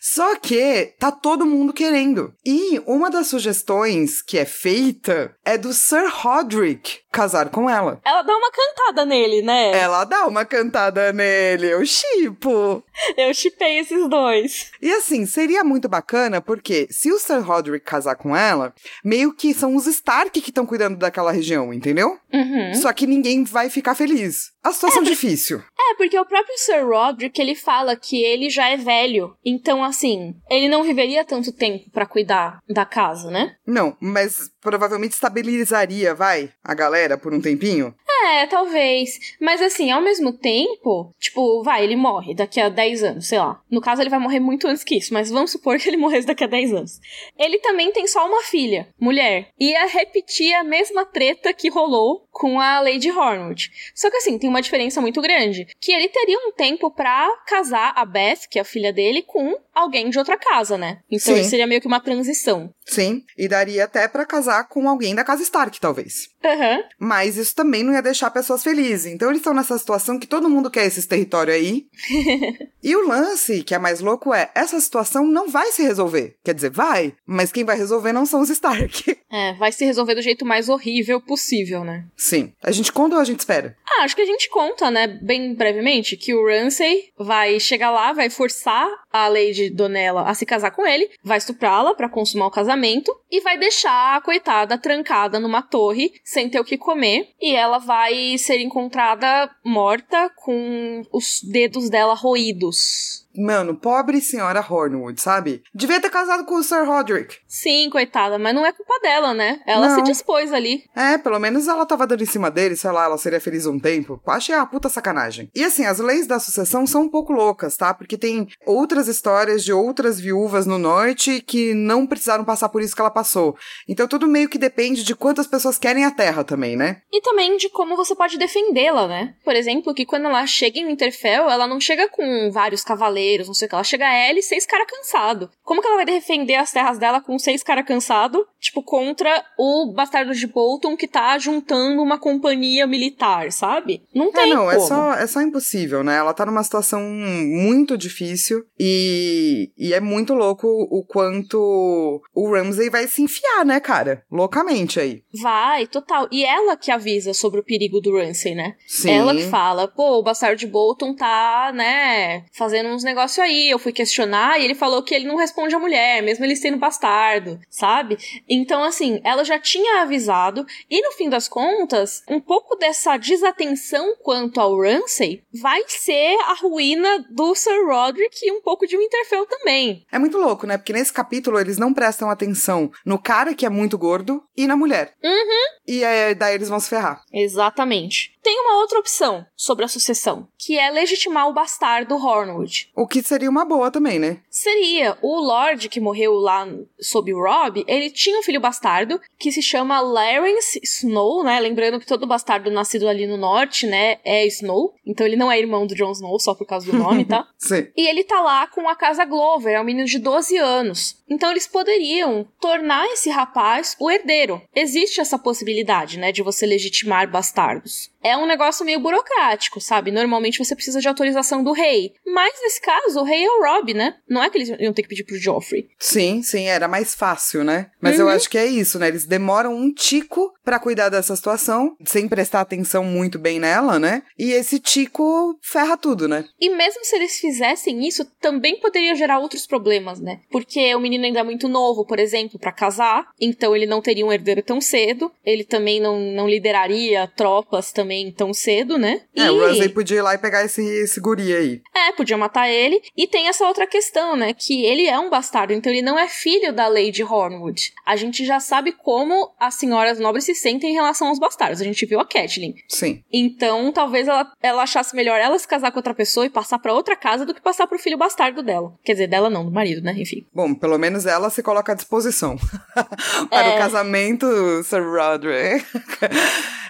Só 0.00 0.36
que 0.36 0.94
tá 0.98 1.10
todo 1.10 1.46
mundo 1.46 1.72
querendo. 1.72 2.32
E 2.44 2.80
uma 2.86 3.10
das 3.10 3.26
sugestões 3.26 4.22
que 4.22 4.38
é 4.38 4.44
feita 4.44 5.34
é 5.44 5.58
do 5.58 5.72
Sir 5.72 6.08
Roderick 6.10 7.00
casar 7.10 7.50
com 7.50 7.68
ela. 7.68 8.00
Ela 8.04 8.22
dá 8.22 8.36
uma 8.36 8.50
cantada 8.50 9.04
nele, 9.04 9.42
né? 9.42 9.72
Ela 9.78 10.04
dá 10.04 10.26
uma 10.26 10.44
cantada 10.44 11.12
nele, 11.12 11.72
eu 11.72 11.84
chipo. 11.84 12.82
Eu 13.16 13.32
chipei 13.32 13.78
esses 13.78 14.08
dois. 14.08 14.70
E 14.80 14.92
assim, 14.92 15.26
seria 15.26 15.64
muito 15.64 15.88
bacana 15.88 16.40
porque 16.40 16.88
se 16.90 17.10
o 17.10 17.18
Sir 17.18 17.40
Roderick 17.40 17.84
casar 17.84 18.16
com 18.16 18.36
ela, 18.36 18.74
meio 19.04 19.32
que 19.32 19.54
são 19.54 19.74
os 19.76 19.86
Stark 19.86 20.40
que 20.40 20.50
estão 20.50 20.66
cuidando 20.66 20.96
daquela 20.96 21.32
região, 21.32 21.72
entendeu? 21.72 22.18
Uhum. 22.32 22.74
Só 22.74 22.92
que 22.92 23.06
ninguém 23.06 23.44
vai 23.44 23.70
ficar 23.70 23.94
feliz. 23.94 24.52
A 24.62 24.72
situação 24.72 25.02
é 25.02 25.06
difícil. 25.06 25.62
É, 25.78 25.94
porque 25.94 26.18
o 26.18 26.26
próprio 26.26 26.58
Sir 26.58 26.86
Roderick, 26.86 27.40
ele 27.40 27.54
fala 27.54 27.96
que 27.96 28.22
ele 28.22 28.50
já 28.50 28.68
é 28.68 28.76
velho. 28.76 29.34
Então, 29.44 29.82
assim, 29.82 30.34
ele 30.50 30.68
não 30.68 30.82
viveria 30.82 31.24
tanto 31.24 31.52
tempo 31.52 31.90
para 31.90 32.06
cuidar 32.06 32.58
da 32.68 32.84
casa, 32.84 33.30
né? 33.30 33.54
Não, 33.66 33.96
mas 34.00 34.50
provavelmente 34.60 35.12
estabilizaria, 35.12 36.14
vai, 36.14 36.50
a 36.62 36.74
galera 36.74 37.07
por 37.16 37.32
um 37.32 37.40
tempinho. 37.40 37.94
É, 38.24 38.46
talvez. 38.46 39.36
Mas 39.40 39.60
assim, 39.62 39.90
ao 39.90 40.00
mesmo 40.00 40.32
tempo, 40.32 41.14
tipo, 41.18 41.62
vai, 41.62 41.84
ele 41.84 41.96
morre 41.96 42.34
daqui 42.34 42.60
a 42.60 42.68
10 42.68 43.02
anos, 43.02 43.26
sei 43.26 43.38
lá. 43.38 43.60
No 43.70 43.80
caso, 43.80 44.02
ele 44.02 44.10
vai 44.10 44.18
morrer 44.18 44.40
muito 44.40 44.66
antes 44.66 44.84
que 44.84 44.96
isso, 44.96 45.12
mas 45.14 45.30
vamos 45.30 45.50
supor 45.50 45.78
que 45.80 45.88
ele 45.88 45.96
morresse 45.96 46.26
daqui 46.26 46.44
a 46.44 46.48
10 46.48 46.72
anos. 46.72 47.00
Ele 47.38 47.58
também 47.58 47.92
tem 47.92 48.06
só 48.06 48.26
uma 48.26 48.42
filha, 48.42 48.88
mulher. 48.98 49.50
Ia 49.58 49.86
repetir 49.86 50.54
a 50.54 50.64
mesma 50.64 51.04
treta 51.04 51.52
que 51.52 51.68
rolou 51.68 52.26
com 52.30 52.60
a 52.60 52.80
Lady 52.80 53.10
Hornwood. 53.10 53.70
Só 53.94 54.10
que 54.10 54.16
assim, 54.16 54.38
tem 54.38 54.48
uma 54.48 54.62
diferença 54.62 55.00
muito 55.00 55.20
grande. 55.20 55.66
Que 55.80 55.92
ele 55.92 56.08
teria 56.08 56.38
um 56.38 56.52
tempo 56.52 56.90
para 56.90 57.28
casar 57.46 57.92
a 57.96 58.04
Beth, 58.04 58.46
que 58.48 58.58
é 58.58 58.62
a 58.62 58.64
filha 58.64 58.92
dele, 58.92 59.22
com 59.22 59.58
alguém 59.74 60.08
de 60.08 60.18
outra 60.18 60.36
casa, 60.36 60.78
né? 60.78 61.00
Então 61.10 61.34
Sim. 61.36 61.44
seria 61.44 61.66
meio 61.66 61.80
que 61.80 61.86
uma 61.86 62.00
transição. 62.00 62.72
Sim, 62.84 63.24
e 63.36 63.48
daria 63.48 63.84
até 63.84 64.08
para 64.08 64.24
casar 64.24 64.68
com 64.68 64.88
alguém 64.88 65.14
da 65.14 65.24
casa 65.24 65.42
Stark, 65.42 65.78
talvez. 65.80 66.30
Aham. 66.44 66.82
Mas 66.98 67.36
isso 67.36 67.54
também 67.54 67.82
não 67.82 67.92
ia 67.92 68.02
deixar 68.08 68.30
pessoas 68.30 68.62
felizes. 68.62 69.12
Então 69.12 69.28
eles 69.28 69.40
estão 69.40 69.54
nessa 69.54 69.78
situação 69.78 70.18
que 70.18 70.26
todo 70.26 70.48
mundo 70.48 70.70
quer 70.70 70.86
esses 70.86 71.06
territórios 71.06 71.56
aí. 71.56 71.86
e 72.82 72.96
o 72.96 73.06
lance, 73.06 73.62
que 73.62 73.74
é 73.74 73.78
mais 73.78 74.00
louco, 74.00 74.34
é 74.34 74.50
essa 74.54 74.80
situação 74.80 75.26
não 75.26 75.48
vai 75.48 75.70
se 75.72 75.82
resolver. 75.82 76.36
Quer 76.44 76.54
dizer, 76.54 76.70
vai, 76.70 77.14
mas 77.26 77.52
quem 77.52 77.64
vai 77.64 77.76
resolver 77.76 78.12
não 78.12 78.26
são 78.26 78.40
os 78.40 78.50
Stark. 78.50 79.16
É, 79.30 79.52
vai 79.52 79.70
se 79.70 79.84
resolver 79.84 80.14
do 80.14 80.22
jeito 80.22 80.42
mais 80.42 80.70
horrível 80.70 81.20
possível, 81.20 81.84
né? 81.84 82.06
Sim. 82.16 82.54
A 82.62 82.70
gente 82.70 82.90
conta 82.90 83.16
ou 83.16 83.20
a 83.20 83.24
gente 83.24 83.40
espera? 83.40 83.76
Ah, 83.86 84.04
acho 84.04 84.16
que 84.16 84.22
a 84.22 84.26
gente 84.26 84.48
conta, 84.48 84.90
né, 84.90 85.06
bem 85.06 85.54
brevemente, 85.54 86.16
que 86.16 86.32
o 86.32 86.46
Ramsay 86.46 87.10
vai 87.18 87.60
chegar 87.60 87.90
lá, 87.90 88.14
vai 88.14 88.30
forçar 88.30 88.88
a 89.12 89.28
Lady 89.28 89.68
Donella 89.68 90.22
a 90.22 90.32
se 90.32 90.46
casar 90.46 90.70
com 90.70 90.86
ele, 90.86 91.10
vai 91.22 91.36
estuprá-la 91.36 91.94
pra 91.94 92.08
consumar 92.08 92.46
o 92.46 92.50
casamento 92.50 93.14
e 93.30 93.42
vai 93.42 93.58
deixar 93.58 94.16
a 94.16 94.20
coitada 94.22 94.78
trancada 94.78 95.38
numa 95.38 95.60
torre 95.60 96.12
sem 96.24 96.48
ter 96.48 96.60
o 96.60 96.64
que 96.64 96.78
comer 96.78 97.28
e 97.40 97.54
ela 97.54 97.78
vai 97.78 97.97
ser 98.38 98.60
encontrada 98.60 99.50
morta 99.64 100.30
com 100.36 101.02
os 101.12 101.40
dedos 101.42 101.90
dela 101.90 102.14
roídos. 102.14 103.26
Mano, 103.36 103.76
pobre 103.76 104.20
senhora 104.20 104.64
Hornwood, 104.68 105.20
sabe? 105.20 105.62
Devia 105.74 106.00
ter 106.00 106.10
casado 106.10 106.44
com 106.44 106.56
o 106.56 106.62
Sir 106.62 106.84
Roderick. 106.84 107.36
Sim, 107.46 107.88
coitada, 107.90 108.38
mas 108.38 108.54
não 108.54 108.66
é 108.66 108.72
culpa 108.72 108.98
dela, 109.00 109.32
né? 109.34 109.60
Ela 109.66 109.88
Não. 109.88 109.94
se 109.94 110.02
dispôs 110.02 110.52
ali. 110.52 110.84
É, 110.96 111.18
pelo 111.18 111.38
menos 111.38 111.68
ela 111.68 111.86
tava 111.86 112.06
dando 112.06 112.22
em 112.22 112.26
cima 112.26 112.50
dele, 112.50 112.74
sei 112.76 112.90
lá, 112.90 113.04
ela 113.04 113.18
seria 113.18 113.40
feliz 113.40 113.66
um 113.66 113.78
tempo. 113.78 114.20
Achei 114.26 114.54
a 114.54 114.66
puta 114.66 114.88
sacanagem. 114.88 115.50
E 115.54 115.62
assim, 115.62 115.84
as 115.84 115.98
leis 115.98 116.26
da 116.26 116.40
sucessão 116.40 116.86
são 116.86 117.02
um 117.02 117.08
pouco 117.08 117.32
loucas, 117.32 117.76
tá? 117.76 117.94
Porque 117.94 118.16
tem 118.16 118.48
outras 118.66 119.08
histórias 119.08 119.62
de 119.62 119.72
outras 119.72 120.18
viúvas 120.18 120.66
no 120.66 120.78
norte 120.78 121.40
que 121.40 121.74
não 121.74 122.06
precisaram 122.06 122.44
passar 122.44 122.68
por 122.68 122.82
isso 122.82 122.94
que 122.94 123.00
ela 123.00 123.10
passou. 123.10 123.56
Então 123.88 124.08
tudo 124.08 124.26
meio 124.26 124.48
que 124.48 124.58
depende 124.58 125.04
de 125.04 125.14
quantas 125.14 125.46
pessoas 125.46 125.78
querem 125.78 126.04
a 126.04 126.10
terra 126.10 126.42
também, 126.42 126.76
né? 126.76 127.02
E 127.12 127.20
também 127.20 127.56
de 127.56 127.68
como 127.68 127.96
você 127.96 128.14
pode 128.14 128.38
defendê-la, 128.38 129.06
né? 129.06 129.34
Por 129.44 129.54
exemplo, 129.54 129.94
que 129.94 130.06
quando 130.06 130.26
ela 130.26 130.46
chega 130.46 130.78
em 130.78 130.86
Winterfell, 130.86 131.48
ela 131.50 131.66
não 131.66 131.78
chega 131.80 132.08
com 132.08 132.50
vários 132.50 132.82
cavaleiros, 132.82 133.17
não 133.46 133.54
sei 133.54 133.66
o 133.66 133.68
que. 133.68 133.74
Ela 133.74 133.84
chega 133.84 134.06
a 134.06 134.14
ela 134.14 134.38
e 134.38 134.42
seis 134.42 134.66
caras 134.66 134.86
cansados. 134.88 135.48
Como 135.62 135.80
que 135.80 135.86
ela 135.86 135.96
vai 135.96 136.04
defender 136.04 136.54
as 136.54 136.72
terras 136.72 136.98
dela 136.98 137.20
com 137.20 137.38
seis 137.38 137.62
caras 137.62 137.84
cansados, 137.86 138.42
tipo, 138.60 138.82
contra 138.82 139.44
o 139.58 139.92
bastardo 139.94 140.34
de 140.34 140.46
Bolton 140.46 140.96
que 140.96 141.06
tá 141.08 141.38
juntando 141.38 142.02
uma 142.02 142.18
companhia 142.18 142.86
militar, 142.86 143.50
sabe? 143.52 144.02
Não 144.14 144.28
É, 144.28 144.32
tem 144.32 144.50
não, 144.50 144.66
como. 144.66 144.70
é 144.70 144.80
só, 144.80 145.12
é 145.14 145.26
só 145.26 145.40
impossível, 145.40 146.02
né? 146.02 146.16
Ela 146.16 146.34
tá 146.34 146.44
numa 146.46 146.62
situação 146.62 147.00
muito 147.02 147.96
difícil 147.96 148.64
e, 148.78 149.70
e 149.76 149.92
é 149.92 150.00
muito 150.00 150.34
louco 150.34 150.66
o 150.66 151.04
quanto 151.04 152.20
o 152.34 152.50
Ramsay 152.52 152.90
vai 152.90 153.06
se 153.06 153.22
enfiar, 153.22 153.64
né, 153.64 153.80
cara? 153.80 154.22
Loucamente 154.30 154.98
aí. 155.00 155.22
Vai, 155.40 155.86
total. 155.86 156.28
E 156.30 156.44
ela 156.44 156.76
que 156.76 156.90
avisa 156.90 157.32
sobre 157.34 157.60
o 157.60 157.64
perigo 157.64 158.00
do 158.00 158.16
Ramsay, 158.16 158.54
né? 158.54 158.74
Sim. 158.86 159.10
Ela 159.10 159.34
que 159.34 159.44
fala, 159.44 159.88
pô, 159.88 160.18
o 160.18 160.22
bastardo 160.22 160.56
de 160.56 160.66
Bolton 160.66 161.14
tá, 161.14 161.72
né, 161.74 162.44
fazendo 162.52 162.88
uns 162.90 163.04
negócios 163.08 163.38
aí. 163.38 163.70
Eu 163.70 163.78
fui 163.78 163.92
questionar 163.92 164.58
e 164.58 164.64
ele 164.64 164.74
falou 164.74 165.02
que 165.02 165.14
ele 165.14 165.26
não 165.26 165.36
responde 165.36 165.74
a 165.74 165.78
mulher, 165.78 166.22
mesmo 166.22 166.44
ele 166.44 166.54
sendo 166.54 166.76
bastardo, 166.76 167.58
sabe? 167.68 168.18
Então, 168.48 168.84
assim, 168.84 169.20
ela 169.24 169.44
já 169.44 169.58
tinha 169.58 170.02
avisado. 170.02 170.66
E 170.90 171.02
no 171.02 171.12
fim 171.12 171.28
das 171.28 171.48
contas, 171.48 172.22
um 172.28 172.40
pouco 172.40 172.76
dessa 172.76 173.16
desatenção 173.16 174.14
quanto 174.22 174.60
ao 174.60 174.78
Ramsay 174.78 175.42
vai 175.60 175.82
ser 175.88 176.36
a 176.46 176.54
ruína 176.54 177.26
do 177.30 177.54
Sir 177.54 177.86
Roderick 177.86 178.38
e 178.42 178.52
um 178.52 178.60
pouco 178.60 178.86
de 178.86 178.96
Winterfell 178.96 179.46
também. 179.46 180.06
É 180.12 180.18
muito 180.18 180.38
louco, 180.38 180.66
né? 180.66 180.76
Porque 180.76 180.92
nesse 180.92 181.12
capítulo 181.12 181.58
eles 181.58 181.78
não 181.78 181.94
prestam 181.94 182.30
atenção 182.30 182.90
no 183.04 183.18
cara 183.18 183.54
que 183.54 183.66
é 183.66 183.70
muito 183.70 183.96
gordo 183.96 184.42
e 184.56 184.66
na 184.66 184.76
mulher. 184.76 185.14
Uhum. 185.22 185.78
E 185.86 186.04
é, 186.04 186.34
daí 186.34 186.54
eles 186.54 186.68
vão 186.68 186.78
se 186.78 186.88
ferrar. 186.88 187.22
Exatamente. 187.32 188.37
Tem 188.48 188.60
uma 188.60 188.80
outra 188.80 188.98
opção 188.98 189.44
sobre 189.54 189.84
a 189.84 189.88
sucessão, 189.88 190.48
que 190.56 190.78
é 190.78 190.90
legitimar 190.90 191.50
o 191.50 191.52
bastardo 191.52 192.14
Hornwood. 192.14 192.90
O 192.96 193.06
que 193.06 193.22
seria 193.22 193.50
uma 193.50 193.62
boa 193.62 193.90
também, 193.90 194.18
né? 194.18 194.38
Seria 194.48 195.18
o 195.20 195.38
Lorde 195.38 195.90
que 195.90 196.00
morreu 196.00 196.32
lá 196.32 196.66
sob 196.98 197.30
o 197.34 197.42
Rob, 197.42 197.84
ele 197.86 198.10
tinha 198.10 198.38
um 198.38 198.42
filho 198.42 198.58
bastardo 198.58 199.20
que 199.38 199.52
se 199.52 199.60
chama 199.60 200.00
Larence 200.00 200.80
Snow, 200.82 201.44
né? 201.44 201.60
Lembrando 201.60 202.00
que 202.00 202.06
todo 202.06 202.26
bastardo 202.26 202.70
nascido 202.70 203.06
ali 203.06 203.26
no 203.26 203.36
norte, 203.36 203.86
né, 203.86 204.16
é 204.24 204.46
Snow. 204.46 204.94
Então 205.06 205.26
ele 205.26 205.36
não 205.36 205.52
é 205.52 205.58
irmão 205.58 205.86
do 205.86 205.94
Jon 205.94 206.12
Snow 206.12 206.40
só 206.40 206.54
por 206.54 206.66
causa 206.66 206.90
do 206.90 206.96
nome, 206.96 207.26
tá? 207.26 207.46
Sim. 207.58 207.86
E 207.94 208.08
ele 208.08 208.24
tá 208.24 208.40
lá 208.40 208.66
com 208.66 208.88
a 208.88 208.96
casa 208.96 209.26
Glover, 209.26 209.74
é 209.74 209.80
um 209.80 209.84
menino 209.84 210.06
de 210.06 210.18
12 210.18 210.56
anos. 210.56 211.22
Então 211.28 211.50
eles 211.50 211.66
poderiam 211.66 212.46
tornar 212.58 213.06
esse 213.08 213.28
rapaz 213.28 213.94
o 214.00 214.10
herdeiro. 214.10 214.62
Existe 214.74 215.20
essa 215.20 215.38
possibilidade, 215.38 216.18
né, 216.18 216.32
de 216.32 216.42
você 216.42 216.64
legitimar 216.64 217.30
bastardos. 217.30 218.10
É 218.22 218.37
um 218.38 218.46
negócio 218.46 218.84
meio 218.84 219.00
burocrático, 219.00 219.80
sabe? 219.80 220.10
Normalmente 220.10 220.58
você 220.58 220.74
precisa 220.74 221.00
de 221.00 221.08
autorização 221.08 221.62
do 221.62 221.72
rei. 221.72 222.12
Mas 222.26 222.54
nesse 222.62 222.80
caso, 222.80 223.20
o 223.20 223.24
rei 223.24 223.44
é 223.44 223.50
o 223.50 223.62
Rob, 223.62 223.92
né? 223.94 224.16
Não 224.28 224.42
é 224.42 224.50
que 224.50 224.58
eles 224.58 224.68
iam 224.78 224.92
ter 224.92 225.02
que 225.02 225.08
pedir 225.08 225.24
pro 225.24 225.36
Joffrey. 225.38 225.88
Sim, 225.98 226.42
sim, 226.42 226.64
era 226.66 226.88
mais 226.88 227.14
fácil, 227.14 227.64
né? 227.64 227.90
Mas 228.00 228.18
eu 228.18 228.26
Uhum. 228.26 228.32
acho 228.32 228.48
que 228.48 228.58
é 228.58 228.66
isso, 228.66 228.98
né? 228.98 229.08
Eles 229.08 229.26
demoram 229.26 229.74
um 229.74 229.92
tico 229.92 230.52
pra 230.68 230.78
cuidar 230.78 231.08
dessa 231.08 231.34
situação, 231.34 231.96
sem 232.04 232.28
prestar 232.28 232.60
atenção 232.60 233.02
muito 233.02 233.38
bem 233.38 233.58
nela, 233.58 233.98
né? 233.98 234.22
E 234.38 234.52
esse 234.52 234.78
tico 234.78 235.58
ferra 235.62 235.96
tudo, 235.96 236.28
né? 236.28 236.44
E 236.60 236.68
mesmo 236.68 237.02
se 237.06 237.16
eles 237.16 237.38
fizessem 237.38 238.06
isso, 238.06 238.22
também 238.38 238.78
poderia 238.78 239.14
gerar 239.14 239.38
outros 239.38 239.66
problemas, 239.66 240.20
né? 240.20 240.40
Porque 240.50 240.94
o 240.94 241.00
menino 241.00 241.24
ainda 241.24 241.40
é 241.40 241.42
muito 241.42 241.68
novo, 241.68 242.04
por 242.04 242.18
exemplo, 242.18 242.58
pra 242.58 242.70
casar, 242.70 243.28
então 243.40 243.74
ele 243.74 243.86
não 243.86 244.02
teria 244.02 244.26
um 244.26 244.30
herdeiro 244.30 244.62
tão 244.62 244.78
cedo, 244.78 245.32
ele 245.42 245.64
também 245.64 246.00
não, 246.00 246.20
não 246.20 246.46
lideraria 246.46 247.26
tropas 247.34 247.90
também 247.90 248.30
tão 248.30 248.52
cedo, 248.52 248.98
né? 248.98 249.22
É, 249.34 249.44
E- 249.46 249.50
o 249.50 249.60
Ramsay 249.66 249.88
podia 249.88 250.18
ir 250.18 250.22
lá 250.22 250.34
e 250.34 250.38
pegar 250.38 250.62
esse, 250.66 250.82
esse 250.82 251.18
guri 251.18 251.50
aí. 251.56 251.80
É, 251.96 252.12
podia 252.12 252.36
matar 252.36 252.68
ele. 252.68 253.00
E 253.16 253.26
tem 253.26 253.48
essa 253.48 253.66
outra 253.66 253.86
questão, 253.86 254.36
né? 254.36 254.52
Que 254.52 254.84
ele 254.84 255.06
é 255.06 255.18
um 255.18 255.30
bastardo, 255.30 255.72
então 255.72 255.90
ele 255.90 256.02
não 256.02 256.18
é 256.18 256.28
filho 256.28 256.74
da 256.74 256.88
Lady 256.88 257.22
Hornwood. 257.24 257.94
A 258.04 258.16
gente 258.16 258.44
já 258.44 258.60
sabe 258.60 258.92
como 258.92 259.50
as 259.58 259.74
senhoras 259.76 260.18
nobres 260.18 260.44
se 260.44 260.57
sentem 260.58 260.90
em 260.90 260.94
relação 260.94 261.28
aos 261.28 261.38
bastardos. 261.38 261.80
A 261.80 261.84
gente 261.84 262.04
viu 262.06 262.20
a 262.20 262.26
Catelyn. 262.26 262.74
Sim. 262.88 263.22
Então, 263.32 263.90
talvez 263.92 264.28
ela, 264.28 264.50
ela 264.62 264.82
achasse 264.82 265.14
melhor 265.16 265.38
ela 265.40 265.58
se 265.58 265.66
casar 265.66 265.90
com 265.90 265.98
outra 265.98 266.14
pessoa 266.14 266.44
e 266.46 266.50
passar 266.50 266.78
pra 266.78 266.92
outra 266.92 267.16
casa 267.16 267.46
do 267.46 267.54
que 267.54 267.60
passar 267.62 267.86
pro 267.86 267.98
filho 267.98 268.18
bastardo 268.18 268.62
dela. 268.62 268.92
Quer 269.04 269.12
dizer, 269.12 269.26
dela 269.28 269.48
não, 269.48 269.64
do 269.64 269.70
marido, 269.70 270.02
né? 270.02 270.14
Enfim. 270.18 270.46
Bom, 270.52 270.74
pelo 270.74 270.98
menos 270.98 271.24
ela 271.26 271.48
se 271.50 271.62
coloca 271.62 271.92
à 271.92 271.94
disposição. 271.94 272.56
Para 273.50 273.66
É. 273.68 273.74
o 273.74 273.78
casamento, 273.78 274.46
Sir 274.84 275.02
Roderick. 275.02 275.84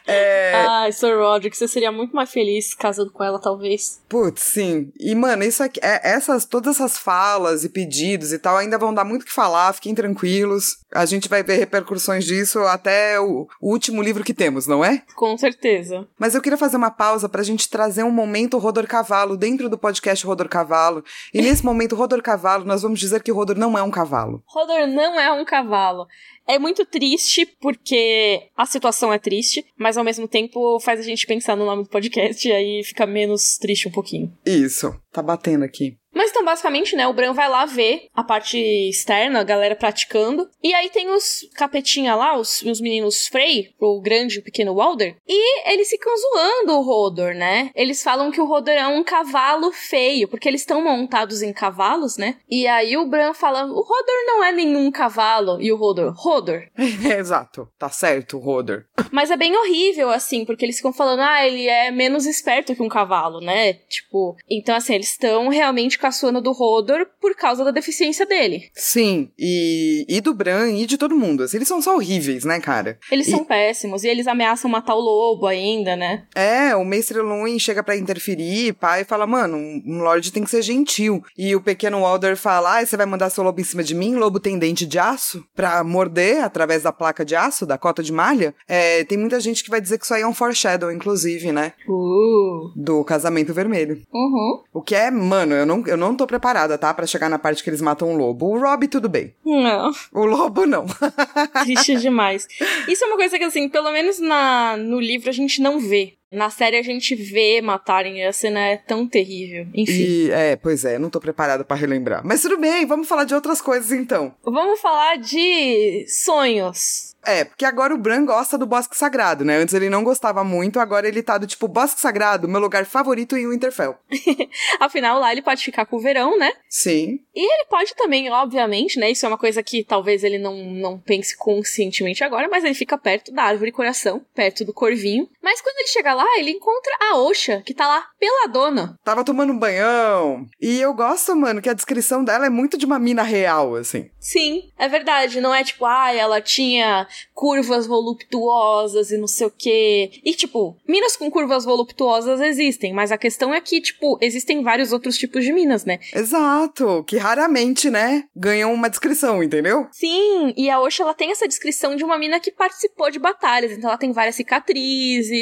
É, 0.09 0.65
Ai, 0.67 0.93
Sir 0.93 1.19
Roderick, 1.19 1.57
você 1.57 1.69
seria 1.69 1.93
muito 1.93 2.17
mais 2.17 2.31
feliz 2.31 2.75
casando 2.75 3.13
com 3.13 3.23
ela, 3.23 3.39
talvez. 3.39 4.01
Putz, 4.09 4.43
sim. 4.43 4.91
E, 4.99 5.15
mano, 5.15 5.45
isso 5.45 5.63
aqui, 5.63 5.79
é, 5.83 6.01
essas, 6.03 6.45
todas 6.45 6.77
essas 6.77 6.97
falas 6.97 7.63
e 7.63 7.69
pedidos 7.69 8.33
e 8.33 8.39
tal 8.39 8.57
ainda 8.57 8.79
vão 8.79 8.95
dar 8.95 9.05
muito 9.05 9.23
o 9.23 9.25
que 9.27 9.33
falar, 9.33 9.73
fiquem 9.75 9.95
tranquilos. 9.95 10.79
A 10.93 11.05
gente 11.05 11.29
vai 11.29 11.43
ver 11.43 11.59
repercussões 11.59 12.25
disso 12.25 12.61
até 12.61 13.21
o, 13.21 13.47
o 13.61 13.71
último 13.71 14.03
livro 14.03 14.25
que 14.25 14.33
temos, 14.33 14.67
não 14.67 14.83
é? 14.83 15.03
Com 15.15 15.37
certeza. 15.37 16.09
Mas 16.19 16.35
eu 16.35 16.41
queria 16.41 16.57
fazer 16.57 16.79
uma 16.79 16.91
pausa 16.91 17.29
pra 17.29 17.43
gente 17.43 17.69
trazer 17.69 18.03
um 18.03 18.11
momento 18.11 18.57
Rodor 18.59 18.87
Cavalo 18.87 19.37
dentro 19.37 19.69
do 19.69 19.77
podcast 19.77 20.25
Rodor 20.25 20.49
Cavalo. 20.49 21.05
E 21.35 21.43
nesse 21.43 21.65
momento 21.65 21.95
Rodor 21.95 22.23
Cavalo, 22.23 22.65
nós 22.65 22.81
vamos 22.81 22.99
dizer 22.99 23.23
que 23.23 23.31
o 23.31 23.35
Rodor 23.35 23.59
não 23.59 23.77
é 23.77 23.83
um 23.83 23.91
cavalo. 23.91 24.43
Rodor 24.47 24.87
não 24.87 25.21
é 25.21 25.31
um 25.31 25.45
cavalo. 25.45 26.07
É 26.49 26.59
muito 26.59 26.87
triste 26.87 27.45
porque 27.61 28.49
a 28.57 28.65
situação 28.65 29.13
é 29.13 29.19
triste, 29.19 29.67
mas 29.77 29.98
ao 29.99 30.05
mesmo 30.05 30.29
tempo 30.29 30.79
faz 30.81 31.01
a 31.01 31.03
gente 31.03 31.27
pensar 31.27 31.57
no 31.57 31.65
nome 31.65 31.85
do 31.85 31.89
podcast 31.89 32.47
e 32.47 32.53
aí 32.53 32.83
fica 32.85 33.07
menos 33.07 33.57
triste 33.59 33.89
um 33.89 33.93
pouquinho. 33.93 34.33
Isso, 34.45 34.95
tá 35.13 35.23
batendo 35.23 35.65
aqui. 35.65 35.97
Mas 36.19 36.31
então, 36.31 36.45
basicamente, 36.45 36.97
né, 36.97 37.07
o 37.07 37.13
Bran 37.13 37.33
vai 37.33 37.49
lá 37.49 37.65
ver 37.65 38.09
a 38.13 38.25
parte 38.25 38.59
externa, 38.59 39.39
a 39.39 39.45
galera 39.45 39.77
praticando. 39.77 40.51
E 40.61 40.75
aí 40.75 40.91
tem 40.91 41.09
os 41.11 41.49
capetinha 41.55 42.17
lá, 42.17 42.37
os, 42.37 42.61
os 42.63 42.81
meninos 42.81 43.29
Frey, 43.29 43.69
o 43.79 44.01
grande 44.01 44.35
e 44.35 44.39
o 44.41 44.43
pequeno 44.43 44.75
Walder. 44.75 45.15
E 45.29 45.71
eles 45.73 45.89
ficam 45.89 46.13
zoando 46.17 46.73
o 46.73 46.83
Rodor, 46.83 47.35
né? 47.35 47.71
Eles 47.73 48.03
falam 48.03 48.33
que 48.33 48.41
o 48.41 48.47
Rodor 48.47 48.75
é 48.75 48.89
um 48.89 49.05
cavalo 49.05 49.71
feio, 49.71 50.27
porque 50.27 50.49
eles 50.49 50.63
estão 50.63 50.83
montados 50.83 51.41
em 51.41 51.53
cavalos, 51.53 52.17
né? 52.17 52.39
E 52.51 52.67
aí 52.67 52.97
o 52.97 53.07
Bran 53.07 53.33
fala, 53.33 53.65
o 53.67 53.81
Rodor 53.81 54.27
não 54.27 54.43
é 54.43 54.51
nenhum 54.51 54.91
cavalo. 54.91 55.63
E 55.63 55.71
o 55.73 55.77
Rodor, 55.77 56.13
Rodor. 56.17 56.65
Exato, 57.17 57.69
tá 57.79 57.91
certo, 57.91 58.39
Rodor. 58.39 58.87
Mas 59.13 59.31
é 59.31 59.37
bem 59.37 59.57
horrível, 59.57 60.11
assim, 60.11 60.45
porque 60.45 60.65
eles 60.65 60.79
ficam 60.79 60.93
falando, 60.93 61.21
ah, 61.21 61.47
ele 61.47 61.69
é 61.69 61.93
menos 61.93 62.27
esperto 62.27 62.75
que 62.75 62.83
um 62.83 62.89
cavalo, 62.89 63.41
né? 63.41 63.75
Tipo, 63.75 64.37
então 64.51 64.75
assim, 64.75 64.95
eles 64.95 65.11
estão 65.11 65.49
realmente 65.49 65.97
caçoando 66.09 66.41
do 66.41 66.53
Rodor 66.53 67.07
por 67.21 67.35
causa 67.37 67.63
da 67.65 67.71
deficiência 67.71 68.25
dele. 68.25 68.63
Sim, 68.75 69.31
e, 69.39 70.07
e 70.09 70.21
do 70.21 70.33
Bran 70.35 70.71
e 70.71 70.87
de 70.87 70.97
todo 70.97 71.15
mundo. 71.15 71.43
Assim, 71.43 71.59
eles 71.59 71.69
são 71.69 71.83
só 71.83 71.95
horríveis, 71.95 72.45
né, 72.45 72.59
cara? 72.61 72.99
Eles 73.11 73.29
E- 73.29 73.31
são 73.31 73.45
péssimos, 73.45 74.05
e 74.05 74.09
eles 74.09 74.27
ameaçam 74.27 74.71
matar 74.71 74.95
o 74.95 75.01
lobo 75.01 75.47
ainda, 75.47 75.95
né? 75.97 76.25
É, 76.35 76.75
o 76.75 76.85
Mestre 76.85 77.19
Luin 77.21 77.59
chega 77.59 77.83
pra 77.83 77.97
interferir, 77.97 78.73
pai, 78.75 79.03
e 79.03 79.05
fala, 79.05 79.27
mano, 79.27 79.57
um 79.57 79.83
um 79.87 80.03
Lorde 80.03 80.33
tem 80.33 80.45
que 80.45 80.51
ser 80.51 80.63
gentil. 80.63 81.23
E 81.37 81.55
o 81.57 81.61
pequeno 81.61 82.01
Walder 82.01 82.37
fala, 82.37 82.79
ah, 82.79 82.87
você 82.87 82.97
vai 82.97 83.07
mandar 83.07 83.31
seu 83.31 83.43
lobo 83.45 83.61
em 83.61 83.65
cima 83.65 83.83
de 83.83 83.95
mim? 83.95 84.15
Lobo 84.17 84.39
tem 84.41 84.59
dente 84.59 84.87
de 84.87 84.99
aço? 84.99 85.45
Pra 85.55 85.83
morder 85.83 86.43
através 86.45 86.83
da 86.83 86.93
placa 86.93 87.25
de 87.25 87.35
aço, 87.35 87.67
da 87.67 87.77
cota 87.79 88.03
de 88.03 88.13
malha? 88.13 88.55
É, 88.67 89.05
tem 89.05 89.19
muita 89.19 89.41
gente 89.41 89.63
que 89.65 89.71
vai 89.71 89.81
dizer 89.81 89.99
que 89.99 90.05
isso 90.05 90.15
aí 90.15 90.23
é 90.23 90.27
um 90.27 90.35
foreshadow, 90.35 90.91
inclusive, 90.93 91.53
né? 91.53 91.73
Uh. 91.89 92.73
Do 92.77 93.05
casamento 93.05 93.53
vermelho. 93.53 94.01
Uhum. 94.13 94.63
O 94.73 94.83
que 94.83 94.95
é, 94.95 95.11
mano, 95.11 95.55
eu 95.55 95.67
não, 95.67 95.85
eu 95.87 95.97
não 95.99 96.15
tô 96.15 96.27
preparada, 96.27 96.79
tá? 96.79 96.93
Pra 96.95 97.07
chegar 97.07 97.29
na 97.29 97.39
parte 97.39 97.63
que 97.63 97.71
eles 97.71 97.81
matam 97.81 98.13
o 98.13 98.17
lobo. 98.17 98.47
O 98.47 98.59
Rob, 98.59 98.87
tudo 98.89 99.09
bem. 99.09 99.35
Não, 99.45 99.91
O 100.13 100.25
lobo, 100.25 100.67
não. 100.67 100.87
triste 101.65 101.97
demais. 101.97 102.47
Isso 102.89 103.05
é 103.05 103.07
uma 103.07 103.17
coisa 103.17 103.39
que, 103.39 103.45
assim, 103.45 103.69
pelo 103.69 103.91
menos 103.93 104.19
na, 104.19 104.77
no 104.77 105.01
livro 105.01 105.29
a 105.29 105.33
gente 105.33 105.61
não 105.61 105.79
vê. 105.79 106.15
Na 106.31 106.51
série 106.51 106.77
a 106.77 106.83
gente 106.83 107.15
vê 107.15 107.63
matarem 107.63 108.25
a 108.27 108.33
cena 108.33 108.61
é 108.61 108.77
tão 108.77 109.07
terrível. 109.09 109.67
Enfim. 109.75 109.93
E, 109.93 110.31
é, 110.31 110.57
pois 110.57 110.85
é, 110.85 110.99
não 110.99 111.09
tô 111.09 111.19
preparada 111.19 111.65
para 111.65 111.77
relembrar. 111.77 112.21
Mas 112.23 112.43
tudo 112.43 112.59
bem, 112.59 112.85
vamos 112.85 113.09
falar 113.09 113.25
de 113.25 113.35
outras 113.35 113.63
coisas 113.63 113.93
então. 113.93 114.35
Vamos 114.45 114.79
falar 114.79 115.17
de 115.17 116.05
sonhos. 116.07 117.08
É, 117.29 117.45
porque 117.45 117.67
agora 117.67 117.95
o 117.95 117.99
Bran 117.99 118.25
gosta 118.25 118.57
do 118.57 118.65
Bosque 118.65 118.97
Sagrado, 118.97 119.45
né? 119.45 119.59
Antes 119.59 119.75
ele 119.75 119.91
não 119.91 120.03
gostava 120.03 120.43
muito, 120.43 120.81
agora 120.81 121.07
ele 121.07 121.23
tá 121.23 121.37
do 121.37 121.47
tipo, 121.47 121.69
Bosque 121.69 122.01
Sagrado, 122.01 122.49
meu 122.49 122.59
lugar 122.59 122.87
favorito 122.87 123.37
em 123.37 123.47
Winterfell. 123.47 123.97
Afinal, 124.81 125.21
lá 125.21 125.31
ele 125.31 125.43
pode 125.43 125.63
ficar 125.63 125.85
com 125.85 125.97
o 125.97 126.01
verão, 126.01 126.39
né? 126.39 126.51
Sim. 126.71 127.21
E 127.35 127.55
ele 127.55 127.67
pode 127.69 127.95
também, 127.95 128.31
obviamente, 128.31 128.99
né? 128.99 129.11
Isso 129.11 129.27
é 129.27 129.29
uma 129.29 129.37
coisa 129.37 129.63
que 129.63 129.85
talvez 129.85 130.25
ele 130.25 130.39
não, 130.39 130.57
não 130.57 130.99
pense 130.99 131.37
conscientemente 131.37 132.25
agora, 132.25 132.49
mas 132.49 132.65
ele 132.65 132.73
fica 132.73 132.97
perto 132.97 133.31
da 133.31 133.43
árvore 133.43 133.73
coração, 133.73 134.25
perto 134.35 134.65
do 134.65 134.73
corvinho. 134.73 135.29
Mas 135.49 135.63
quando 135.63 135.79
ele 135.79 135.89
chega 135.89 136.13
lá, 136.13 136.27
ele 136.37 136.51
encontra 136.51 136.93
a 137.01 137.17
Osha, 137.17 137.63
que 137.65 137.73
tá 137.73 137.89
lá 137.89 138.07
peladona. 138.21 138.99
Tava 139.03 139.25
tomando 139.25 139.51
um 139.51 139.59
banhão. 139.59 140.45
E 140.61 140.79
eu 140.79 140.93
gosto, 140.93 141.35
mano, 141.35 141.63
que 141.63 141.71
a 141.71 141.73
descrição 141.73 142.23
dela 142.23 142.45
é 142.45 142.51
muito 142.51 142.77
de 142.77 142.85
uma 142.85 142.99
mina 142.99 143.23
real, 143.23 143.75
assim. 143.75 144.11
Sim, 144.21 144.65
é 144.79 144.87
verdade. 144.89 145.41
Não 145.41 145.55
é 145.55 145.65
tipo, 145.65 145.87
ah, 145.87 146.13
ela 146.13 146.43
tinha 146.43 147.09
curvas 147.33 147.87
voluptuosas 147.87 149.11
e 149.11 149.17
não 149.17 149.27
sei 149.27 149.47
o 149.47 149.51
quê. 149.51 150.21
E, 150.23 150.35
tipo, 150.35 150.77
minas 150.87 151.17
com 151.17 151.31
curvas 151.31 151.65
voluptuosas 151.65 152.43
existem, 152.43 152.93
mas 152.93 153.11
a 153.11 153.17
questão 153.17 153.55
é 153.55 153.61
que, 153.63 153.81
tipo, 153.81 154.19
existem 154.21 154.63
vários 154.63 154.93
outros 154.93 155.17
tipos 155.17 155.43
de 155.43 155.53
minas, 155.53 155.87
né? 155.87 155.99
Exato, 156.15 157.03
que 157.05 157.17
raramente, 157.17 157.89
né, 157.89 158.25
ganham 158.37 158.75
uma 158.75 158.91
descrição, 158.91 159.43
entendeu? 159.43 159.87
Sim, 159.93 160.53
e 160.59 160.69
a 160.69 160.79
Osha, 160.79 161.05
ela 161.05 161.15
tem 161.15 161.31
essa 161.31 161.49
descrição 161.49 161.97
de 161.97 162.05
uma 162.05 162.19
mina 162.19 162.39
que 162.39 162.51
participou 162.51 163.11
de 163.11 163.19
batalhas, 163.19 163.73
então 163.73 163.89
ela 163.89 163.99
tem 163.99 164.13
várias 164.13 164.35
cicatrizes, 164.35 165.38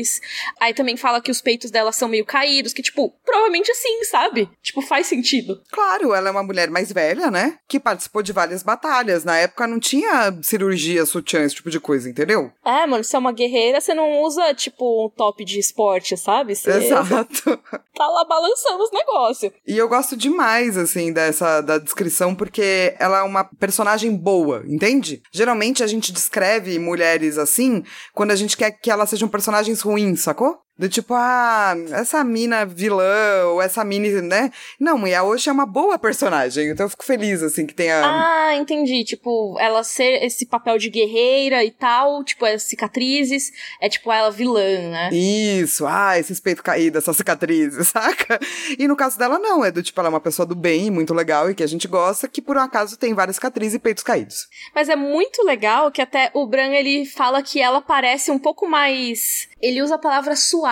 aí 0.61 0.75
também 0.75 0.97
fala 0.97 1.21
que 1.21 1.31
os 1.31 1.41
peitos 1.41 1.71
dela 1.71 1.93
são 1.93 2.09
meio 2.09 2.25
caídos, 2.25 2.73
que, 2.73 2.83
tipo, 2.83 3.15
provavelmente 3.25 3.73
sim, 3.75 4.05
sabe? 4.05 4.49
Tipo, 4.63 4.83
faz 4.83 5.07
sentido. 5.07 5.61
Claro, 5.71 6.15
ela 6.15 6.29
é 6.29 6.31
uma 6.31 6.43
mulher 6.43 6.71
mais 6.71 6.93
velha, 6.93 7.31
né, 7.31 7.59
que 7.69 7.81
participou 7.81 8.23
de 8.23 8.33
várias 8.33 8.63
batalhas. 8.63 9.25
Na 9.25 9.37
época 9.37 9.67
não 9.67 9.79
tinha 9.79 10.37
cirurgia, 10.43 11.07
sutiã, 11.07 11.45
esse 11.45 11.57
tipo 11.57 11.71
de 11.71 11.81
coisa, 11.81 12.09
entendeu? 12.09 12.51
É, 12.65 12.87
mano, 12.87 13.05
se 13.05 13.15
é 13.15 13.19
uma 13.19 13.33
guerreira, 13.33 13.81
você 13.81 13.95
não 13.95 14.23
usa, 14.23 14.55
tipo, 14.55 15.07
um 15.07 15.11
top 15.11 15.45
de 15.45 15.59
esporte, 15.59 16.17
sabe? 16.17 16.55
Você 16.55 16.71
Exato. 16.71 17.59
tá 17.95 18.07
lá 18.07 18.25
balançando 18.25 18.83
os 18.83 18.93
negócios. 18.93 19.53
E 19.67 19.77
eu 19.77 19.89
gosto 19.89 20.17
demais, 20.17 20.77
assim, 20.77 21.13
dessa 21.13 21.61
da 21.61 21.79
descrição, 21.79 22.35
porque 22.35 22.95
ela 22.99 23.19
é 23.19 23.23
uma 23.23 23.45
personagem 23.45 24.15
boa, 24.17 24.63
entende? 24.67 25.23
Geralmente 25.33 25.83
a 25.83 25.87
gente 25.87 26.13
descreve 26.13 26.79
mulheres 26.79 27.39
assim 27.39 27.83
quando 28.13 28.31
a 28.31 28.37
gente 28.37 28.57
quer 28.57 28.71
que 28.71 28.91
elas 28.91 29.11
sejam 29.11 29.29
personagens 29.29 29.83
ruins, 29.87 30.17
sacou? 30.17 30.66
Do 30.79 30.91
tipo, 30.91 31.15
ah, 31.15 31.75
essa 31.93 32.23
mina 32.23 32.67
vilã, 32.67 33.47
ou 33.47 33.63
essa 33.63 33.83
mina, 33.83 34.21
né? 34.21 34.51
Não, 34.79 35.07
e 35.07 35.15
a 35.15 35.25
Osha 35.25 35.49
é 35.49 35.53
uma 35.53 35.65
boa 35.65 35.99
personagem, 35.99 36.69
então 36.69 36.85
eu 36.85 36.91
fico 36.91 37.05
feliz, 37.05 37.43
assim, 37.43 37.65
que 37.65 37.73
tenha. 37.73 38.03
Ah, 38.05 38.55
entendi. 38.55 39.03
Tipo, 39.03 39.57
ela 39.59 39.83
ser 39.83 40.23
esse 40.23 40.45
papel 40.45 40.77
de 40.77 40.91
guerreira 40.91 41.65
e 41.65 41.71
tal, 41.71 42.23
tipo, 42.23 42.45
as 42.45 42.65
cicatrizes, 42.65 43.51
é 43.81 43.89
tipo 43.89 44.13
ela 44.13 44.31
vilã, 44.31 44.91
né? 44.91 45.11
Isso, 45.13 45.87
ah, 45.87 46.19
esses 46.19 46.41
peitos 46.41 46.63
caídos, 46.63 47.03
essas 47.03 47.17
cicatrizes, 47.17 47.89
saca? 47.89 48.39
E 48.79 48.87
no 48.87 48.97
caso 48.97 49.19
dela, 49.19 49.39
não, 49.39 49.65
é 49.65 49.71
do 49.71 49.83
tipo, 49.83 49.99
ela 49.99 50.09
é 50.09 50.11
uma 50.11 50.21
pessoa 50.21 50.45
do 50.45 50.55
bem, 50.55 50.91
muito 50.91 51.15
legal 51.15 51.51
e 51.51 51.55
que 51.55 51.63
a 51.63 51.67
gente 51.67 51.89
gosta, 51.89 52.29
que 52.29 52.43
por 52.43 52.59
um 52.59 52.61
acaso 52.61 52.99
tem 52.99 53.15
várias 53.15 53.37
cicatrizes 53.37 53.75
e 53.75 53.79
peitos 53.79 54.05
caídos. 54.05 54.47
Mas 54.75 54.91
é 54.91 54.97
muito 54.97 55.43
legal 55.43 55.91
que 55.91 56.03
até 56.03 56.31
o 56.35 56.47
Bran, 56.47 56.75
ele 56.75 57.07
fala 57.07 57.43
que 57.43 57.63
ela 57.63 57.81
parece 57.81 58.31
um 58.31 58.39
pouco 58.39 58.69
mais. 58.69 59.49
Ele 59.61 59.81
usa 59.81 59.95
a 59.95 59.99
palavra 59.99 60.37
suave, 60.37 60.66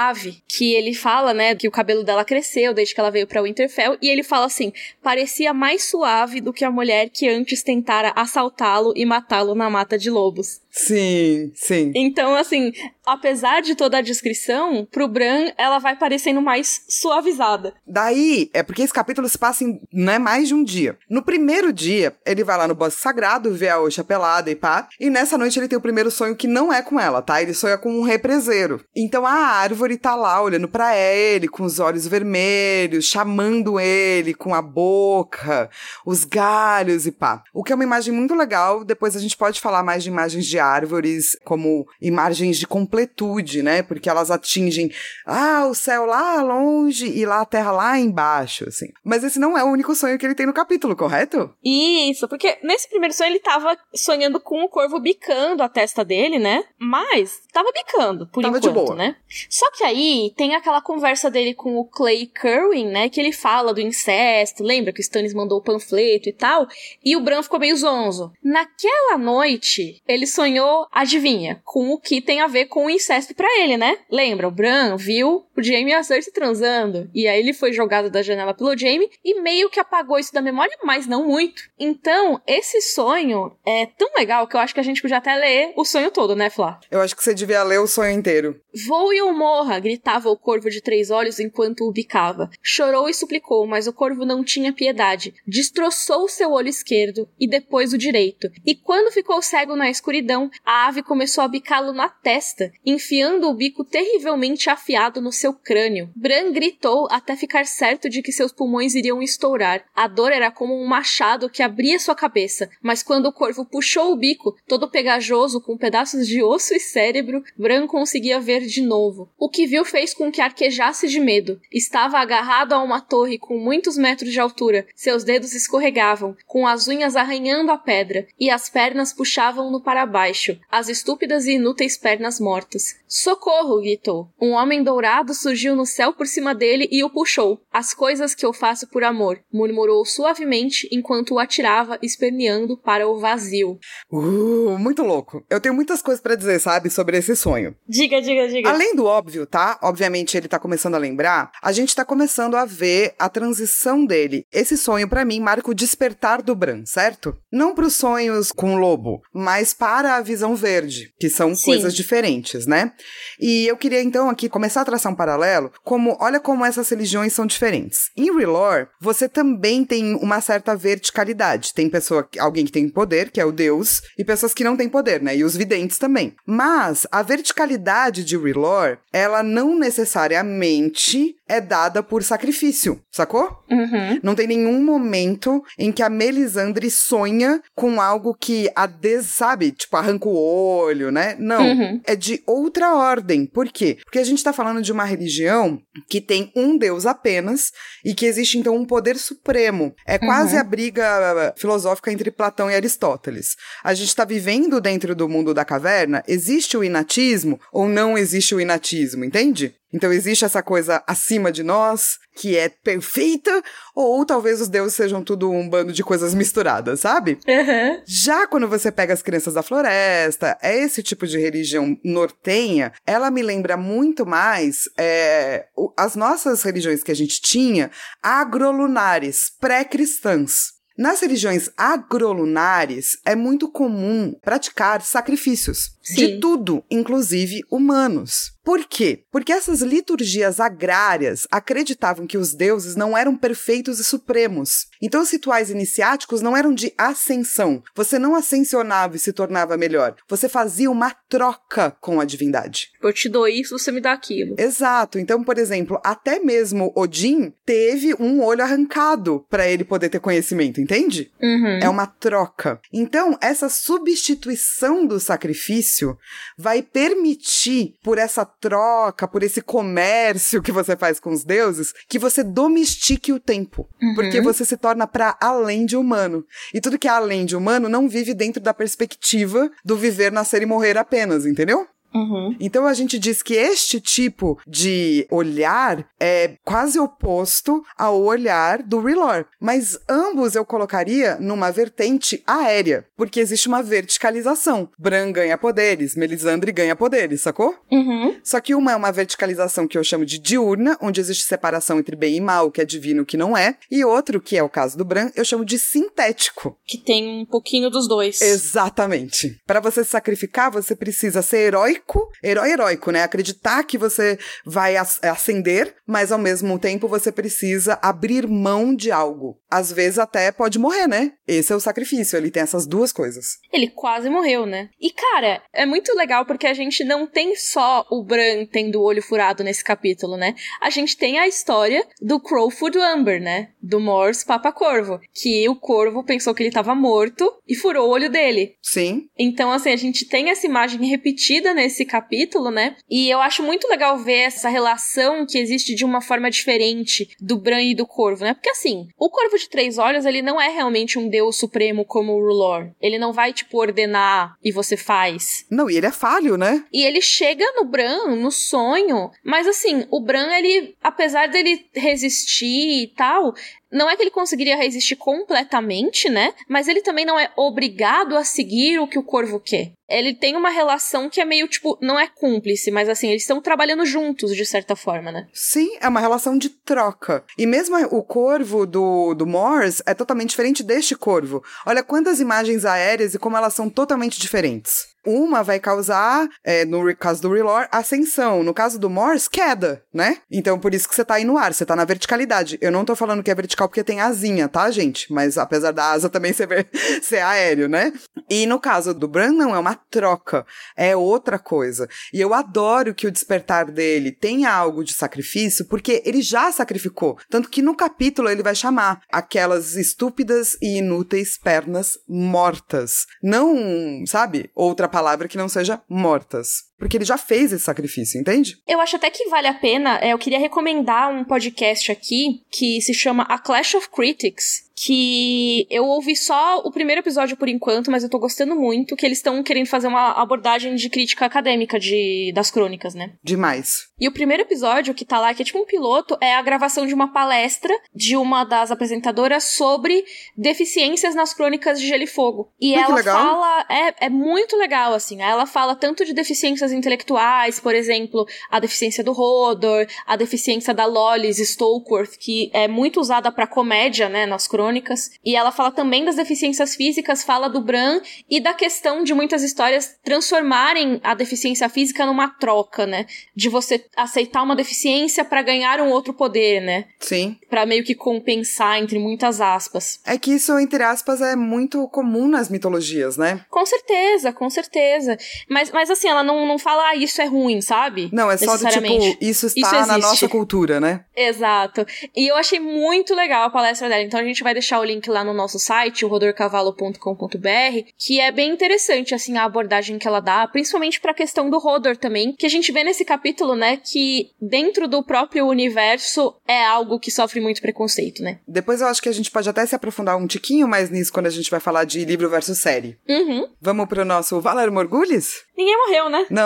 que 0.48 0.74
ele 0.74 0.94
fala, 0.94 1.32
né, 1.32 1.54
que 1.54 1.68
o 1.68 1.70
cabelo 1.70 2.04
dela 2.04 2.24
cresceu 2.24 2.74
desde 2.74 2.94
que 2.94 3.00
ela 3.00 3.10
veio 3.10 3.26
pra 3.26 3.42
Winterfell, 3.42 3.96
e 4.00 4.08
ele 4.08 4.22
fala 4.22 4.46
assim: 4.46 4.72
parecia 5.02 5.54
mais 5.54 5.84
suave 5.84 6.40
do 6.40 6.52
que 6.52 6.64
a 6.64 6.70
mulher 6.70 7.10
que 7.10 7.28
antes 7.28 7.62
tentara 7.62 8.12
assaltá-lo 8.16 8.92
e 8.96 9.04
matá-lo 9.04 9.54
na 9.54 9.70
mata 9.70 9.98
de 9.98 10.10
lobos. 10.10 10.60
Sim, 10.70 11.52
sim. 11.54 11.92
Então, 11.94 12.34
assim, 12.34 12.72
apesar 13.06 13.62
de 13.62 13.74
toda 13.74 13.98
a 13.98 14.02
descrição, 14.02 14.86
pro 14.90 15.08
Bran 15.08 15.52
ela 15.56 15.78
vai 15.78 15.96
parecendo 15.96 16.40
mais 16.40 16.82
suavizada. 16.88 17.74
Daí, 17.86 18.50
é 18.52 18.62
porque 18.62 18.82
esse 18.82 18.92
capítulo 18.92 19.28
se 19.28 19.38
passa 19.38 19.64
em 19.64 19.80
né, 19.92 20.18
mais 20.18 20.48
de 20.48 20.54
um 20.54 20.64
dia. 20.64 20.98
No 21.08 21.22
primeiro 21.22 21.72
dia, 21.72 22.14
ele 22.24 22.44
vai 22.44 22.56
lá 22.56 22.68
no 22.68 22.74
bosque 22.74 23.00
sagrado, 23.00 23.54
vê 23.54 23.68
a 23.68 23.80
Osha 23.80 24.04
pelada 24.04 24.50
e 24.50 24.56
pá, 24.56 24.88
e 24.98 25.10
nessa 25.10 25.38
noite 25.38 25.58
ele 25.58 25.68
tem 25.68 25.78
o 25.78 25.82
primeiro 25.82 26.10
sonho 26.10 26.36
que 26.36 26.46
não 26.46 26.72
é 26.72 26.82
com 26.82 26.98
ela, 26.98 27.22
tá? 27.22 27.42
Ele 27.42 27.54
sonha 27.54 27.78
com 27.78 27.92
um 27.92 28.02
represeiro. 28.02 28.84
Então 28.94 29.26
a 29.26 29.32
árvore 29.32 29.96
tá 29.96 30.14
lá 30.14 30.40
olhando 30.42 30.68
para 30.68 30.96
ele, 30.96 31.48
com 31.48 31.64
os 31.64 31.78
olhos 31.78 32.06
vermelhos, 32.06 33.04
chamando 33.04 33.78
ele 33.78 34.34
com 34.34 34.54
a 34.54 34.62
boca, 34.62 35.70
os 36.04 36.24
galhos 36.24 37.06
e 37.06 37.12
pá. 37.12 37.42
O 37.52 37.62
que 37.62 37.72
é 37.72 37.74
uma 37.74 37.84
imagem 37.84 38.12
muito 38.12 38.34
legal, 38.34 38.84
depois 38.84 39.16
a 39.16 39.20
gente 39.20 39.36
pode 39.36 39.60
falar 39.60 39.82
mais 39.82 40.02
de 40.02 40.08
imagens 40.08 40.46
de 40.46 40.58
árvores 40.58 41.36
como 41.44 41.86
imagens 42.00 42.58
de 42.58 42.66
completude, 42.94 43.62
né? 43.62 43.82
Porque 43.82 44.08
elas 44.08 44.30
atingem, 44.30 44.90
ah, 45.26 45.66
o 45.68 45.74
céu 45.74 46.06
lá 46.06 46.40
longe 46.40 47.06
e 47.06 47.26
lá 47.26 47.40
a 47.40 47.46
terra 47.46 47.72
lá 47.72 47.98
embaixo, 47.98 48.68
assim. 48.68 48.86
Mas 49.02 49.24
esse 49.24 49.38
não 49.38 49.58
é 49.58 49.64
o 49.64 49.68
único 49.68 49.94
sonho 49.94 50.18
que 50.18 50.24
ele 50.24 50.34
tem 50.34 50.46
no 50.46 50.52
capítulo, 50.52 50.94
correto? 50.94 51.52
Isso, 51.62 52.28
porque 52.28 52.58
nesse 52.62 52.88
primeiro 52.88 53.14
sonho 53.14 53.30
ele 53.30 53.40
tava 53.40 53.76
sonhando 53.92 54.38
com 54.40 54.62
o 54.62 54.68
corvo 54.68 55.00
bicando 55.00 55.62
a 55.62 55.68
testa 55.68 56.04
dele, 56.04 56.38
né? 56.38 56.64
Mas 56.78 57.40
tava 57.52 57.70
bicando, 57.72 58.28
por 58.28 58.42
Tava 58.42 58.60
de 58.60 58.68
enquanto, 58.68 58.86
boa. 58.86 58.96
né? 58.96 59.16
Só 59.50 59.70
que 59.72 59.82
aí 59.82 60.32
tem 60.36 60.54
aquela 60.54 60.80
conversa 60.80 61.30
dele 61.30 61.54
com 61.54 61.76
o 61.76 61.84
Clay 61.84 62.26
Kerwin, 62.26 62.86
né? 62.86 63.08
Que 63.08 63.20
ele 63.20 63.32
fala 63.32 63.74
do 63.74 63.80
incesto, 63.80 64.62
lembra 64.62 64.92
que 64.92 65.00
o 65.00 65.02
Stannis 65.02 65.34
mandou 65.34 65.58
o 65.58 65.62
panfleto 65.62 66.28
e 66.28 66.32
tal? 66.32 66.66
E 67.04 67.16
o 67.16 67.20
Bran 67.20 67.42
ficou 67.42 67.58
meio 67.58 67.76
zonzo. 67.76 68.32
Naquela 68.42 69.18
noite, 69.18 70.00
ele 70.06 70.26
sonhou, 70.26 70.86
adivinha, 70.92 71.60
com 71.64 71.90
o 71.90 71.98
que 71.98 72.20
tem 72.20 72.40
a 72.40 72.46
ver 72.46 72.66
com 72.66 72.83
o 72.84 72.90
incesto 72.90 73.34
pra 73.34 73.48
ele, 73.60 73.76
né? 73.76 73.98
Lembra, 74.10 74.48
o 74.48 74.50
Bran 74.50 74.96
viu 74.96 75.44
o 75.56 75.62
Jaime 75.62 75.90
e 75.90 75.94
a 75.94 76.02
Cersei 76.02 76.32
transando. 76.32 77.10
E 77.14 77.26
aí 77.26 77.38
ele 77.38 77.52
foi 77.52 77.72
jogado 77.72 78.10
da 78.10 78.22
janela 78.22 78.54
pelo 78.54 78.76
Jaime 78.76 79.10
e 79.24 79.40
meio 79.40 79.70
que 79.70 79.80
apagou 79.80 80.18
isso 80.18 80.32
da 80.32 80.42
memória, 80.42 80.76
mas 80.82 81.06
não 81.06 81.26
muito. 81.26 81.62
Então, 81.78 82.40
esse 82.46 82.80
sonho 82.80 83.56
é 83.64 83.86
tão 83.86 84.10
legal 84.16 84.46
que 84.46 84.56
eu 84.56 84.60
acho 84.60 84.74
que 84.74 84.80
a 84.80 84.84
gente 84.84 85.00
podia 85.00 85.18
até 85.18 85.34
ler 85.34 85.72
o 85.76 85.84
sonho 85.84 86.10
todo, 86.10 86.34
né, 86.34 86.50
Flá? 86.50 86.80
Eu 86.90 87.00
acho 87.00 87.14
que 87.16 87.22
você 87.22 87.34
devia 87.34 87.62
ler 87.62 87.80
o 87.80 87.86
sonho 87.86 88.12
inteiro. 88.12 88.60
Voe 88.86 89.20
ou 89.22 89.32
morra, 89.32 89.78
gritava 89.78 90.28
o 90.28 90.36
corvo 90.36 90.68
de 90.68 90.80
três 90.80 91.10
olhos 91.10 91.38
enquanto 91.38 91.84
o 91.84 91.92
bicava. 91.92 92.50
Chorou 92.62 93.08
e 93.08 93.14
suplicou, 93.14 93.66
mas 93.66 93.86
o 93.86 93.92
corvo 93.92 94.24
não 94.24 94.42
tinha 94.42 94.72
piedade. 94.72 95.34
Destroçou 95.46 96.28
seu 96.28 96.50
olho 96.52 96.68
esquerdo 96.68 97.28
e 97.38 97.48
depois 97.48 97.92
o 97.92 97.98
direito. 97.98 98.50
E 98.66 98.74
quando 98.74 99.12
ficou 99.12 99.40
cego 99.40 99.76
na 99.76 99.90
escuridão, 99.90 100.50
a 100.64 100.88
ave 100.88 101.02
começou 101.02 101.44
a 101.44 101.48
bicá-lo 101.48 101.92
na 101.92 102.08
testa, 102.08 102.72
enfiando 102.84 103.48
o 103.48 103.54
bico 103.54 103.84
terrivelmente 103.84 104.70
afiado 104.70 105.20
no 105.20 105.32
seu 105.32 105.52
crânio. 105.52 106.10
Bran 106.14 106.52
gritou 106.52 107.06
até 107.10 107.36
ficar 107.36 107.66
certo 107.66 108.08
de 108.08 108.22
que 108.22 108.32
seus 108.32 108.52
pulmões 108.52 108.94
iriam 108.94 109.22
estourar. 109.22 109.84
A 109.94 110.06
dor 110.06 110.32
era 110.32 110.50
como 110.50 110.74
um 110.74 110.86
machado 110.86 111.50
que 111.50 111.62
abria 111.62 111.98
sua 111.98 112.14
cabeça, 112.14 112.70
mas 112.82 113.02
quando 113.02 113.26
o 113.26 113.32
corvo 113.32 113.64
puxou 113.64 114.12
o 114.12 114.16
bico, 114.16 114.56
todo 114.66 114.90
pegajoso 114.90 115.60
com 115.60 115.76
pedaços 115.76 116.26
de 116.26 116.42
osso 116.42 116.74
e 116.74 116.80
cérebro, 116.80 117.42
Bran 117.56 117.86
conseguia 117.86 118.40
ver 118.40 118.60
de 118.66 118.82
novo. 118.82 119.28
O 119.38 119.48
que 119.48 119.66
viu 119.66 119.84
fez 119.84 120.14
com 120.14 120.30
que 120.30 120.40
arquejasse 120.40 121.08
de 121.08 121.20
medo. 121.20 121.60
Estava 121.72 122.18
agarrado 122.18 122.72
a 122.72 122.82
uma 122.82 123.00
torre 123.00 123.38
com 123.38 123.58
muitos 123.58 123.96
metros 123.96 124.32
de 124.32 124.40
altura. 124.40 124.86
Seus 124.94 125.24
dedos 125.24 125.54
escorregavam, 125.54 126.36
com 126.46 126.66
as 126.66 126.88
unhas 126.88 127.16
arranhando 127.16 127.70
a 127.70 127.78
pedra, 127.78 128.26
e 128.38 128.50
as 128.50 128.68
pernas 128.68 129.12
puxavam-no 129.12 129.82
para 129.82 130.06
baixo, 130.06 130.58
as 130.70 130.88
estúpidas 130.88 131.46
e 131.46 131.52
inúteis 131.52 131.96
pernas 131.96 132.40
mortas. 132.40 132.63
Socorro! 133.06 133.80
gritou. 133.80 134.28
Um 134.40 134.50
homem 134.52 134.82
dourado 134.82 135.34
surgiu 135.34 135.76
no 135.76 135.86
céu 135.86 136.12
por 136.12 136.26
cima 136.26 136.54
dele 136.54 136.88
e 136.90 137.04
o 137.04 137.10
puxou. 137.10 137.60
As 137.72 137.94
coisas 137.94 138.34
que 138.34 138.44
eu 138.44 138.52
faço 138.52 138.88
por 138.88 139.04
amor, 139.04 139.40
murmurou 139.52 140.04
suavemente 140.04 140.88
enquanto 140.90 141.34
o 141.34 141.38
atirava, 141.38 141.98
esperneando 142.02 142.76
para 142.76 143.08
o 143.08 143.18
vazio. 143.18 143.78
Uh, 144.10 144.78
muito 144.78 145.02
louco. 145.02 145.44
Eu 145.48 145.60
tenho 145.60 145.74
muitas 145.74 146.02
coisas 146.02 146.22
pra 146.22 146.34
dizer, 146.34 146.58
sabe, 146.60 146.90
sobre 146.90 147.18
esse 147.18 147.36
sonho. 147.36 147.74
Diga, 147.88 148.20
diga, 148.20 148.48
diga. 148.48 148.70
Além 148.70 148.94
do 148.94 149.04
óbvio, 149.04 149.46
tá? 149.46 149.78
Obviamente 149.82 150.36
ele 150.36 150.48
tá 150.48 150.58
começando 150.58 150.94
a 150.94 150.98
lembrar. 150.98 151.50
A 151.62 151.72
gente 151.72 151.94
tá 151.94 152.04
começando 152.04 152.56
a 152.56 152.64
ver 152.64 153.14
a 153.18 153.28
transição 153.28 154.04
dele. 154.04 154.44
Esse 154.52 154.76
sonho, 154.76 155.08
pra 155.08 155.24
mim, 155.24 155.40
marca 155.40 155.70
o 155.70 155.74
despertar 155.74 156.42
do 156.42 156.54
Bran, 156.54 156.84
certo? 156.84 157.36
Não 157.52 157.74
pros 157.74 157.94
sonhos 157.94 158.50
com 158.52 158.74
o 158.74 158.78
lobo, 158.78 159.20
mas 159.32 159.74
para 159.74 160.16
a 160.16 160.22
visão 160.22 160.54
verde, 160.54 161.12
que 161.18 161.28
são 161.28 161.54
Sim. 161.54 161.66
coisas 161.66 161.94
diferentes. 161.94 162.53
Diferentes, 162.54 162.66
né? 162.66 162.92
E 163.40 163.66
eu 163.66 163.76
queria 163.76 164.02
então 164.02 164.30
aqui 164.30 164.48
começar 164.48 164.82
a 164.82 164.84
traçar 164.84 165.12
um 165.12 165.16
paralelo, 165.16 165.72
como 165.82 166.16
olha 166.20 166.38
como 166.38 166.64
essas 166.64 166.88
religiões 166.88 167.32
são 167.32 167.46
diferentes. 167.46 168.10
Em 168.16 168.34
Relore, 168.34 168.88
você 169.00 169.28
também 169.28 169.84
tem 169.84 170.14
uma 170.14 170.40
certa 170.40 170.76
verticalidade. 170.76 171.74
Tem 171.74 171.88
pessoa, 171.88 172.28
alguém 172.38 172.64
que 172.64 172.72
tem 172.72 172.88
poder, 172.88 173.30
que 173.30 173.40
é 173.40 173.44
o 173.44 173.52
deus, 173.52 174.02
e 174.18 174.24
pessoas 174.24 174.54
que 174.54 174.64
não 174.64 174.76
têm 174.76 174.88
poder, 174.88 175.20
né? 175.20 175.36
E 175.36 175.44
os 175.44 175.56
videntes 175.56 175.98
também. 175.98 176.34
Mas 176.46 177.06
a 177.10 177.22
verticalidade 177.22 178.24
de 178.24 178.36
Relore, 178.36 178.98
ela 179.12 179.42
não 179.42 179.78
necessariamente 179.78 181.36
é 181.46 181.60
dada 181.60 182.02
por 182.02 182.22
sacrifício, 182.22 183.00
sacou? 183.10 183.62
Uhum. 183.70 184.18
Não 184.22 184.34
tem 184.34 184.46
nenhum 184.46 184.82
momento 184.82 185.62
em 185.78 185.92
que 185.92 186.02
a 186.02 186.08
Melisandre 186.08 186.90
sonha 186.90 187.60
com 187.74 188.00
algo 188.00 188.34
que 188.34 188.70
a 188.74 188.86
des, 188.86 189.26
sabe? 189.26 189.72
Tipo, 189.72 189.96
arranca 189.96 190.28
o 190.28 190.36
olho, 190.36 191.10
né? 191.10 191.36
Não. 191.38 191.62
Uhum. 191.62 192.00
É 192.04 192.16
de 192.16 192.42
outra 192.46 192.94
ordem. 192.94 193.46
Por 193.46 193.68
quê? 193.68 193.98
Porque 194.04 194.18
a 194.18 194.24
gente 194.24 194.42
tá 194.42 194.52
falando 194.52 194.82
de 194.82 194.92
uma 194.92 195.04
religião 195.04 195.80
que 196.08 196.20
tem 196.20 196.52
um 196.56 196.76
deus 196.76 197.06
apenas 197.06 197.70
e 198.04 198.14
que 198.14 198.26
existe, 198.26 198.58
então, 198.58 198.76
um 198.76 198.84
poder 198.86 199.16
supremo. 199.16 199.94
É 200.06 200.18
quase 200.18 200.54
Uhum. 200.54 200.60
a 200.60 200.64
briga 200.64 201.54
filosófica 201.56 202.12
entre 202.12 202.30
Platão 202.30 202.70
e 202.70 202.74
Aristóteles. 202.74 203.56
A 203.82 203.94
gente 203.94 204.14
tá 204.14 204.24
vivendo 204.24 204.80
dentro 204.80 205.14
do 205.14 205.28
mundo 205.28 205.52
da 205.54 205.64
caverna, 205.64 206.22
existe 206.26 206.76
o 206.76 206.84
inatismo 206.84 207.60
ou 207.72 207.88
não 207.88 208.16
existe 208.16 208.54
o 208.54 208.60
inatismo, 208.60 209.24
entende? 209.24 209.74
Então 209.94 210.12
existe 210.12 210.44
essa 210.44 210.60
coisa 210.60 211.04
acima 211.06 211.52
de 211.52 211.62
nós, 211.62 212.18
que 212.34 212.56
é 212.56 212.68
perfeita, 212.68 213.62
ou 213.94 214.26
talvez 214.26 214.60
os 214.60 214.66
deuses 214.68 214.96
sejam 214.96 215.22
tudo 215.22 215.48
um 215.48 215.68
bando 215.68 215.92
de 215.92 216.02
coisas 216.02 216.34
misturadas, 216.34 216.98
sabe? 216.98 217.38
Uhum. 217.46 218.02
Já 218.04 218.44
quando 218.48 218.66
você 218.66 218.90
pega 218.90 219.14
as 219.14 219.22
crianças 219.22 219.54
da 219.54 219.62
floresta, 219.62 220.58
é 220.60 220.76
esse 220.76 221.00
tipo 221.00 221.28
de 221.28 221.38
religião 221.38 221.96
nortenha, 222.04 222.92
ela 223.06 223.30
me 223.30 223.40
lembra 223.40 223.76
muito 223.76 224.26
mais 224.26 224.88
é, 224.98 225.66
as 225.96 226.16
nossas 226.16 226.64
religiões 226.64 227.04
que 227.04 227.12
a 227.12 227.16
gente 227.16 227.40
tinha, 227.40 227.88
agrolunares, 228.20 229.52
pré-cristãs. 229.60 230.74
Nas 230.96 231.20
religiões 231.20 231.70
agrolunares, 231.76 233.18
é 233.24 233.34
muito 233.34 233.68
comum 233.68 234.32
praticar 234.42 235.02
sacrifícios. 235.02 235.90
Sim. 236.02 236.14
De 236.14 236.40
tudo, 236.40 236.84
inclusive 236.90 237.62
humanos. 237.70 238.53
Por 238.64 238.84
quê? 238.86 239.24
Porque 239.30 239.52
essas 239.52 239.82
liturgias 239.82 240.58
agrárias 240.58 241.46
acreditavam 241.50 242.26
que 242.26 242.38
os 242.38 242.54
deuses 242.54 242.96
não 242.96 243.16
eram 243.16 243.36
perfeitos 243.36 244.00
e 244.00 244.04
supremos. 244.04 244.86
Então, 245.02 245.20
os 245.20 245.30
rituais 245.30 245.68
iniciáticos 245.68 246.40
não 246.40 246.56
eram 246.56 246.72
de 246.72 246.92
ascensão. 246.96 247.82
Você 247.94 248.18
não 248.18 248.34
ascensionava 248.34 249.16
e 249.16 249.18
se 249.18 249.34
tornava 249.34 249.76
melhor. 249.76 250.16
Você 250.28 250.48
fazia 250.48 250.90
uma 250.90 251.10
troca 251.28 251.90
com 252.00 252.20
a 252.20 252.24
divindade. 252.24 252.88
Eu 253.02 253.12
te 253.12 253.28
dou 253.28 253.46
isso, 253.46 253.78
você 253.78 253.92
me 253.92 254.00
dá 254.00 254.12
aquilo. 254.12 254.56
Exato. 254.58 255.18
Então, 255.18 255.44
por 255.44 255.58
exemplo, 255.58 256.00
até 256.02 256.38
mesmo 256.38 256.90
Odin 256.96 257.52
teve 257.66 258.14
um 258.18 258.42
olho 258.42 258.62
arrancado 258.62 259.44
para 259.50 259.68
ele 259.68 259.84
poder 259.84 260.08
ter 260.08 260.20
conhecimento, 260.20 260.80
entende? 260.80 261.30
Uhum. 261.42 261.80
É 261.82 261.88
uma 261.88 262.06
troca. 262.06 262.80
Então, 262.90 263.36
essa 263.42 263.68
substituição 263.68 265.06
do 265.06 265.20
sacrifício 265.20 266.16
vai 266.56 266.80
permitir, 266.80 267.94
por 268.02 268.16
essa 268.16 268.53
troca, 268.64 269.28
por 269.28 269.42
esse 269.42 269.60
comércio 269.60 270.62
que 270.62 270.72
você 270.72 270.96
faz 270.96 271.20
com 271.20 271.30
os 271.30 271.44
deuses, 271.44 271.92
que 272.08 272.18
você 272.18 272.42
domestique 272.42 273.30
o 273.30 273.38
tempo. 273.38 273.86
Uhum. 274.02 274.14
Porque 274.14 274.40
você 274.40 274.64
se 274.64 274.78
torna 274.78 275.06
para 275.06 275.36
além 275.38 275.84
de 275.84 275.98
humano. 275.98 276.46
E 276.72 276.80
tudo 276.80 276.98
que 276.98 277.06
é 277.06 277.10
além 277.10 277.44
de 277.44 277.54
humano 277.54 277.90
não 277.90 278.08
vive 278.08 278.32
dentro 278.32 278.62
da 278.62 278.72
perspectiva 278.72 279.70
do 279.84 279.98
viver, 279.98 280.32
nascer 280.32 280.62
e 280.62 280.66
morrer 280.66 280.96
apenas, 280.96 281.44
entendeu? 281.44 281.86
Uhum. 282.14 282.56
Então 282.60 282.86
a 282.86 282.94
gente 282.94 283.18
diz 283.18 283.42
que 283.42 283.54
este 283.54 284.00
tipo 284.00 284.58
de 284.66 285.26
olhar 285.30 286.06
é 286.20 286.56
quase 286.64 286.98
oposto 286.98 287.82
ao 287.98 288.22
olhar 288.22 288.82
do 288.82 289.00
Relore. 289.00 289.46
Mas 289.60 289.98
ambos 290.08 290.54
eu 290.54 290.64
colocaria 290.64 291.36
numa 291.40 291.70
vertente 291.70 292.42
aérea, 292.46 293.06
porque 293.16 293.40
existe 293.40 293.68
uma 293.68 293.82
verticalização. 293.82 294.88
Bran 294.98 295.32
ganha 295.32 295.58
poderes, 295.58 296.14
Melisandre 296.14 296.72
ganha 296.72 296.94
poderes, 296.94 297.40
sacou? 297.40 297.74
Uhum. 297.90 298.36
Só 298.42 298.60
que 298.60 298.74
uma 298.74 298.92
é 298.92 298.96
uma 298.96 299.12
verticalização 299.12 299.88
que 299.88 299.98
eu 299.98 300.04
chamo 300.04 300.24
de 300.24 300.38
diurna, 300.38 300.96
onde 301.00 301.20
existe 301.20 301.44
separação 301.44 301.98
entre 301.98 302.16
bem 302.16 302.36
e 302.36 302.40
mal, 302.40 302.70
que 302.70 302.80
é 302.80 302.84
divino 302.84 303.22
e 303.22 303.26
que 303.26 303.36
não 303.36 303.56
é. 303.56 303.76
E 303.90 304.04
outro, 304.04 304.40
que 304.40 304.56
é 304.56 304.62
o 304.62 304.68
caso 304.68 304.96
do 304.96 305.04
Bran, 305.04 305.30
eu 305.34 305.44
chamo 305.44 305.64
de 305.64 305.78
sintético. 305.78 306.76
Que 306.86 306.98
tem 306.98 307.42
um 307.42 307.46
pouquinho 307.46 307.90
dos 307.90 308.06
dois. 308.06 308.40
Exatamente. 308.40 309.60
Para 309.66 309.80
você 309.80 310.04
se 310.04 310.10
sacrificar, 310.10 310.70
você 310.70 310.94
precisa 310.94 311.42
ser 311.42 311.74
heróico, 312.06 312.30
herói 312.42 312.70
heróico, 312.70 313.10
né? 313.10 313.22
Acreditar 313.22 313.82
que 313.84 313.96
você 313.96 314.38
vai 314.64 314.96
as- 314.96 315.22
ascender, 315.22 315.94
mas 316.06 316.32
ao 316.32 316.38
mesmo 316.38 316.78
tempo 316.78 317.08
você 317.08 317.30
precisa 317.32 317.98
abrir 318.02 318.46
mão 318.46 318.94
de 318.94 319.10
algo. 319.10 319.58
Às 319.70 319.92
vezes 319.92 320.18
até 320.18 320.50
pode 320.52 320.78
morrer, 320.78 321.06
né? 321.06 321.32
Esse 321.46 321.72
é 321.72 321.76
o 321.76 321.80
sacrifício, 321.80 322.36
ele 322.36 322.50
tem 322.50 322.62
essas 322.62 322.86
duas 322.86 323.12
coisas. 323.12 323.58
Ele 323.72 323.88
quase 323.88 324.28
morreu, 324.28 324.66
né? 324.66 324.88
E, 325.00 325.10
cara, 325.10 325.62
é 325.72 325.86
muito 325.86 326.14
legal 326.14 326.44
porque 326.46 326.66
a 326.66 326.74
gente 326.74 327.04
não 327.04 327.26
tem 327.26 327.54
só 327.56 328.04
o 328.10 328.22
Bran 328.24 328.66
tendo 328.70 329.00
o 329.00 329.02
olho 329.04 329.22
furado 329.22 329.62
nesse 329.64 329.82
capítulo, 329.84 330.36
né? 330.36 330.54
A 330.80 330.90
gente 330.90 331.16
tem 331.16 331.38
a 331.38 331.46
história 331.46 332.04
do 332.20 332.40
Crowfoot 332.40 332.96
Amber, 332.98 333.40
né? 333.40 333.68
Do 333.82 334.00
Morse 334.00 334.44
Papa 334.44 334.72
Corvo. 334.72 335.20
Que 335.32 335.68
o 335.68 335.76
corvo 335.76 336.24
pensou 336.24 336.54
que 336.54 336.62
ele 336.62 336.70
tava 336.70 336.94
morto 336.94 337.50
e 337.68 337.74
furou 337.74 338.08
o 338.08 338.10
olho 338.12 338.30
dele. 338.30 338.76
Sim, 338.82 339.28
Então, 339.38 339.70
assim, 339.72 339.90
a 339.90 339.96
gente 339.96 340.26
tem 340.26 340.50
essa 340.50 340.66
imagem 340.66 341.04
repetida 341.06 341.74
nesse 341.74 341.93
capítulo, 342.02 342.70
né? 342.70 342.96
E 343.10 343.28
eu 343.28 343.42
acho 343.42 343.62
muito 343.62 343.86
legal 343.86 344.16
ver 344.16 344.38
essa 344.38 344.70
relação 344.70 345.44
que 345.44 345.58
existe 345.58 345.94
de 345.94 346.02
uma 346.02 346.22
forma 346.22 346.50
diferente 346.50 347.28
do 347.38 347.58
Bran 347.58 347.82
e 347.82 347.94
do 347.94 348.06
Corvo, 348.06 348.44
né? 348.44 348.54
Porque, 348.54 348.70
assim, 348.70 349.08
o 349.18 349.28
Corvo 349.28 349.58
de 349.58 349.68
Três 349.68 349.98
Olhos, 349.98 350.24
ele 350.24 350.40
não 350.40 350.58
é 350.58 350.68
realmente 350.68 351.18
um 351.18 351.28
deus 351.28 351.56
supremo 351.56 352.06
como 352.06 352.32
o 352.32 352.40
Rulor. 352.40 352.90
Ele 352.98 353.18
não 353.18 353.34
vai, 353.34 353.52
tipo, 353.52 353.78
ordenar 353.78 354.54
e 354.64 354.72
você 354.72 354.96
faz. 354.96 355.66
Não, 355.70 355.90
e 355.90 355.96
ele 355.98 356.06
é 356.06 356.10
falho, 356.12 356.56
né? 356.56 356.82
E 356.90 357.04
ele 357.04 357.20
chega 357.20 357.64
no 357.76 357.84
Bran, 357.84 358.36
no 358.36 358.50
sonho, 358.50 359.30
mas 359.44 359.66
assim, 359.66 360.06
o 360.10 360.20
Bran, 360.20 360.50
ele, 360.56 360.94
apesar 361.02 361.48
dele 361.48 361.84
resistir 361.92 363.02
e 363.02 363.12
tal, 363.14 363.52
não 363.94 364.10
é 364.10 364.16
que 364.16 364.22
ele 364.22 364.30
conseguiria 364.30 364.76
resistir 364.76 365.16
completamente, 365.16 366.28
né? 366.28 366.52
Mas 366.68 366.88
ele 366.88 367.00
também 367.00 367.24
não 367.24 367.38
é 367.38 367.50
obrigado 367.56 368.36
a 368.36 368.44
seguir 368.44 368.98
o 368.98 369.06
que 369.06 369.18
o 369.18 369.22
corvo 369.22 369.60
quer. 369.60 369.92
Ele 370.08 370.34
tem 370.34 370.56
uma 370.56 370.68
relação 370.68 371.30
que 371.30 371.40
é 371.40 371.44
meio 371.44 371.66
tipo, 371.66 371.96
não 372.02 372.18
é 372.18 372.26
cúmplice, 372.26 372.90
mas 372.90 373.08
assim, 373.08 373.28
eles 373.28 373.42
estão 373.42 373.62
trabalhando 373.62 374.04
juntos 374.04 374.54
de 374.54 374.66
certa 374.66 374.94
forma, 374.94 375.32
né? 375.32 375.46
Sim, 375.52 375.96
é 376.00 376.08
uma 376.08 376.20
relação 376.20 376.58
de 376.58 376.68
troca. 376.68 377.44
E 377.56 377.66
mesmo 377.66 377.96
o 378.10 378.22
corvo 378.22 378.84
do, 378.84 379.32
do 379.32 379.46
Morse 379.46 380.02
é 380.04 380.12
totalmente 380.12 380.50
diferente 380.50 380.82
deste 380.82 381.14
corvo. 381.14 381.62
Olha 381.86 382.02
quantas 382.02 382.40
imagens 382.40 382.84
aéreas 382.84 383.34
e 383.34 383.38
como 383.38 383.56
elas 383.56 383.74
são 383.74 383.88
totalmente 383.88 384.38
diferentes. 384.40 385.13
Uma 385.26 385.62
vai 385.62 385.78
causar, 385.80 386.48
é, 386.62 386.84
no 386.84 387.14
caso 387.16 387.42
do 387.42 387.52
Relore, 387.52 387.88
ascensão. 387.90 388.62
No 388.62 388.74
caso 388.74 388.98
do 388.98 389.08
Morse, 389.10 389.48
queda, 389.48 390.02
né? 390.12 390.38
Então, 390.50 390.78
por 390.78 390.94
isso 390.94 391.08
que 391.08 391.14
você 391.14 391.24
tá 391.24 391.34
aí 391.34 391.44
no 391.44 391.56
ar, 391.58 391.72
você 391.72 391.84
tá 391.86 391.96
na 391.96 392.04
verticalidade. 392.04 392.78
Eu 392.80 392.90
não 392.90 393.04
tô 393.04 393.14
falando 393.16 393.42
que 393.42 393.50
é 393.50 393.54
vertical 393.54 393.88
porque 393.88 394.04
tem 394.04 394.20
asinha, 394.20 394.68
tá, 394.68 394.90
gente? 394.90 395.32
Mas 395.32 395.56
apesar 395.58 395.92
da 395.92 396.10
asa 396.10 396.28
também 396.28 396.52
ser, 396.52 396.66
ver- 396.66 396.88
ser 397.22 397.38
aéreo, 397.40 397.88
né? 397.88 398.12
E 398.48 398.66
no 398.66 398.78
caso 398.78 399.14
do 399.14 399.26
Bran, 399.28 399.52
não, 399.52 399.74
é 399.74 399.78
uma 399.78 399.94
troca. 400.10 400.66
É 400.96 401.16
outra 401.16 401.58
coisa. 401.58 402.08
E 402.32 402.40
eu 402.40 402.52
adoro 402.52 403.14
que 403.14 403.26
o 403.26 403.30
despertar 403.30 403.90
dele 403.90 404.30
tenha 404.32 404.70
algo 404.72 405.04
de 405.04 405.12
sacrifício, 405.12 405.86
porque 405.86 406.22
ele 406.24 406.42
já 406.42 406.70
sacrificou. 406.72 407.38
Tanto 407.48 407.68
que 407.68 407.82
no 407.82 407.96
capítulo 407.96 408.48
ele 408.48 408.62
vai 408.62 408.74
chamar 408.74 409.20
aquelas 409.32 409.94
estúpidas 409.96 410.76
e 410.82 410.98
inúteis 410.98 411.56
pernas 411.56 412.18
mortas. 412.28 413.26
Não, 413.42 414.24
sabe, 414.26 414.70
outra 414.74 415.08
palavra 415.14 415.46
que 415.46 415.56
não 415.56 415.68
seja 415.68 416.02
mortas. 416.08 416.86
Porque 416.98 417.16
ele 417.16 417.24
já 417.24 417.36
fez 417.36 417.72
esse 417.72 417.84
sacrifício, 417.84 418.40
entende? 418.40 418.78
Eu 418.86 419.00
acho 419.00 419.16
até 419.16 419.30
que 419.30 419.48
vale 419.48 419.66
a 419.66 419.74
pena. 419.74 420.18
é, 420.22 420.32
eu 420.32 420.38
queria 420.38 420.58
recomendar 420.58 421.30
um 421.32 421.44
podcast 421.44 422.10
aqui 422.12 422.62
que 422.70 423.00
se 423.00 423.12
chama 423.12 423.42
A 423.48 423.58
Clash 423.58 423.94
of 423.94 424.08
Critics. 424.10 424.84
Que 424.96 425.88
eu 425.90 426.04
ouvi 426.06 426.36
só 426.36 426.78
o 426.84 426.92
primeiro 426.92 427.20
episódio 427.20 427.56
por 427.56 427.68
enquanto, 427.68 428.12
mas 428.12 428.22
eu 428.22 428.30
tô 428.30 428.38
gostando 428.38 428.76
muito. 428.76 429.16
Que 429.16 429.26
eles 429.26 429.38
estão 429.38 429.60
querendo 429.60 429.88
fazer 429.88 430.06
uma 430.06 430.30
abordagem 430.40 430.94
de 430.94 431.10
crítica 431.10 431.44
acadêmica 431.44 431.98
de, 431.98 432.52
das 432.54 432.70
crônicas, 432.70 433.12
né? 433.12 433.32
Demais. 433.42 434.06
E 434.20 434.28
o 434.28 434.32
primeiro 434.32 434.62
episódio 434.62 435.12
que 435.12 435.24
tá 435.24 435.40
lá, 435.40 435.52
que 435.52 435.62
é 435.62 435.64
tipo 435.64 435.80
um 435.80 435.84
piloto, 435.84 436.38
é 436.40 436.54
a 436.54 436.62
gravação 436.62 437.08
de 437.08 437.12
uma 437.12 437.32
palestra 437.32 437.92
de 438.14 438.36
uma 438.36 438.62
das 438.62 438.92
apresentadoras 438.92 439.64
sobre 439.64 440.24
deficiências 440.56 441.34
nas 441.34 441.52
crônicas 441.52 442.00
de 442.00 442.06
Gelo 442.06 442.22
e 442.22 442.26
Fogo. 442.28 442.72
E 442.80 442.94
Ah, 442.94 442.98
que 442.98 443.04
ela 443.10 443.14
legal. 443.16 443.36
fala. 443.36 443.86
É, 443.90 444.26
é 444.26 444.28
muito 444.30 444.76
legal, 444.76 445.12
assim. 445.12 445.42
Ela 445.42 445.66
fala 445.66 445.96
tanto 445.96 446.24
de 446.24 446.32
deficiências 446.32 446.83
deficiências 446.84 446.92
intelectuais, 446.92 447.80
por 447.80 447.94
exemplo, 447.94 448.46
a 448.70 448.78
deficiência 448.78 449.24
do 449.24 449.32
Hodor, 449.32 450.06
a 450.26 450.36
deficiência 450.36 450.92
da 450.92 451.06
Lolis 451.06 451.58
Stokeworth, 451.58 452.36
que 452.38 452.70
é 452.72 452.86
muito 452.86 453.20
usada 453.20 453.50
para 453.50 453.66
comédia, 453.66 454.28
né, 454.28 454.46
nas 454.46 454.66
crônicas. 454.66 455.30
E 455.44 455.56
ela 455.56 455.72
fala 455.72 455.90
também 455.90 456.24
das 456.24 456.36
deficiências 456.36 456.94
físicas, 456.94 457.42
fala 457.42 457.68
do 457.68 457.80
Bran 457.80 458.20
e 458.48 458.60
da 458.60 458.74
questão 458.74 459.24
de 459.24 459.32
muitas 459.34 459.62
histórias 459.62 460.16
transformarem 460.22 461.20
a 461.22 461.34
deficiência 461.34 461.88
física 461.88 462.26
numa 462.26 462.48
troca, 462.48 463.06
né? 463.06 463.26
De 463.54 463.68
você 463.68 464.04
aceitar 464.16 464.62
uma 464.62 464.76
deficiência 464.76 465.44
para 465.44 465.62
ganhar 465.62 466.00
um 466.00 466.10
outro 466.10 466.32
poder, 466.34 466.80
né? 466.80 467.06
Sim. 467.20 467.56
Para 467.70 467.86
meio 467.86 468.04
que 468.04 468.14
compensar 468.14 469.00
entre 469.00 469.18
muitas 469.18 469.60
aspas. 469.60 470.20
É 470.24 470.38
que 470.38 470.52
isso, 470.52 470.78
entre 470.78 471.02
aspas, 471.02 471.40
é 471.40 471.56
muito 471.56 472.06
comum 472.08 472.48
nas 472.48 472.68
mitologias, 472.68 473.36
né? 473.36 473.64
Com 473.70 473.86
certeza, 473.86 474.52
com 474.52 474.68
certeza. 474.68 475.36
Mas, 475.68 475.90
mas 475.90 476.10
assim, 476.10 476.28
ela 476.28 476.42
não, 476.42 476.66
não 476.66 476.73
fala, 476.78 477.10
ah, 477.10 477.16
isso 477.16 477.40
é 477.40 477.46
ruim, 477.46 477.80
sabe? 477.80 478.28
Não, 478.32 478.50
é 478.50 478.56
só 478.56 478.76
do 478.76 478.86
tipo, 478.86 479.06
isso 479.40 479.66
está 479.66 480.00
isso 480.00 480.06
na 480.06 480.18
nossa 480.18 480.48
cultura, 480.48 481.00
né? 481.00 481.24
Exato. 481.36 482.06
E 482.34 482.50
eu 482.50 482.56
achei 482.56 482.80
muito 482.80 483.34
legal 483.34 483.64
a 483.64 483.70
palestra 483.70 484.08
dela. 484.08 484.22
Então 484.22 484.40
a 484.40 484.44
gente 484.44 484.62
vai 484.62 484.72
deixar 484.72 485.00
o 485.00 485.04
link 485.04 485.28
lá 485.28 485.44
no 485.44 485.52
nosso 485.52 485.78
site, 485.78 486.24
o 486.24 486.28
rodorcavalo.com.br, 486.28 488.10
que 488.18 488.40
é 488.40 488.50
bem 488.52 488.70
interessante, 488.72 489.34
assim, 489.34 489.56
a 489.56 489.64
abordagem 489.64 490.18
que 490.18 490.28
ela 490.28 490.40
dá, 490.40 490.66
principalmente 490.66 491.20
pra 491.20 491.34
questão 491.34 491.68
do 491.70 491.78
Rodor 491.78 492.16
também, 492.16 492.52
que 492.52 492.66
a 492.66 492.70
gente 492.70 492.90
vê 492.92 493.04
nesse 493.04 493.24
capítulo, 493.24 493.74
né, 493.74 493.96
que 493.96 494.50
dentro 494.60 495.08
do 495.08 495.22
próprio 495.22 495.66
universo 495.66 496.54
é 496.66 496.84
algo 496.84 497.18
que 497.18 497.30
sofre 497.30 497.60
muito 497.60 497.80
preconceito, 497.80 498.42
né? 498.42 498.58
Depois 498.66 499.00
eu 499.00 499.06
acho 499.06 499.22
que 499.22 499.28
a 499.28 499.32
gente 499.32 499.50
pode 499.50 499.68
até 499.68 499.84
se 499.84 499.94
aprofundar 499.94 500.36
um 500.36 500.46
tiquinho 500.46 500.88
mais 500.88 501.10
nisso 501.10 501.32
quando 501.32 501.46
a 501.46 501.50
gente 501.50 501.70
vai 501.70 501.80
falar 501.80 502.04
de 502.04 502.24
livro 502.24 502.48
versus 502.48 502.78
série. 502.78 503.18
Uhum. 503.28 503.68
Vamos 503.80 504.08
pro 504.08 504.24
nosso 504.24 504.60
Valer 504.60 504.90
Morgulhos? 504.90 505.64
Ninguém 505.76 505.96
morreu, 505.96 506.30
né? 506.30 506.46
Não, 506.50 506.63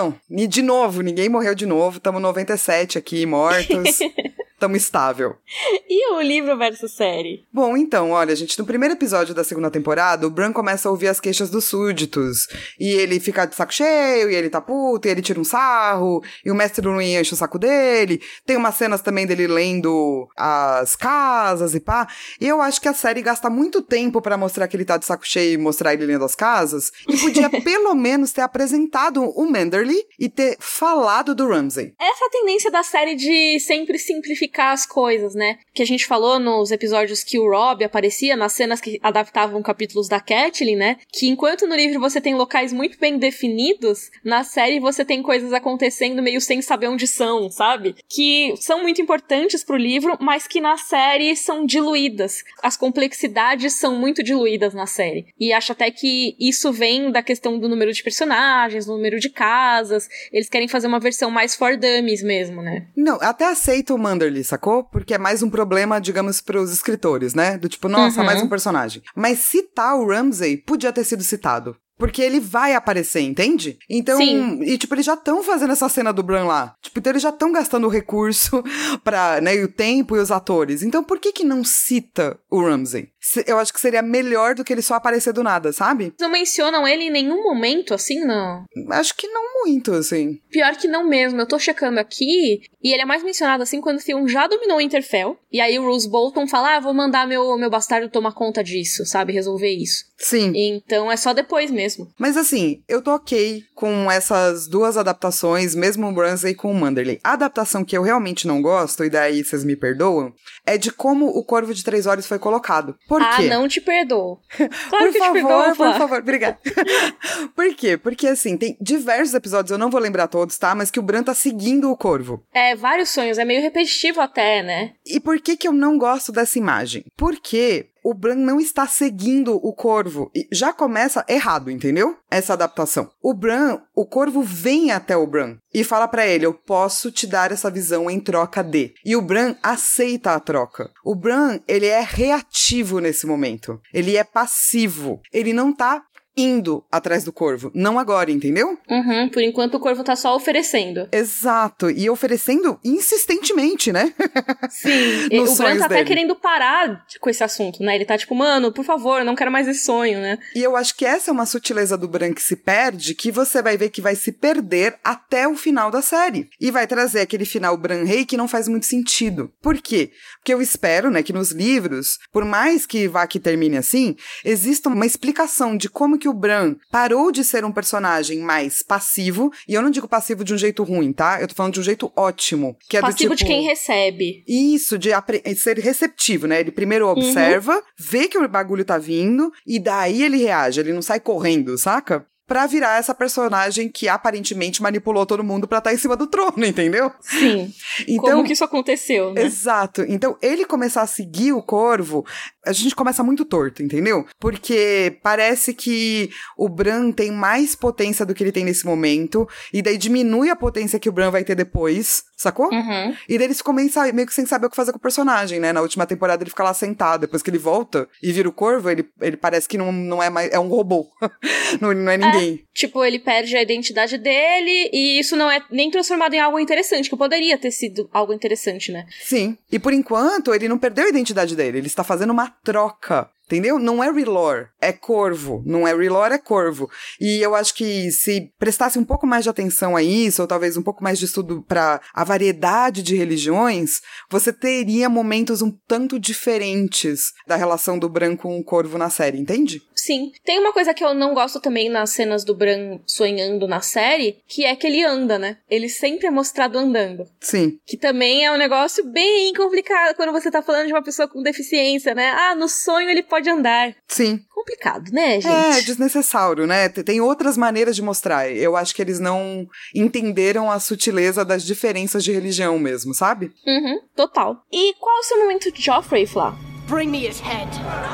de 0.48 0.62
novo, 0.62 1.02
ninguém 1.02 1.28
morreu 1.28 1.54
de 1.54 1.66
novo. 1.66 2.00
Tamo 2.00 2.20
97 2.20 2.98
aqui, 2.98 3.24
mortos. 3.26 3.98
tamo 4.58 4.76
estável. 4.76 5.36
E 5.90 6.12
o 6.12 6.20
livro 6.20 6.56
versus 6.58 6.92
série? 6.92 7.46
Bom, 7.50 7.74
então, 7.74 8.10
olha, 8.10 8.36
gente, 8.36 8.58
no 8.58 8.66
primeiro 8.66 8.94
episódio 8.94 9.34
da 9.34 9.42
segunda 9.42 9.70
temporada, 9.70 10.26
o 10.26 10.30
Bran 10.30 10.52
começa 10.52 10.86
a 10.86 10.92
ouvir 10.92 11.08
as 11.08 11.18
queixas 11.18 11.48
dos 11.48 11.64
súditos. 11.64 12.46
E 12.78 12.90
ele 12.90 13.18
fica 13.18 13.46
de 13.46 13.54
saco 13.54 13.72
cheio, 13.72 14.30
e 14.30 14.34
ele 14.34 14.50
tá 14.50 14.60
puto, 14.60 15.08
e 15.08 15.10
ele 15.10 15.22
tira 15.22 15.40
um 15.40 15.44
sarro, 15.44 16.22
e 16.44 16.50
o 16.50 16.54
mestre 16.54 16.86
Luin 16.86 17.16
enche 17.16 17.32
o 17.32 17.36
saco 17.36 17.58
dele. 17.58 18.20
Tem 18.44 18.56
umas 18.56 18.74
cenas 18.74 19.00
também 19.00 19.26
dele 19.26 19.46
lendo 19.46 20.28
as 20.36 20.94
casas 20.94 21.74
e 21.74 21.80
pá. 21.80 22.06
E 22.38 22.46
eu 22.46 22.60
acho 22.60 22.80
que 22.82 22.88
a 22.88 22.94
série 22.94 23.22
gasta 23.22 23.48
muito 23.48 23.80
tempo 23.80 24.20
para 24.20 24.36
mostrar 24.36 24.68
que 24.68 24.76
ele 24.76 24.84
tá 24.84 24.98
de 24.98 25.06
saco 25.06 25.26
cheio 25.26 25.54
e 25.54 25.58
mostrar 25.58 25.94
ele 25.94 26.04
lendo 26.04 26.24
as 26.24 26.34
casas. 26.34 26.92
E 27.08 27.16
podia 27.16 27.48
pelo 27.64 27.94
menos 27.94 28.30
ter 28.30 28.42
apresentado 28.42 29.24
o 29.24 29.50
Manderly 29.50 30.04
e 30.18 30.28
ter 30.28 30.56
falado 30.60 31.34
do 31.34 31.48
Ramsay. 31.48 31.94
Essa 31.98 32.24
é 32.26 32.28
tendência 32.28 32.70
da 32.70 32.82
série 32.82 33.14
de 33.14 33.58
sempre 33.60 33.98
simplificar 33.98 34.47
simplificar 34.48 34.72
as 34.72 34.86
coisas, 34.86 35.34
né? 35.34 35.58
Que 35.74 35.82
a 35.82 35.86
gente 35.86 36.06
falou 36.06 36.38
nos 36.38 36.70
episódios 36.70 37.22
que 37.22 37.38
o 37.38 37.48
Rob 37.48 37.84
aparecia, 37.84 38.36
nas 38.36 38.52
cenas 38.52 38.80
que 38.80 38.98
adaptavam 39.02 39.62
capítulos 39.62 40.08
da 40.08 40.20
Catelyn, 40.20 40.76
né? 40.76 40.96
Que 41.12 41.28
enquanto 41.28 41.66
no 41.66 41.76
livro 41.76 42.00
você 42.00 42.20
tem 42.20 42.34
locais 42.34 42.72
muito 42.72 42.98
bem 42.98 43.18
definidos, 43.18 44.10
na 44.24 44.42
série 44.42 44.80
você 44.80 45.04
tem 45.04 45.22
coisas 45.22 45.52
acontecendo 45.52 46.22
meio 46.22 46.40
sem 46.40 46.60
saber 46.62 46.88
onde 46.88 47.06
são, 47.06 47.50
sabe? 47.50 47.94
Que 48.08 48.54
são 48.56 48.82
muito 48.82 49.00
importantes 49.00 49.62
pro 49.62 49.76
livro, 49.76 50.16
mas 50.20 50.46
que 50.46 50.60
na 50.60 50.76
série 50.76 51.36
são 51.36 51.64
diluídas. 51.64 52.42
As 52.62 52.76
complexidades 52.76 53.74
são 53.74 53.96
muito 53.96 54.22
diluídas 54.22 54.74
na 54.74 54.86
série. 54.86 55.26
E 55.38 55.52
acho 55.52 55.72
até 55.72 55.90
que 55.90 56.34
isso 56.40 56.72
vem 56.72 57.10
da 57.10 57.22
questão 57.22 57.58
do 57.58 57.68
número 57.68 57.92
de 57.92 58.02
personagens, 58.02 58.86
do 58.86 58.92
número 58.92 59.20
de 59.20 59.30
casas. 59.30 60.08
Eles 60.32 60.48
querem 60.48 60.68
fazer 60.68 60.86
uma 60.86 61.00
versão 61.00 61.30
mais 61.30 61.54
for 61.54 61.76
dummies 61.76 62.22
mesmo, 62.22 62.62
né? 62.62 62.86
Não, 62.96 63.18
até 63.20 63.46
aceito 63.46 63.94
o 63.94 63.98
Manderly, 63.98 64.37
sacou? 64.44 64.84
Porque 64.84 65.14
é 65.14 65.18
mais 65.18 65.42
um 65.42 65.50
problema, 65.50 66.00
digamos, 66.00 66.40
pros 66.40 66.72
escritores, 66.72 67.34
né? 67.34 67.58
Do 67.58 67.68
tipo, 67.68 67.88
nossa, 67.88 68.20
uhum. 68.20 68.26
mais 68.26 68.42
um 68.42 68.48
personagem. 68.48 69.02
Mas 69.14 69.40
citar 69.40 69.96
o 69.96 70.08
Ramsay 70.08 70.56
podia 70.56 70.92
ter 70.92 71.04
sido 71.04 71.22
citado. 71.22 71.76
Porque 71.98 72.22
ele 72.22 72.38
vai 72.38 72.74
aparecer, 72.74 73.20
entende? 73.20 73.76
Então, 73.90 74.18
Sim. 74.18 74.62
e 74.62 74.78
tipo, 74.78 74.94
eles 74.94 75.04
já 75.04 75.14
estão 75.14 75.42
fazendo 75.42 75.72
essa 75.72 75.88
cena 75.88 76.12
do 76.12 76.22
Bran 76.22 76.44
lá. 76.44 76.74
Tipo, 76.80 77.00
então 77.00 77.10
eles 77.10 77.22
já 77.22 77.30
estão 77.30 77.50
gastando 77.50 77.88
o 77.88 77.90
recurso 77.90 78.62
pra, 79.02 79.40
né, 79.40 79.56
o 79.64 79.68
tempo 79.68 80.16
e 80.16 80.20
os 80.20 80.30
atores. 80.30 80.84
Então, 80.84 81.02
por 81.02 81.18
que 81.18 81.32
que 81.32 81.44
não 81.44 81.64
cita 81.64 82.38
o 82.48 82.62
Ramsay? 82.62 83.08
Eu 83.46 83.58
acho 83.58 83.72
que 83.72 83.80
seria 83.80 84.02
melhor 84.02 84.54
do 84.54 84.64
que 84.64 84.72
ele 84.72 84.82
só 84.82 84.94
aparecer 84.94 85.32
do 85.32 85.42
nada, 85.42 85.72
sabe? 85.72 86.14
Não 86.20 86.30
mencionam 86.30 86.86
ele 86.86 87.04
em 87.04 87.10
nenhum 87.10 87.42
momento, 87.42 87.94
assim, 87.94 88.24
não? 88.24 88.64
Acho 88.90 89.14
que 89.16 89.28
não 89.28 89.42
muito, 89.64 89.92
assim. 89.92 90.40
Pior 90.50 90.76
que 90.76 90.88
não 90.88 91.06
mesmo. 91.06 91.40
Eu 91.40 91.46
tô 91.46 91.58
checando 91.58 91.98
aqui 91.98 92.62
e 92.82 92.92
ele 92.92 93.02
é 93.02 93.06
mais 93.06 93.22
mencionado, 93.22 93.62
assim, 93.62 93.80
quando 93.80 93.98
o 93.98 94.02
Theon 94.02 94.26
já 94.28 94.46
dominou 94.46 94.78
o 94.78 94.80
Interfell. 94.80 95.36
E 95.50 95.60
aí 95.60 95.78
o 95.78 95.84
Rose 95.84 96.08
Bolton 96.08 96.46
fala, 96.46 96.76
ah, 96.76 96.80
vou 96.80 96.94
mandar 96.94 97.26
meu, 97.26 97.56
meu 97.56 97.70
bastardo 97.70 98.08
tomar 98.08 98.32
conta 98.32 98.62
disso, 98.62 99.04
sabe? 99.04 99.32
Resolver 99.32 99.70
isso. 99.70 100.04
Sim. 100.18 100.52
Então 100.54 101.10
é 101.10 101.16
só 101.16 101.32
depois 101.32 101.70
mesmo. 101.70 102.12
Mas 102.18 102.36
assim, 102.36 102.82
eu 102.88 103.00
tô 103.00 103.14
ok 103.14 103.62
com 103.74 104.10
essas 104.10 104.66
duas 104.66 104.96
adaptações, 104.96 105.74
mesmo 105.74 106.08
o 106.08 106.14
Ramsay 106.14 106.54
com 106.54 106.70
o 106.70 106.74
Manderley. 106.74 107.20
A 107.22 107.32
adaptação 107.32 107.84
que 107.84 107.96
eu 107.96 108.02
realmente 108.02 108.46
não 108.46 108.60
gosto, 108.60 109.04
e 109.04 109.10
daí 109.10 109.44
vocês 109.44 109.64
me 109.64 109.76
perdoam, 109.76 110.32
é 110.66 110.76
de 110.76 110.90
como 110.90 111.26
o 111.26 111.44
Corvo 111.44 111.72
de 111.72 111.84
Três 111.84 112.06
Olhos 112.06 112.26
foi 112.26 112.38
colocado. 112.38 112.96
Por 113.08 113.17
ah, 113.22 113.36
quê? 113.36 113.48
não 113.48 113.68
te 113.68 113.80
perdoo. 113.80 114.40
Claro 114.88 115.04
por 115.04 115.12
que 115.12 115.18
favor, 115.18 115.34
te 115.34 115.46
perdoo, 115.46 115.76
por 115.76 115.98
favor, 115.98 116.18
obrigada. 116.18 116.58
por 117.54 117.74
quê? 117.74 117.96
Porque 117.96 118.26
assim, 118.26 118.56
tem 118.56 118.76
diversos 118.80 119.34
episódios, 119.34 119.70
eu 119.70 119.78
não 119.78 119.90
vou 119.90 120.00
lembrar 120.00 120.28
todos, 120.28 120.56
tá? 120.58 120.74
Mas 120.74 120.90
que 120.90 120.98
o 120.98 121.02
Bran 121.02 121.22
tá 121.22 121.34
seguindo 121.34 121.90
o 121.90 121.96
Corvo. 121.96 122.42
É, 122.52 122.74
vários 122.74 123.10
sonhos, 123.10 123.38
é 123.38 123.44
meio 123.44 123.62
repetitivo 123.62 124.20
até, 124.20 124.62
né? 124.62 124.92
E 125.06 125.20
por 125.20 125.40
que 125.40 125.56
que 125.56 125.68
eu 125.68 125.72
não 125.72 125.98
gosto 125.98 126.32
dessa 126.32 126.58
imagem? 126.58 127.04
Porque 127.16 127.86
o 128.04 128.14
Bran 128.14 128.36
não 128.36 128.60
está 128.60 128.86
seguindo 128.86 129.56
o 129.56 129.72
corvo. 129.72 130.30
E 130.34 130.46
já 130.52 130.72
começa 130.72 131.24
errado, 131.28 131.70
entendeu? 131.70 132.16
Essa 132.30 132.52
adaptação. 132.52 133.10
O 133.22 133.34
Bran, 133.34 133.80
o 133.94 134.06
corvo 134.06 134.42
vem 134.42 134.90
até 134.90 135.16
o 135.16 135.26
Bran 135.26 135.56
e 135.72 135.84
fala 135.84 136.08
para 136.08 136.26
ele: 136.26 136.46
Eu 136.46 136.54
posso 136.54 137.10
te 137.10 137.26
dar 137.26 137.52
essa 137.52 137.70
visão 137.70 138.10
em 138.10 138.20
troca 138.20 138.62
de. 138.62 138.94
E 139.04 139.16
o 139.16 139.22
Bran 139.22 139.54
aceita 139.62 140.32
a 140.32 140.40
troca. 140.40 140.90
O 141.04 141.14
Bran, 141.14 141.60
ele 141.66 141.86
é 141.86 142.00
reativo 142.00 143.00
nesse 143.00 143.26
momento. 143.26 143.80
Ele 143.92 144.16
é 144.16 144.24
passivo. 144.24 145.20
Ele 145.32 145.52
não 145.52 145.72
tá 145.72 146.02
indo 146.38 146.84
atrás 146.90 147.24
do 147.24 147.32
corvo. 147.32 147.70
Não 147.74 147.98
agora, 147.98 148.30
entendeu? 148.30 148.78
Uhum, 148.88 149.28
por 149.28 149.42
enquanto 149.42 149.74
o 149.74 149.80
corvo 149.80 150.04
tá 150.04 150.14
só 150.14 150.36
oferecendo. 150.36 151.08
Exato. 151.10 151.90
E 151.90 152.08
oferecendo 152.08 152.78
insistentemente, 152.84 153.92
né? 153.92 154.14
Sim. 154.70 155.26
o 155.40 155.56
Bran 155.56 155.78
tá 155.78 155.86
até 155.86 156.04
querendo 156.04 156.36
parar 156.36 157.04
com 157.20 157.28
esse 157.28 157.42
assunto, 157.42 157.82
né? 157.82 157.96
Ele 157.96 158.04
tá 158.04 158.16
tipo, 158.16 158.34
mano, 158.34 158.72
por 158.72 158.84
favor, 158.84 159.24
não 159.24 159.34
quero 159.34 159.50
mais 159.50 159.66
esse 159.66 159.84
sonho, 159.84 160.20
né? 160.20 160.38
E 160.54 160.62
eu 160.62 160.76
acho 160.76 160.96
que 160.96 161.04
essa 161.04 161.30
é 161.30 161.32
uma 161.32 161.46
sutileza 161.46 161.98
do 161.98 162.06
Bran 162.06 162.32
que 162.32 162.42
se 162.42 162.54
perde, 162.54 163.14
que 163.14 163.32
você 163.32 163.60
vai 163.60 163.76
ver 163.76 163.90
que 163.90 164.00
vai 164.00 164.14
se 164.14 164.30
perder 164.30 164.96
até 165.02 165.48
o 165.48 165.56
final 165.56 165.90
da 165.90 166.00
série. 166.00 166.48
E 166.60 166.70
vai 166.70 166.86
trazer 166.86 167.20
aquele 167.20 167.44
final 167.44 167.76
Bran 167.76 168.04
Rei 168.04 168.24
que 168.24 168.36
não 168.36 168.46
faz 168.46 168.68
muito 168.68 168.86
sentido. 168.86 169.52
Por 169.60 169.76
quê? 169.80 170.12
Porque 170.38 170.54
eu 170.54 170.62
espero, 170.62 171.10
né, 171.10 171.22
que 171.22 171.32
nos 171.32 171.50
livros, 171.50 172.18
por 172.32 172.44
mais 172.44 172.86
que 172.86 173.08
vá 173.08 173.26
que 173.26 173.40
termine 173.40 173.76
assim, 173.76 174.14
exista 174.44 174.88
uma 174.88 175.06
explicação 175.06 175.76
de 175.76 175.88
como 175.88 176.18
que 176.18 176.27
que 176.28 176.30
o 176.30 176.34
Bran 176.34 176.76
parou 176.90 177.32
de 177.32 177.42
ser 177.42 177.64
um 177.64 177.72
personagem 177.72 178.40
mais 178.40 178.82
passivo, 178.82 179.50
e 179.66 179.74
eu 179.74 179.82
não 179.82 179.90
digo 179.90 180.06
passivo 180.06 180.44
de 180.44 180.52
um 180.52 180.58
jeito 180.58 180.84
ruim, 180.84 181.12
tá? 181.12 181.40
Eu 181.40 181.48
tô 181.48 181.54
falando 181.54 181.72
de 181.72 181.80
um 181.80 181.82
jeito 181.82 182.12
ótimo. 182.14 182.76
Que 182.88 182.98
é 182.98 183.00
passivo 183.00 183.30
do 183.30 183.36
tipo, 183.36 183.48
de 183.48 183.56
quem 183.56 183.66
recebe. 183.66 184.44
Isso, 184.46 184.98
de 184.98 185.10
ser 185.56 185.78
receptivo, 185.78 186.46
né? 186.46 186.60
Ele 186.60 186.70
primeiro 186.70 187.06
uhum. 187.06 187.12
observa, 187.12 187.76
uhum. 187.76 187.82
vê 187.98 188.28
que 188.28 188.38
o 188.38 188.48
bagulho 188.48 188.84
tá 188.84 188.98
vindo, 188.98 189.50
e 189.66 189.78
daí 189.78 190.22
ele 190.22 190.36
reage, 190.36 190.80
ele 190.80 190.92
não 190.92 191.02
sai 191.02 191.18
correndo, 191.20 191.78
saca? 191.78 192.26
pra 192.48 192.66
virar 192.66 192.98
essa 192.98 193.14
personagem 193.14 193.90
que 193.90 194.08
aparentemente 194.08 194.82
manipulou 194.82 195.26
todo 195.26 195.44
mundo 195.44 195.68
pra 195.68 195.78
estar 195.78 195.90
tá 195.90 195.94
em 195.94 195.98
cima 195.98 196.16
do 196.16 196.26
trono, 196.26 196.64
entendeu? 196.64 197.12
Sim. 197.20 197.72
Então, 198.08 198.36
Como 198.36 198.44
que 198.44 198.54
isso 198.54 198.64
aconteceu, 198.64 199.34
né? 199.34 199.42
Exato. 199.42 200.02
Então, 200.08 200.36
ele 200.40 200.64
começar 200.64 201.02
a 201.02 201.06
seguir 201.06 201.52
o 201.52 201.62
corvo, 201.62 202.24
a 202.68 202.72
gente 202.72 202.94
começa 202.94 203.22
muito 203.22 203.44
torto, 203.44 203.82
entendeu? 203.82 204.26
Porque 204.38 205.18
parece 205.22 205.72
que 205.72 206.30
o 206.56 206.68
Bran 206.68 207.10
tem 207.10 207.30
mais 207.30 207.74
potência 207.74 208.26
do 208.26 208.34
que 208.34 208.44
ele 208.44 208.52
tem 208.52 208.64
nesse 208.64 208.84
momento, 208.84 209.48
e 209.72 209.80
daí 209.80 209.96
diminui 209.96 210.50
a 210.50 210.56
potência 210.56 210.98
que 210.98 211.08
o 211.08 211.12
Bran 211.12 211.30
vai 211.30 211.44
ter 211.44 211.54
depois, 211.54 212.24
sacou? 212.36 212.70
Uhum. 212.70 213.16
E 213.28 213.38
daí 213.38 213.46
eles 213.46 213.62
começam 213.62 214.12
meio 214.12 214.26
que 214.26 214.34
sem 214.34 214.46
saber 214.46 214.66
o 214.66 214.70
que 214.70 214.76
fazer 214.76 214.92
com 214.92 214.98
o 214.98 215.00
personagem, 215.00 215.58
né? 215.58 215.72
Na 215.72 215.80
última 215.80 216.06
temporada 216.06 216.42
ele 216.42 216.50
fica 216.50 216.62
lá 216.62 216.74
sentado, 216.74 217.22
depois 217.22 217.42
que 217.42 217.50
ele 217.50 217.58
volta 217.58 218.08
e 218.22 218.32
vira 218.32 218.48
o 218.48 218.52
corvo, 218.52 218.90
ele, 218.90 219.08
ele 219.20 219.36
parece 219.36 219.68
que 219.68 219.78
não, 219.78 219.90
não 219.90 220.22
é 220.22 220.30
mais. 220.30 220.52
É 220.52 220.58
um 220.58 220.68
robô. 220.68 221.08
não, 221.80 221.92
não 221.92 222.12
é 222.12 222.16
ninguém. 222.16 222.28
É 222.28 222.40
ninguém. 222.40 222.64
Tipo, 222.74 223.04
ele 223.04 223.18
perde 223.18 223.56
a 223.56 223.62
identidade 223.62 224.18
dele 224.18 224.90
e 224.92 225.18
isso 225.18 225.36
não 225.36 225.50
é 225.50 225.62
nem 225.70 225.90
transformado 225.90 226.34
em 226.34 226.40
algo 226.40 226.58
interessante, 226.58 227.10
que 227.10 227.16
poderia 227.16 227.58
ter 227.58 227.70
sido 227.70 228.08
algo 228.12 228.32
interessante, 228.32 228.92
né? 228.92 229.06
Sim. 229.22 229.56
E 229.70 229.78
por 229.78 229.92
enquanto, 229.92 230.54
ele 230.54 230.68
não 230.68 230.78
perdeu 230.78 231.06
a 231.06 231.08
identidade 231.08 231.56
dele. 231.56 231.78
Ele 231.78 231.86
está 231.86 232.04
fazendo 232.04 232.30
uma 232.30 232.54
troca 232.62 233.30
entendeu? 233.48 233.78
Não 233.78 234.04
é 234.04 234.10
Relore, 234.10 234.68
é 234.80 234.92
corvo. 234.92 235.62
Não 235.66 235.88
é 235.88 235.94
Relore, 235.94 236.34
é 236.34 236.38
corvo. 236.38 236.88
E 237.18 237.40
eu 237.40 237.54
acho 237.54 237.74
que 237.74 238.10
se 238.12 238.52
prestasse 238.58 238.98
um 238.98 239.04
pouco 239.04 239.26
mais 239.26 239.42
de 239.42 239.50
atenção 239.50 239.96
a 239.96 240.02
isso, 240.02 240.42
ou 240.42 240.48
talvez 240.48 240.76
um 240.76 240.82
pouco 240.82 241.02
mais 241.02 241.18
de 241.18 241.24
estudo 241.24 241.64
para 241.66 242.00
a 242.12 242.24
variedade 242.24 243.02
de 243.02 243.16
religiões, 243.16 244.02
você 244.30 244.52
teria 244.52 245.08
momentos 245.08 245.62
um 245.62 245.70
tanto 245.88 246.20
diferentes 246.20 247.32
da 247.46 247.56
relação 247.56 247.98
do 247.98 248.08
Bran 248.08 248.36
com 248.36 248.58
o 248.58 248.64
corvo 248.64 248.98
na 248.98 249.08
série, 249.08 249.40
entende? 249.40 249.80
Sim. 250.08 250.32
Tem 250.42 250.58
uma 250.58 250.72
coisa 250.72 250.94
que 250.94 251.04
eu 251.04 251.12
não 251.12 251.34
gosto 251.34 251.60
também 251.60 251.90
nas 251.90 252.08
cenas 252.08 252.42
do 252.42 252.54
Bran 252.54 252.98
sonhando 253.06 253.68
na 253.68 253.82
série, 253.82 254.38
que 254.48 254.64
é 254.64 254.74
que 254.74 254.86
ele 254.86 255.04
anda, 255.04 255.38
né? 255.38 255.58
Ele 255.68 255.86
sempre 255.86 256.26
é 256.26 256.30
mostrado 256.30 256.78
andando. 256.78 257.26
Sim. 257.38 257.78
Que 257.86 257.94
também 257.94 258.42
é 258.42 258.50
um 258.50 258.56
negócio 258.56 259.04
bem 259.04 259.52
complicado 259.52 260.16
quando 260.16 260.32
você 260.32 260.50
tá 260.50 260.62
falando 260.62 260.86
de 260.86 260.94
uma 260.94 261.02
pessoa 261.02 261.28
com 261.28 261.42
deficiência, 261.42 262.14
né? 262.14 262.30
Ah, 262.30 262.54
no 262.54 262.70
sonho 262.70 263.10
ele 263.10 263.22
pode 263.22 263.50
andar. 263.50 263.94
Sim. 264.06 264.40
Complicado, 264.54 265.12
né, 265.12 265.42
gente? 265.42 265.78
É, 265.78 265.82
desnecessário, 265.82 266.66
né? 266.66 266.88
Tem 266.88 267.20
outras 267.20 267.58
maneiras 267.58 267.94
de 267.94 268.00
mostrar. 268.00 268.50
Eu 268.50 268.76
acho 268.76 268.94
que 268.94 269.02
eles 269.02 269.20
não 269.20 269.68
entenderam 269.94 270.70
a 270.70 270.80
sutileza 270.80 271.44
das 271.44 271.62
diferenças 271.62 272.24
de 272.24 272.32
religião 272.32 272.78
mesmo, 272.78 273.12
sabe? 273.12 273.52
Uhum, 273.66 274.00
total. 274.16 274.64
E 274.72 274.94
qual 274.94 275.18
é 275.18 275.20
o 275.20 275.24
seu 275.24 275.38
momento 275.38 275.70
de 275.70 275.82
Joffrey, 275.82 276.26
Flá? 276.26 276.56
Bring 276.88 277.10
me 277.10 277.28
his 277.28 277.38
head. 277.40 277.68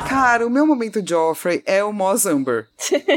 Cara, 0.09 0.45
o 0.45 0.49
meu 0.49 0.67
momento 0.67 1.01
Joffrey 1.05 1.63
é 1.65 1.81
o 1.81 1.93
Moz 1.93 2.25
Amber. 2.25 2.67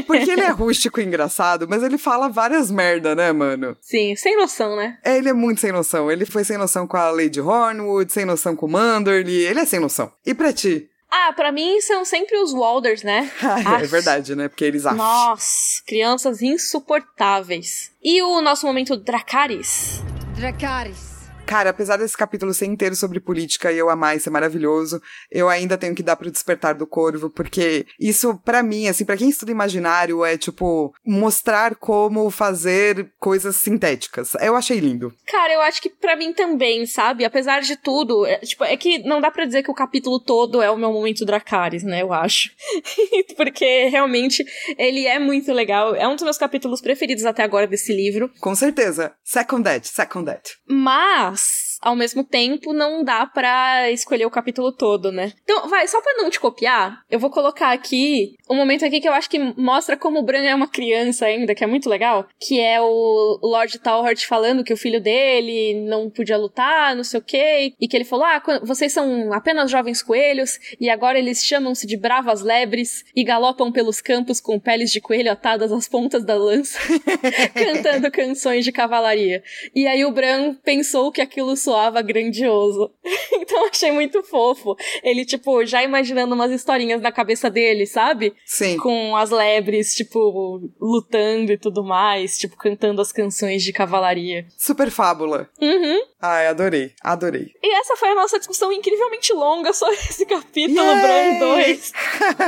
Porque 0.07 0.31
ele 0.31 0.41
é 0.41 0.49
rústico 0.51 1.01
e 1.01 1.03
engraçado, 1.03 1.67
mas 1.69 1.83
ele 1.83 1.97
fala 1.97 2.29
várias 2.29 2.71
merda, 2.71 3.13
né, 3.13 3.33
mano? 3.33 3.75
Sim, 3.81 4.15
sem 4.15 4.37
noção, 4.37 4.77
né? 4.77 4.97
É, 5.03 5.17
ele 5.17 5.27
é 5.27 5.33
muito 5.33 5.59
sem 5.59 5.73
noção. 5.73 6.09
Ele 6.09 6.25
foi 6.25 6.45
sem 6.45 6.57
noção 6.57 6.87
com 6.87 6.95
a 6.95 7.09
Lady 7.11 7.41
Hornwood, 7.41 8.09
sem 8.09 8.23
noção 8.23 8.55
com 8.55 8.67
o 8.67 8.69
Manderly. 8.69 9.41
Ele 9.43 9.59
é 9.59 9.65
sem 9.65 9.81
noção. 9.81 10.09
E 10.25 10.33
pra 10.33 10.53
ti? 10.53 10.89
Ah, 11.11 11.33
pra 11.35 11.51
mim 11.51 11.81
são 11.81 12.05
sempre 12.05 12.37
os 12.37 12.53
Walders, 12.53 13.03
né? 13.03 13.29
Ah, 13.43 13.81
é 13.81 13.85
verdade, 13.85 14.35
né? 14.35 14.47
Porque 14.47 14.63
eles 14.63 14.85
acham. 14.85 14.97
Nossa, 14.97 15.83
crianças 15.85 16.41
insuportáveis. 16.41 17.91
E 18.01 18.21
o 18.21 18.39
nosso 18.41 18.65
momento 18.65 18.95
Dracarys? 18.95 20.01
Dracarys. 20.37 21.08
Cara, 21.49 21.71
apesar 21.71 21.97
desse 21.97 22.15
capítulo 22.15 22.53
ser 22.53 22.67
inteiro 22.67 22.95
sobre 22.95 23.19
política 23.19 23.71
e 23.71 23.77
eu 23.79 23.89
amar 23.89 24.15
isso 24.15 24.29
é 24.29 24.31
maravilhoso, 24.31 25.01
eu 25.31 25.49
ainda 25.49 25.79
tenho 25.79 25.95
que 25.95 26.03
dar 26.03 26.15
pro 26.15 26.29
Despertar 26.29 26.75
do 26.75 26.85
Corvo, 26.85 27.27
porque 27.27 27.87
isso, 27.99 28.39
para 28.45 28.61
mim, 28.61 28.87
assim, 28.87 29.03
para 29.03 29.17
quem 29.17 29.29
estuda 29.29 29.51
imaginário, 29.51 30.23
é 30.23 30.37
tipo 30.37 30.93
mostrar 31.03 31.73
como 31.73 32.29
fazer 32.29 33.11
coisas 33.19 33.55
sintéticas. 33.55 34.35
Eu 34.35 34.55
achei 34.55 34.79
lindo. 34.79 35.11
Cara, 35.25 35.51
eu 35.51 35.61
acho 35.61 35.81
que 35.81 35.89
para 35.89 36.15
mim 36.15 36.33
também, 36.33 36.85
sabe? 36.85 37.25
Apesar 37.25 37.61
de 37.61 37.75
tudo, 37.77 38.27
é, 38.27 38.37
tipo, 38.41 38.63
é 38.63 38.77
que 38.77 38.99
não 38.99 39.19
dá 39.19 39.31
para 39.31 39.45
dizer 39.45 39.63
que 39.63 39.71
o 39.71 39.75
capítulo 39.75 40.19
todo 40.19 40.61
é 40.61 40.69
o 40.69 40.77
meu 40.77 40.93
momento 40.93 41.25
Dracarys, 41.25 41.81
né? 41.81 42.03
Eu 42.03 42.13
acho. 42.13 42.51
porque 43.35 43.85
realmente 43.85 44.45
ele 44.77 45.07
é 45.07 45.17
muito 45.17 45.51
legal. 45.51 45.95
É 45.95 46.07
um 46.07 46.13
dos 46.13 46.23
meus 46.23 46.37
capítulos 46.37 46.79
preferidos 46.79 47.25
até 47.25 47.41
agora 47.41 47.65
desse 47.65 47.91
livro. 47.91 48.29
Com 48.39 48.53
certeza. 48.53 49.15
Second 49.23 49.63
that, 49.63 49.87
second 49.87 50.27
that. 50.27 50.51
Mas 50.67 51.38
ao 51.81 51.95
mesmo 51.95 52.23
tempo 52.23 52.73
não 52.73 53.03
dá 53.03 53.25
pra 53.25 53.91
escolher 53.91 54.25
o 54.25 54.31
capítulo 54.31 54.71
todo, 54.71 55.11
né? 55.11 55.33
Então, 55.43 55.67
vai, 55.67 55.87
só 55.87 56.01
pra 56.01 56.13
não 56.13 56.29
te 56.29 56.39
copiar, 56.39 57.03
eu 57.09 57.19
vou 57.19 57.29
colocar 57.29 57.71
aqui 57.71 58.35
um 58.49 58.55
momento 58.55 58.83
aqui 58.83 58.99
que 58.99 59.07
eu 59.07 59.13
acho 59.13 59.29
que 59.29 59.39
mostra 59.39 59.95
como 59.95 60.19
o 60.19 60.23
Bran 60.23 60.43
é 60.43 60.55
uma 60.55 60.67
criança 60.67 61.25
ainda, 61.25 61.53
que 61.53 61.63
é 61.63 61.67
muito 61.67 61.89
legal, 61.89 62.27
que 62.39 62.59
é 62.59 62.81
o 62.81 63.39
Lord 63.43 63.77
Talhart 63.79 64.25
falando 64.25 64.63
que 64.63 64.73
o 64.73 64.77
filho 64.77 64.99
dele 64.99 65.85
não 65.87 66.09
podia 66.09 66.37
lutar, 66.37 66.95
não 66.95 67.03
sei 67.03 67.19
o 67.19 67.23
quê, 67.23 67.73
e 67.79 67.87
que 67.87 67.95
ele 67.95 68.05
falou: 68.05 68.25
"Ah, 68.25 68.41
vocês 68.63 68.91
são 68.91 69.31
apenas 69.33 69.69
jovens 69.69 70.01
coelhos 70.01 70.59
e 70.79 70.89
agora 70.89 71.19
eles 71.19 71.45
chamam-se 71.45 71.85
de 71.85 71.95
bravas 71.95 72.41
lebres 72.41 73.05
e 73.15 73.23
galopam 73.23 73.71
pelos 73.71 74.01
campos 74.01 74.39
com 74.39 74.59
peles 74.59 74.91
de 74.91 74.99
coelho 74.99 75.31
atadas 75.31 75.71
às 75.71 75.87
pontas 75.87 76.25
da 76.25 76.35
lança, 76.35 76.79
cantando 77.53 78.11
canções 78.11 78.65
de 78.65 78.71
cavalaria". 78.71 79.43
E 79.75 79.85
aí 79.85 80.03
o 80.03 80.11
Bran 80.11 80.55
pensou 80.55 81.11
que 81.11 81.21
aquilo 81.21 81.55
soava 81.69 82.01
grandioso. 82.01 82.91
então 83.33 83.67
achei 83.67 83.91
muito 83.91 84.23
fofo. 84.23 84.75
Ele, 85.03 85.23
tipo, 85.23 85.63
já 85.65 85.83
imaginando 85.83 86.33
umas 86.33 86.51
historinhas 86.51 86.99
na 86.99 87.11
cabeça 87.11 87.47
dele, 87.47 87.85
sabe? 87.85 88.33
Sim. 88.43 88.77
Com 88.77 89.15
as 89.15 89.29
lebres, 89.29 89.93
tipo, 89.93 90.67
lutando 90.81 91.51
e 91.51 91.57
tudo 91.57 91.83
mais, 91.83 92.39
tipo, 92.39 92.57
cantando 92.57 93.01
as 93.01 93.11
canções 93.11 93.61
de 93.61 93.71
cavalaria. 93.71 94.47
Super 94.57 94.89
fábula. 94.89 95.47
Uhum. 95.61 95.99
Ai, 96.21 96.47
adorei, 96.47 96.91
adorei. 97.01 97.53
E 97.63 97.75
essa 97.75 97.95
foi 97.95 98.09
a 98.09 98.15
nossa 98.15 98.39
discussão 98.39 98.71
incrivelmente 98.71 99.31
longa 99.31 99.71
sobre 99.71 99.95
esse 100.09 100.25
capítulo, 100.25 100.83
Bran 100.83 101.39
2. 101.39 101.93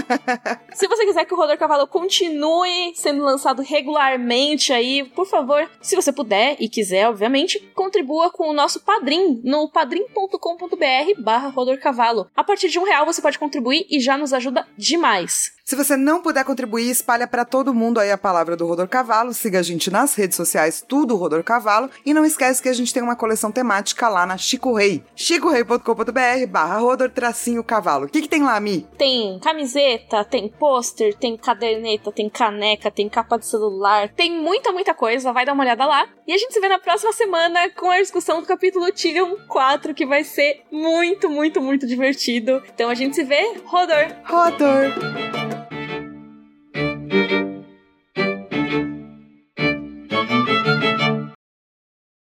Se 0.74 0.88
você 0.88 1.06
quiser 1.06 1.26
que 1.26 1.34
o 1.34 1.38
Rodor 1.38 1.58
Cavalo 1.58 1.88
continue 1.88 2.94
sendo 2.96 3.24
lançado 3.24 3.62
regularmente 3.62 4.74
aí, 4.74 5.04
por 5.04 5.26
favor, 5.26 5.70
se 5.82 5.96
você 5.96 6.12
puder 6.12 6.58
e 6.60 6.68
quiser, 6.68 7.08
obviamente, 7.08 7.60
contribua 7.74 8.32
com 8.32 8.50
o 8.50 8.54
nosso 8.54 8.82
padrinho 8.82 9.11
no 9.44 9.70
padrim.com.br 9.70 11.22
barra 11.22 11.50
rodorcavalo. 11.50 12.30
A 12.36 12.44
partir 12.44 12.70
de 12.70 12.80
um 12.80 12.84
real 12.84 13.06
você 13.06 13.22
pode 13.22 13.40
contribuir 13.40 13.86
e 13.90 14.00
já 14.00 14.18
nos 14.18 14.34
ajuda 14.34 14.68
demais. 14.78 15.54
Se 15.72 15.76
você 15.78 15.96
não 15.96 16.22
puder 16.22 16.44
contribuir, 16.44 16.90
espalha 16.90 17.26
para 17.26 17.46
todo 17.46 17.74
mundo 17.74 17.98
aí 17.98 18.12
a 18.12 18.18
palavra 18.18 18.58
do 18.58 18.68
Rodor 18.68 18.90
Cavalo. 18.90 19.34
Siga 19.34 19.60
a 19.60 19.62
gente 19.62 19.90
nas 19.90 20.14
redes 20.14 20.36
sociais, 20.36 20.84
tudo 20.86 21.16
Rodor 21.16 21.46
Cavalo. 21.46 21.90
E 22.06 22.14
não 22.14 22.26
esquece 22.26 22.62
que 22.62 22.68
a 22.68 22.74
gente 22.74 22.94
tem 22.94 23.02
uma 23.02 23.16
coleção 23.16 23.54
temática 23.54 24.10
lá 24.10 24.26
na 24.26 24.38
Chico 24.38 24.74
Rei. 24.74 25.02
chicorei.com.br 25.16 26.46
barra 26.50 26.80
Rodor 26.80 27.10
tracinho 27.10 27.64
cavalo. 27.64 28.08
O 28.08 28.10
que, 28.10 28.24
que 28.24 28.28
tem 28.28 28.44
lá, 28.44 28.60
Mi? 28.60 28.86
Tem 28.98 29.40
camiseta, 29.40 30.26
tem 30.26 30.50
pôster, 30.50 31.16
tem 31.16 31.38
caderneta, 31.38 32.12
tem 32.12 32.30
caneca, 32.30 32.92
tem 32.92 33.08
capa 33.08 33.38
de 33.38 33.46
celular. 33.46 34.10
Tem 34.10 34.30
muita, 34.30 34.74
muita 34.74 34.94
coisa. 34.94 35.32
Vai 35.32 35.46
dar 35.46 35.54
uma 35.54 35.64
olhada 35.64 35.86
lá. 35.86 36.06
E 36.28 36.34
a 36.34 36.38
gente 36.38 36.52
se 36.52 36.60
vê 36.60 36.68
na 36.68 36.80
próxima 36.80 37.14
semana 37.14 37.70
com 37.70 37.90
a 37.90 38.02
discussão 38.02 38.42
do 38.42 38.46
capítulo 38.46 38.92
Tyrion 38.92 39.38
4, 39.48 39.94
que 39.94 40.06
vai 40.06 40.26
ser 40.26 40.64
muito, 40.70 41.30
muito, 41.30 41.62
muito 41.62 41.88
divertido. 41.88 42.62
Então 42.76 42.90
a 42.90 42.94
gente 42.94 43.16
se 43.16 43.24
vê. 43.24 43.54
Rodor! 43.64 44.08
Rodor! 44.26 45.61
Thank 47.12 47.32
you. 47.32 47.51